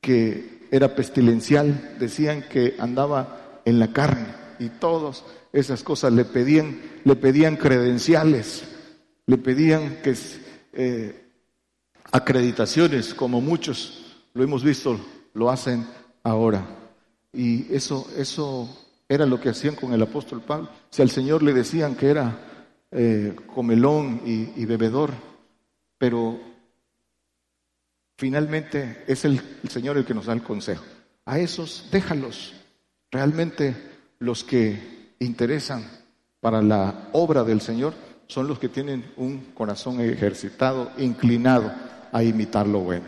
que 0.00 0.66
era 0.70 0.94
pestilencial, 0.94 1.96
decían 1.98 2.44
que 2.48 2.76
andaba 2.78 3.60
en 3.64 3.78
la 3.78 3.92
carne 3.92 4.26
y 4.58 4.68
todas 4.68 5.24
esas 5.52 5.82
cosas 5.82 6.12
le 6.12 6.24
pedían, 6.24 6.80
le 7.04 7.16
pedían 7.16 7.56
credenciales, 7.56 8.64
le 9.26 9.38
pedían 9.38 9.98
que 10.02 10.14
eh, 10.72 11.24
acreditaciones, 12.12 13.14
como 13.14 13.40
muchos 13.40 14.16
lo 14.34 14.42
hemos 14.42 14.62
visto, 14.62 14.98
lo 15.34 15.50
hacen 15.50 15.86
ahora. 16.22 16.66
Y 17.32 17.72
eso, 17.74 18.08
eso 18.16 18.68
era 19.08 19.26
lo 19.26 19.40
que 19.40 19.50
hacían 19.50 19.74
con 19.74 19.92
el 19.92 20.02
apóstol 20.02 20.42
Pablo. 20.42 20.68
Si 20.90 21.02
al 21.02 21.10
Señor 21.10 21.42
le 21.42 21.52
decían 21.52 21.94
que 21.94 22.10
era 22.10 22.38
eh, 22.90 23.34
comelón 23.54 24.22
y, 24.24 24.64
bebedor, 24.64 25.12
pero 25.98 26.38
finalmente 28.18 29.04
es 29.06 29.24
el, 29.24 29.40
Señor 29.70 29.96
el 29.96 30.04
que 30.04 30.12
nos 30.12 30.26
da 30.26 30.34
el 30.34 30.42
consejo. 30.42 30.84
A 31.24 31.38
esos 31.38 31.88
déjalos. 31.90 32.52
Realmente 33.10 33.74
los 34.18 34.44
que 34.44 35.14
interesan 35.18 35.82
para 36.40 36.60
la 36.60 37.08
obra 37.12 37.42
del 37.44 37.62
Señor 37.62 37.94
son 38.26 38.46
los 38.46 38.58
que 38.58 38.68
tienen 38.68 39.10
un 39.16 39.52
corazón 39.54 40.02
ejercitado, 40.02 40.92
inclinado 40.98 41.72
a 42.12 42.22
imitar 42.22 42.66
lo 42.66 42.80
bueno. 42.80 43.06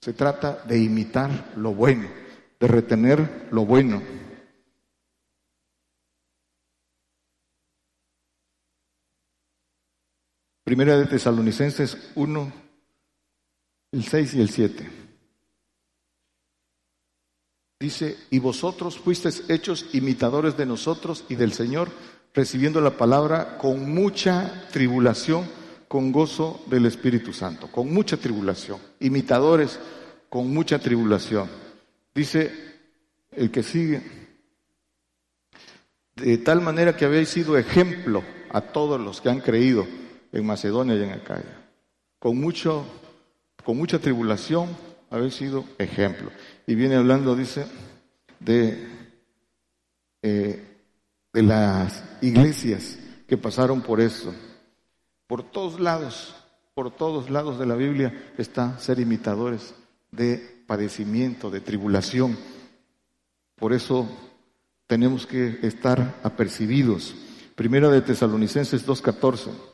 Se 0.00 0.12
trata 0.12 0.62
de 0.68 0.78
imitar 0.78 1.52
lo 1.56 1.74
bueno 1.74 2.22
de 2.62 2.68
retener 2.68 3.48
lo 3.50 3.66
bueno. 3.66 4.00
Primera 10.62 10.96
de 10.96 11.06
Tesalonicenses 11.06 12.12
1, 12.14 12.52
el 13.92 14.04
6 14.04 14.34
y 14.34 14.40
el 14.40 14.48
7. 14.48 14.90
Dice, 17.78 18.16
y 18.30 18.38
vosotros 18.38 18.98
fuisteis 18.98 19.44
hechos 19.48 19.86
imitadores 19.92 20.56
de 20.56 20.66
nosotros 20.66 21.24
y 21.28 21.34
del 21.34 21.52
Señor, 21.52 21.90
recibiendo 22.32 22.80
la 22.80 22.96
palabra 22.96 23.58
con 23.58 23.92
mucha 23.92 24.68
tribulación, 24.72 25.46
con 25.88 26.10
gozo 26.10 26.62
del 26.66 26.86
Espíritu 26.86 27.32
Santo, 27.32 27.70
con 27.70 27.92
mucha 27.92 28.16
tribulación, 28.16 28.78
imitadores 29.00 29.78
con 30.30 30.50
mucha 30.50 30.78
tribulación. 30.78 31.50
Dice 32.14 32.50
el 33.32 33.50
que 33.50 33.62
sigue, 33.62 34.02
de 36.16 36.38
tal 36.38 36.60
manera 36.60 36.96
que 36.96 37.04
habéis 37.04 37.30
sido 37.30 37.58
ejemplo 37.58 38.22
a 38.50 38.60
todos 38.60 39.00
los 39.00 39.20
que 39.20 39.28
han 39.28 39.40
creído 39.40 39.86
en 40.30 40.46
Macedonia 40.46 40.94
y 40.94 41.02
en 41.02 41.12
Acaya. 41.12 41.68
Con, 42.18 42.38
mucho, 42.40 42.86
con 43.64 43.76
mucha 43.76 43.98
tribulación 43.98 44.68
habéis 45.10 45.34
sido 45.34 45.64
ejemplo. 45.78 46.30
Y 46.66 46.74
viene 46.74 46.96
hablando, 46.96 47.36
dice, 47.36 47.66
de, 48.40 48.88
eh, 50.22 50.64
de 51.32 51.42
las 51.42 52.04
iglesias 52.20 52.98
que 53.26 53.36
pasaron 53.36 53.82
por 53.82 54.00
eso. 54.00 54.34
Por 55.26 55.42
todos 55.42 55.80
lados, 55.80 56.34
por 56.74 56.90
todos 56.90 57.30
lados 57.30 57.58
de 57.58 57.66
la 57.66 57.74
Biblia 57.74 58.32
está 58.38 58.78
ser 58.78 58.98
imitadores 58.98 59.74
de 60.10 60.64
padecimiento, 60.66 61.50
de 61.50 61.60
tribulación. 61.60 62.36
Por 63.56 63.72
eso 63.72 64.08
tenemos 64.86 65.26
que 65.26 65.58
estar 65.62 66.20
apercibidos. 66.22 67.14
Primera 67.54 67.88
de 67.90 68.02
Tesalonicenses 68.02 68.86
2.14. 68.86 69.71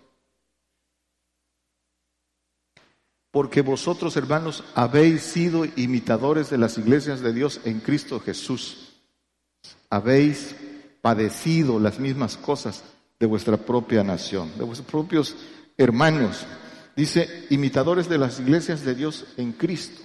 Porque 3.39 3.61
vosotros, 3.61 4.17
hermanos, 4.17 4.65
habéis 4.75 5.23
sido 5.23 5.65
imitadores 5.77 6.51
de 6.51 6.59
las 6.59 6.77
iglesias 6.77 7.21
de 7.21 7.33
Dios 7.33 7.61
en 7.65 7.79
Cristo 7.79 8.19
Jesús. 8.19 8.97
Habéis 9.89 10.57
padecido 11.01 11.79
las 11.79 12.01
mismas 12.01 12.37
cosas 12.37 12.83
de 13.21 13.27
vuestra 13.27 13.57
propia 13.57 14.03
nación, 14.03 14.51
de 14.59 14.65
vuestros 14.65 14.91
propios 14.91 15.37
hermanos. 15.77 16.49
Dice, 16.97 17.47
imitadores 17.51 18.09
de 18.09 18.19
las 18.19 18.41
iglesias 18.41 18.85
de 18.85 18.97
Dios 18.97 19.25
en 19.37 19.53
Cristo. 19.53 20.03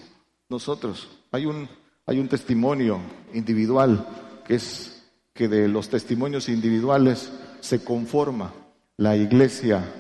Nosotros, 0.48 1.10
hay 1.32 1.48
un, 1.48 1.68
hay 2.06 2.20
un 2.20 2.28
testimonio 2.28 3.00
individual 3.34 4.44
que 4.46 4.54
es 4.54 5.02
que 5.34 5.48
de 5.48 5.68
los 5.68 5.90
testimonios 5.90 6.50
individuales 6.50 7.32
se 7.62 7.84
conforma 7.84 8.54
la 8.98 9.18
iglesia 9.18 9.92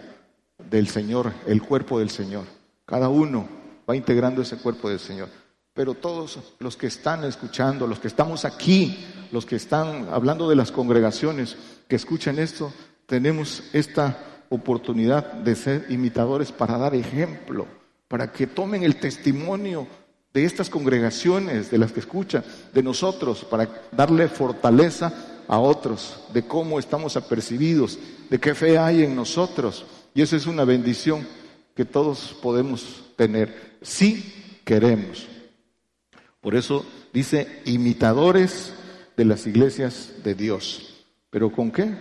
del 0.69 0.88
Señor, 0.88 1.34
el 1.47 1.63
cuerpo 1.63 1.97
del 1.97 2.11
Señor. 2.11 2.45
Cada 2.86 3.09
uno 3.09 3.47
va 3.89 3.95
integrando 3.95 4.41
ese 4.41 4.57
cuerpo 4.57 4.89
del 4.89 4.99
Señor. 4.99 5.29
Pero 5.73 5.95
todos 5.95 6.39
los 6.59 6.77
que 6.77 6.88
están 6.88 7.23
escuchando, 7.23 7.88
los 7.88 7.99
que 7.99 8.07
estamos 8.07 8.45
aquí, 8.45 9.05
los 9.31 9.45
que 9.45 9.55
están 9.55 10.07
hablando 10.11 10.47
de 10.47 10.55
las 10.55 10.71
congregaciones 10.71 11.57
que 11.88 11.95
escuchan 11.95 12.38
esto, 12.38 12.71
tenemos 13.07 13.63
esta 13.73 14.17
oportunidad 14.49 15.34
de 15.34 15.55
ser 15.55 15.86
imitadores 15.89 16.51
para 16.51 16.77
dar 16.77 16.93
ejemplo, 16.93 17.65
para 18.07 18.31
que 18.31 18.45
tomen 18.45 18.84
el 18.84 18.99
testimonio 18.99 19.88
de 20.31 20.45
estas 20.45 20.69
congregaciones, 20.69 21.71
de 21.71 21.77
las 21.77 21.91
que 21.91 21.99
escuchan, 22.01 22.43
de 22.73 22.84
nosotros, 22.84 23.43
para 23.45 23.67
darle 23.91 24.27
fortaleza 24.27 25.11
a 25.47 25.59
otros, 25.59 26.19
de 26.34 26.43
cómo 26.43 26.79
estamos 26.79 27.17
apercibidos, 27.17 27.97
de 28.29 28.39
qué 28.39 28.53
fe 28.53 28.77
hay 28.77 29.03
en 29.03 29.15
nosotros. 29.15 29.86
Y 30.13 30.21
eso 30.21 30.36
es 30.36 30.45
una 30.45 30.63
bendición 30.63 31.25
que 31.76 31.86
todos 31.86 32.38
podemos 32.41 33.03
tener, 33.15 33.78
si 33.82 34.59
queremos. 34.63 35.28
Por 36.41 36.55
eso 36.55 36.86
dice, 37.13 37.61
imitadores 37.65 38.74
de 39.15 39.26
las 39.26 39.47
iglesias 39.47 40.13
de 40.24 40.36
Dios. 40.36 41.05
¿Pero 41.30 41.51
con 41.51 41.71
qué? 41.71 41.95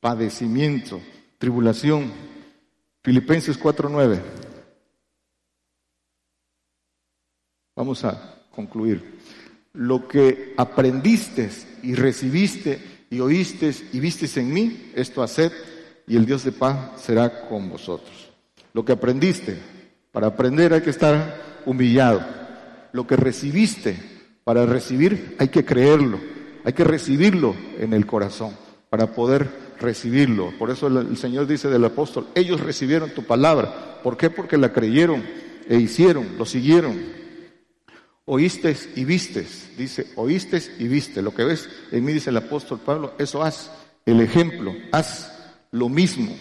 Padecimiento, 0.00 1.00
tribulación. 1.38 2.12
Filipenses 3.02 3.58
4.9. 3.58 4.20
Vamos 7.74 8.04
a 8.04 8.44
concluir. 8.50 9.18
Lo 9.72 10.06
que 10.06 10.54
aprendiste 10.56 11.50
y 11.82 11.94
recibiste 11.94 13.06
y 13.10 13.20
oíste 13.20 13.72
y 13.92 14.00
vistes 14.00 14.36
en 14.36 14.52
mí, 14.52 14.92
esto 14.94 15.22
haced 15.22 15.52
y 16.06 16.16
el 16.16 16.26
Dios 16.26 16.44
de 16.44 16.52
paz 16.52 17.00
será 17.00 17.48
con 17.48 17.68
vosotros. 17.68 18.21
Lo 18.72 18.84
que 18.84 18.92
aprendiste, 18.92 19.58
para 20.10 20.28
aprender 20.28 20.72
hay 20.72 20.82
que 20.82 20.90
estar 20.90 21.62
humillado. 21.66 22.22
Lo 22.92 23.06
que 23.06 23.16
recibiste, 23.16 23.96
para 24.44 24.66
recibir 24.66 25.36
hay 25.38 25.48
que 25.48 25.64
creerlo, 25.64 26.18
hay 26.64 26.72
que 26.72 26.84
recibirlo 26.84 27.54
en 27.78 27.92
el 27.92 28.06
corazón 28.06 28.56
para 28.90 29.12
poder 29.14 29.48
recibirlo. 29.80 30.52
Por 30.58 30.70
eso 30.70 30.86
el, 30.86 31.16
Señor 31.16 31.46
dice 31.46 31.68
del 31.68 31.84
apóstol, 31.84 32.28
ellos 32.34 32.60
recibieron 32.60 33.10
tu 33.10 33.24
palabra. 33.24 34.00
¿Por 34.02 34.16
qué? 34.16 34.30
Porque 34.30 34.56
la 34.56 34.72
creyeron 34.72 35.22
e 35.68 35.76
hicieron, 35.76 36.36
lo 36.38 36.44
siguieron. 36.44 36.98
Oíste 38.24 38.76
y 38.94 39.04
vistes, 39.04 39.70
dice, 39.76 40.06
oíste 40.16 40.62
y 40.78 40.88
viste. 40.88 41.22
Lo 41.22 41.34
que 41.34 41.44
ves 41.44 41.68
en 41.90 42.04
mí, 42.04 42.12
dice 42.12 42.30
el 42.30 42.36
apóstol 42.36 42.80
Pablo, 42.84 43.14
eso 43.18 43.42
haz, 43.42 43.70
el 44.06 44.20
ejemplo, 44.20 44.74
haz 44.92 45.32
lo 45.70 45.88
mismo. 45.88 46.32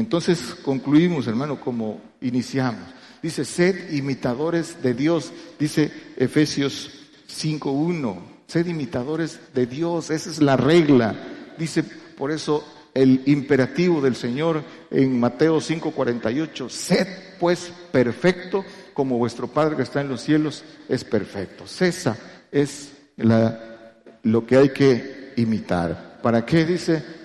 Entonces 0.00 0.56
concluimos, 0.62 1.26
hermano, 1.26 1.60
como 1.60 2.00
iniciamos. 2.22 2.88
Dice, 3.22 3.44
sed 3.44 3.92
imitadores 3.92 4.82
de 4.82 4.94
Dios, 4.94 5.30
dice 5.58 5.92
Efesios 6.16 6.90
5.1, 7.28 8.16
sed 8.46 8.66
imitadores 8.66 9.38
de 9.54 9.66
Dios, 9.66 10.10
esa 10.10 10.30
es 10.30 10.40
la 10.40 10.56
regla. 10.56 11.14
Dice, 11.58 11.82
por 11.82 12.30
eso 12.30 12.66
el 12.94 13.22
imperativo 13.26 14.00
del 14.00 14.16
Señor 14.16 14.64
en 14.90 15.20
Mateo 15.20 15.58
5.48, 15.58 16.70
sed 16.70 17.06
pues 17.38 17.70
perfecto 17.92 18.64
como 18.94 19.18
vuestro 19.18 19.48
Padre 19.48 19.76
que 19.76 19.82
está 19.82 20.00
en 20.00 20.08
los 20.08 20.22
cielos 20.22 20.64
es 20.88 21.04
perfecto. 21.04 21.64
Esa 21.64 22.16
es 22.50 22.92
la, 23.18 23.92
lo 24.22 24.46
que 24.46 24.56
hay 24.56 24.70
que 24.70 25.34
imitar. 25.36 26.18
¿Para 26.22 26.46
qué 26.46 26.64
dice? 26.64 27.19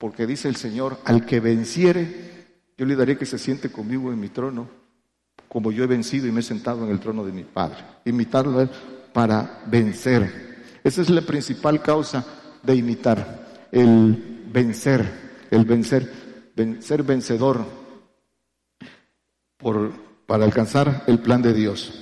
Porque 0.00 0.26
dice 0.26 0.48
el 0.48 0.56
Señor, 0.56 0.98
al 1.04 1.26
que 1.26 1.40
venciere, 1.40 2.46
yo 2.78 2.86
le 2.86 2.96
daré 2.96 3.18
que 3.18 3.26
se 3.26 3.36
siente 3.36 3.70
conmigo 3.70 4.10
en 4.10 4.18
mi 4.18 4.30
trono, 4.30 4.66
como 5.46 5.70
yo 5.72 5.84
he 5.84 5.86
vencido 5.86 6.26
y 6.26 6.32
me 6.32 6.40
he 6.40 6.42
sentado 6.42 6.86
en 6.86 6.90
el 6.90 7.00
trono 7.00 7.22
de 7.22 7.32
mi 7.32 7.44
Padre. 7.44 7.84
Imitarlo 8.06 8.66
para 9.12 9.62
vencer. 9.66 10.56
Esa 10.82 11.02
es 11.02 11.10
la 11.10 11.20
principal 11.20 11.82
causa 11.82 12.24
de 12.62 12.76
imitar, 12.76 13.68
el 13.70 14.46
vencer, 14.50 15.04
el 15.50 15.66
vencer, 15.66 16.10
ser 16.80 17.02
vencedor 17.02 17.66
por 19.58 19.92
para 20.24 20.46
alcanzar 20.46 21.04
el 21.08 21.18
plan 21.18 21.42
de 21.42 21.52
Dios. 21.52 21.92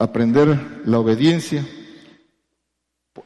Aprender 0.00 0.82
la 0.84 0.98
obediencia 0.98 1.64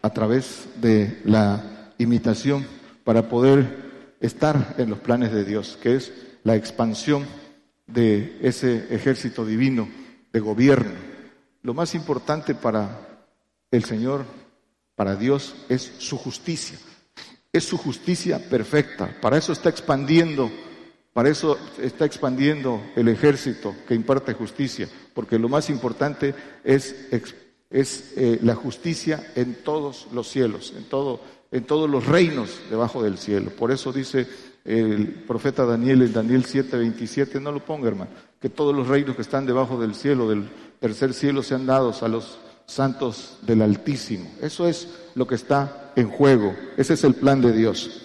a 0.03 0.11
través 0.11 0.68
de 0.83 1.22
la 1.25 1.93
imitación 1.97 2.66
para 3.05 3.28
poder 3.28 4.16
estar 4.20 4.74
en 4.78 4.90
los 4.90 4.98
planes 4.98 5.32
de 5.32 5.44
Dios, 5.44 5.78
que 5.80 5.96
es 5.96 6.12
la 6.42 6.57
expansión 6.57 7.26
de 7.86 8.38
ese 8.42 8.94
ejército 8.94 9.44
divino 9.44 9.88
de 10.32 10.40
gobierno. 10.40 10.92
Lo 11.62 11.74
más 11.74 11.94
importante 11.94 12.55
para 12.55 13.26
el 13.70 13.84
Señor, 13.84 14.24
para 14.96 15.16
Dios, 15.16 15.55
es 15.68 15.92
su 15.98 16.16
justicia. 16.16 16.78
Es 17.52 17.64
su 17.64 17.78
justicia 17.78 18.38
perfecta. 18.48 19.14
Para 19.20 19.38
eso 19.38 19.52
está 19.52 19.68
expandiendo 19.68 20.50
para 21.14 21.28
eso 21.28 21.57
está 21.80 22.05
expandiendo 22.05 22.82
el 22.96 23.07
ejército 23.07 23.72
que 23.86 23.94
imparte 23.94 24.34
justicia, 24.34 24.88
porque 25.14 25.38
lo 25.38 25.48
más 25.48 25.70
importante 25.70 26.34
es, 26.64 27.07
eh, 27.70 28.38
la 28.42 28.57
justicia 28.57 29.24
en 29.36 29.55
todos 29.62 30.09
los 30.11 30.28
cielos, 30.28 30.74
en, 30.76 30.82
todo, 30.84 31.20
en 31.55 31.62
todos 31.62 31.88
los 31.88 32.05
reinos 32.05 32.61
debajo 32.68 33.00
del 33.00 33.16
cielo. 33.16 33.50
Por 33.50 33.70
eso 33.70 33.92
dice 33.92 34.26
el 34.64 35.07
profeta 35.24 35.64
Daniel 35.64 36.02
en 36.02 36.12
Daniel 36.12 36.44
7:27, 36.44 37.40
no 37.40 37.52
lo 37.52 37.64
ponga 37.64 37.86
hermano, 37.86 38.11
que 38.40 38.48
todos 38.48 38.74
los 38.74 38.88
reinos 38.88 39.14
que 39.14 39.22
están 39.22 39.46
debajo 39.46 39.78
del 39.78 39.94
cielo, 39.94 40.28
del 40.28 40.48
tercer 40.80 41.14
cielo, 41.14 41.44
sean 41.44 41.64
dados 41.64 42.02
a 42.02 42.09
los 42.09 42.38
santos 42.66 43.38
del 43.42 43.62
Altísimo. 43.62 44.28
Eso 44.40 44.66
es 44.66 44.88
lo 45.14 45.28
que 45.28 45.36
está 45.36 45.92
en 45.94 46.11
juego, 46.11 46.57
ese 46.76 46.94
es 46.94 47.05
el 47.05 47.14
plan 47.14 47.40
de 47.40 47.52
Dios. 47.52 48.02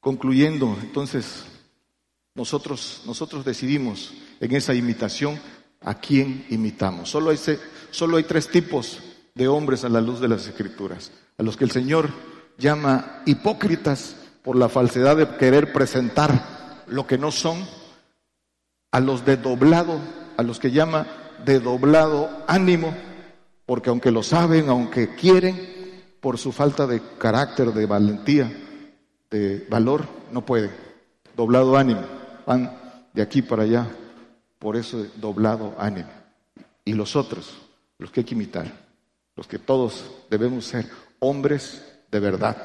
Concluyendo, 0.00 0.74
entonces, 0.80 1.44
nosotros, 2.34 3.02
nosotros 3.04 3.44
decidimos 3.44 4.14
en 4.40 4.56
esa 4.56 4.72
imitación 4.72 5.38
a 5.82 6.00
quién 6.00 6.46
imitamos. 6.48 7.10
Solo 7.10 7.28
hay, 7.28 7.38
solo 7.90 8.16
hay 8.16 8.22
tres 8.24 8.48
tipos 8.48 9.00
de 9.34 9.48
hombres 9.48 9.84
a 9.84 9.90
la 9.90 10.00
luz 10.00 10.18
de 10.18 10.28
las 10.28 10.46
escrituras, 10.46 11.10
a 11.38 11.42
los 11.42 11.56
que 11.56 11.64
el 11.64 11.70
Señor 11.70 12.10
llama 12.58 13.22
hipócritas 13.26 14.16
por 14.42 14.56
la 14.56 14.68
falsedad 14.68 15.16
de 15.16 15.36
querer 15.36 15.72
presentar 15.72 16.82
lo 16.86 17.06
que 17.06 17.18
no 17.18 17.30
son, 17.30 17.64
a 18.90 19.00
los 19.00 19.24
de 19.24 19.36
doblado, 19.36 19.98
a 20.36 20.42
los 20.42 20.58
que 20.58 20.70
llama 20.70 21.06
de 21.44 21.60
doblado 21.60 22.28
ánimo, 22.46 22.94
porque 23.66 23.90
aunque 23.90 24.10
lo 24.10 24.22
saben, 24.22 24.68
aunque 24.68 25.14
quieren, 25.14 25.72
por 26.20 26.38
su 26.38 26.52
falta 26.52 26.86
de 26.86 27.00
carácter, 27.18 27.72
de 27.72 27.86
valentía, 27.86 28.52
de 29.30 29.66
valor, 29.68 30.06
no 30.30 30.44
pueden. 30.44 30.70
Doblado 31.36 31.76
ánimo, 31.76 32.02
van 32.46 32.76
de 33.12 33.22
aquí 33.22 33.42
para 33.42 33.62
allá, 33.62 33.88
por 34.58 34.76
eso 34.76 35.06
doblado 35.16 35.74
ánimo. 35.78 36.10
Y 36.84 36.92
los 36.92 37.16
otros, 37.16 37.54
los 37.98 38.10
que 38.10 38.20
hay 38.20 38.24
que 38.24 38.34
imitar, 38.34 38.70
los 39.34 39.46
que 39.46 39.58
todos 39.58 40.04
debemos 40.28 40.66
ser 40.66 40.86
hombres 41.22 41.82
de 42.10 42.20
verdad, 42.20 42.56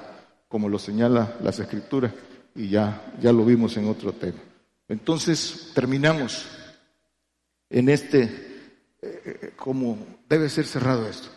como 0.48 0.68
lo 0.68 0.80
señala 0.80 1.38
las 1.42 1.60
escrituras, 1.60 2.12
y 2.56 2.70
ya, 2.70 3.14
ya 3.22 3.32
lo 3.32 3.46
vimos 3.46 3.78
en 3.78 3.88
otro 3.88 4.14
tema. 4.14 4.40
Entonces, 4.88 5.72
terminamos 5.74 6.46
en 7.70 7.90
este, 7.90 8.24
eh, 8.24 8.30
eh, 9.02 9.52
como 9.56 9.98
debe 10.28 10.50
ser 10.50 10.66
cerrado 10.66 11.08
esto. 11.08 11.30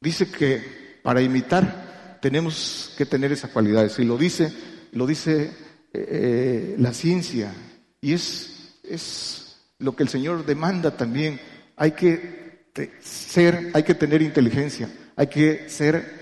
Dice 0.00 0.30
que 0.30 0.98
para 1.02 1.22
imitar 1.22 2.18
tenemos 2.20 2.94
que 2.98 3.06
tener 3.06 3.30
esas 3.32 3.50
cualidades, 3.50 3.98
y 3.98 4.04
lo 4.04 4.18
dice, 4.18 4.52
lo 4.92 5.06
dice 5.06 5.52
eh, 5.92 6.74
la 6.78 6.92
ciencia, 6.92 7.54
y 8.00 8.14
es, 8.14 8.78
es 8.82 9.58
lo 9.78 9.94
que 9.94 10.02
el 10.02 10.08
Señor 10.08 10.44
demanda 10.44 10.96
también. 10.96 11.40
Hay 11.76 11.92
que 11.92 12.66
ser, 13.00 13.70
hay 13.74 13.84
que 13.84 13.94
tener 13.94 14.22
inteligencia, 14.22 14.90
hay 15.14 15.28
que 15.28 15.68
ser 15.68 16.15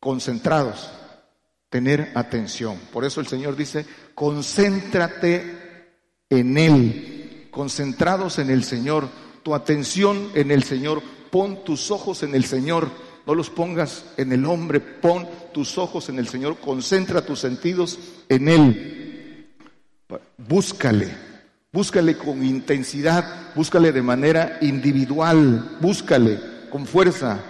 concentrados, 0.00 0.90
tener 1.68 2.10
atención. 2.14 2.78
Por 2.92 3.04
eso 3.04 3.20
el 3.20 3.28
Señor 3.28 3.54
dice, 3.54 3.86
concéntrate 4.14 5.44
en 6.30 6.58
Él, 6.58 7.48
concentrados 7.50 8.38
en 8.38 8.50
el 8.50 8.64
Señor, 8.64 9.08
tu 9.42 9.54
atención 9.54 10.30
en 10.34 10.50
el 10.50 10.64
Señor, 10.64 11.02
pon 11.30 11.64
tus 11.64 11.90
ojos 11.90 12.22
en 12.22 12.34
el 12.34 12.44
Señor, 12.44 12.90
no 13.26 13.34
los 13.34 13.50
pongas 13.50 14.04
en 14.16 14.32
el 14.32 14.44
hombre, 14.46 14.80
pon 14.80 15.28
tus 15.52 15.78
ojos 15.78 16.08
en 16.08 16.18
el 16.18 16.28
Señor, 16.28 16.58
concentra 16.58 17.24
tus 17.24 17.38
sentidos 17.40 17.98
en 18.28 18.48
Él, 18.48 19.48
búscale, 20.36 21.08
búscale 21.72 22.16
con 22.16 22.44
intensidad, 22.44 23.52
búscale 23.54 23.92
de 23.92 24.02
manera 24.02 24.58
individual, 24.62 25.78
búscale 25.80 26.40
con 26.70 26.86
fuerza, 26.86 27.40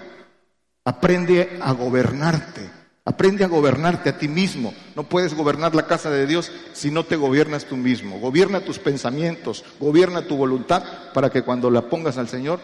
aprende 0.85 1.59
a 1.61 1.73
gobernarte 1.73 2.81
Aprende 3.11 3.45
a 3.45 3.49
gobernarte 3.49 4.11
a 4.11 4.19
ti 4.19 4.29
mismo. 4.29 4.75
No 4.95 5.05
puedes 5.05 5.35
gobernar 5.35 5.75
la 5.75 5.87
casa 5.87 6.11
de 6.11 6.27
Dios 6.27 6.53
si 6.75 6.91
no 6.91 7.05
te 7.05 7.17
gobiernas 7.17 7.65
tú 7.65 7.77
mismo. 7.77 8.21
Gobierna 8.21 8.61
tus 8.61 8.79
pensamientos, 8.79 9.65
gobierna 9.81 10.29
tu 10.29 10.37
voluntad 10.37 10.85
para 11.15 11.31
que 11.31 11.43
cuando 11.43 11.71
la 11.71 11.89
pongas 11.89 12.19
al 12.19 12.29
Señor 12.29 12.61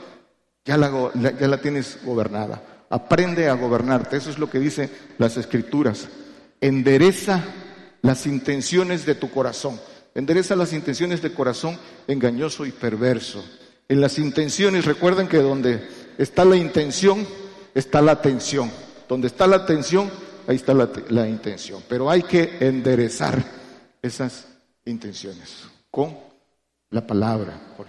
ya 0.65 0.77
la, 0.77 1.11
ya 1.15 1.49
la 1.49 1.61
tienes 1.61 1.99
gobernada. 2.05 2.63
Aprende 2.91 3.49
a 3.49 3.55
gobernarte. 3.55 4.19
Eso 4.19 4.31
es 4.31 4.39
lo 4.39 4.51
que 4.51 4.61
dicen 4.61 4.91
las 5.19 5.37
escrituras. 5.37 6.07
Endereza 6.61 7.43
las 8.03 8.27
intenciones 8.27 9.07
de 9.07 9.15
tu 9.15 9.31
corazón. 9.31 9.81
Endereza 10.15 10.55
las 10.55 10.73
intenciones 10.73 11.23
de 11.23 11.33
corazón 11.33 11.79
engañoso 12.07 12.67
y 12.67 12.73
perverso. 12.73 13.45
En 13.89 14.01
las 14.01 14.19
intenciones, 14.19 14.85
recuerden 14.85 15.29
que 15.29 15.39
donde 15.39 15.89
está 16.19 16.45
la 16.45 16.57
intención, 16.57 17.27
está 17.77 18.01
la 18.01 18.13
atención. 18.13 18.71
Donde 19.09 19.29
está 19.29 19.47
la 19.47 19.57
atención, 19.57 20.11
ahí 20.49 20.57
está 20.57 20.75
la, 20.75 21.29
intención. 21.29 21.83
Pero 21.89 22.11
hay 22.11 22.23
que 22.23 22.57
enderezar 22.61 23.43
esas 24.03 24.49
intenciones 24.85 25.65
con 25.91 26.17
la 26.91 27.07
palabra, 27.07 27.75
con 27.77 27.87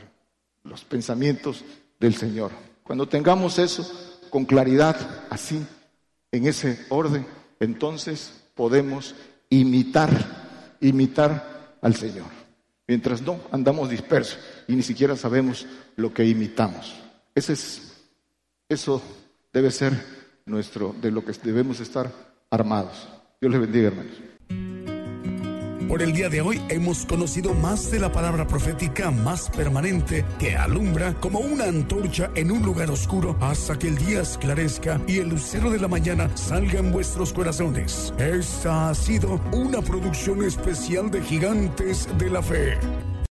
los 0.64 0.84
pensamientos 0.84 1.64
del 2.00 2.16
Señor. 2.16 2.52
Cuando 2.84 3.08
tengamos 3.08 3.58
eso 3.58 3.90
con 4.30 4.46
claridad, 4.46 4.96
así, 5.30 5.66
en 6.32 6.46
ese 6.46 6.86
orden, 6.90 7.26
entonces 7.60 8.34
podemos 8.54 9.16
imitar, 9.50 10.10
imitar 10.82 11.78
al 11.82 11.96
Señor. 11.96 12.28
Mientras 12.88 13.22
no, 13.22 13.40
andamos 13.52 13.90
dispersos 13.90 14.38
y 14.68 14.74
ni 14.74 14.84
siquiera 14.84 15.16
sabemos 15.16 15.66
lo 15.96 16.14
que 16.14 16.26
imitamos. 16.26 16.94
Ese 17.34 17.54
es, 17.54 17.94
eso 18.70 19.02
debe 19.58 19.72
ser 19.72 19.94
nuestro, 20.46 20.96
de 21.02 21.10
lo 21.10 21.26
que 21.26 21.32
debemos 21.44 21.80
estar 21.80 22.12
armados. 22.52 23.10
Dios 23.42 23.52
les 23.52 23.62
bendiga, 23.62 23.88
hermanos. 23.88 24.14
Por 25.88 26.02
el 26.04 26.14
día 26.14 26.30
de 26.30 26.42
hoy 26.42 26.62
hemos 26.70 27.06
conocido 27.06 27.56
más 27.56 27.90
de 27.90 28.00
la 28.00 28.12
palabra 28.12 28.46
profética 28.46 29.10
más 29.10 29.50
permanente 29.50 30.26
que 30.38 30.56
alumbra 30.56 31.16
como 31.16 31.40
una 31.40 31.64
antorcha 31.64 32.30
en 32.36 32.52
un 32.52 32.62
lugar 32.62 32.92
oscuro 32.92 33.36
hasta 33.40 33.80
que 33.80 33.88
el 33.88 33.98
día 33.98 34.22
esclarezca 34.22 35.02
y 35.08 35.20
el 35.20 35.30
lucero 35.30 35.72
de 35.72 35.80
la 35.80 35.88
mañana 35.88 36.30
salga 36.36 36.78
en 36.80 36.92
vuestros 36.92 37.34
corazones. 37.34 38.14
Esta 38.20 38.90
ha 38.90 38.96
sido 38.96 39.42
una 39.54 39.82
producción 39.82 40.44
especial 40.44 41.10
de 41.10 41.22
Gigantes 41.22 42.08
de 42.20 42.30
la 42.30 42.44
Fe. 42.44 42.78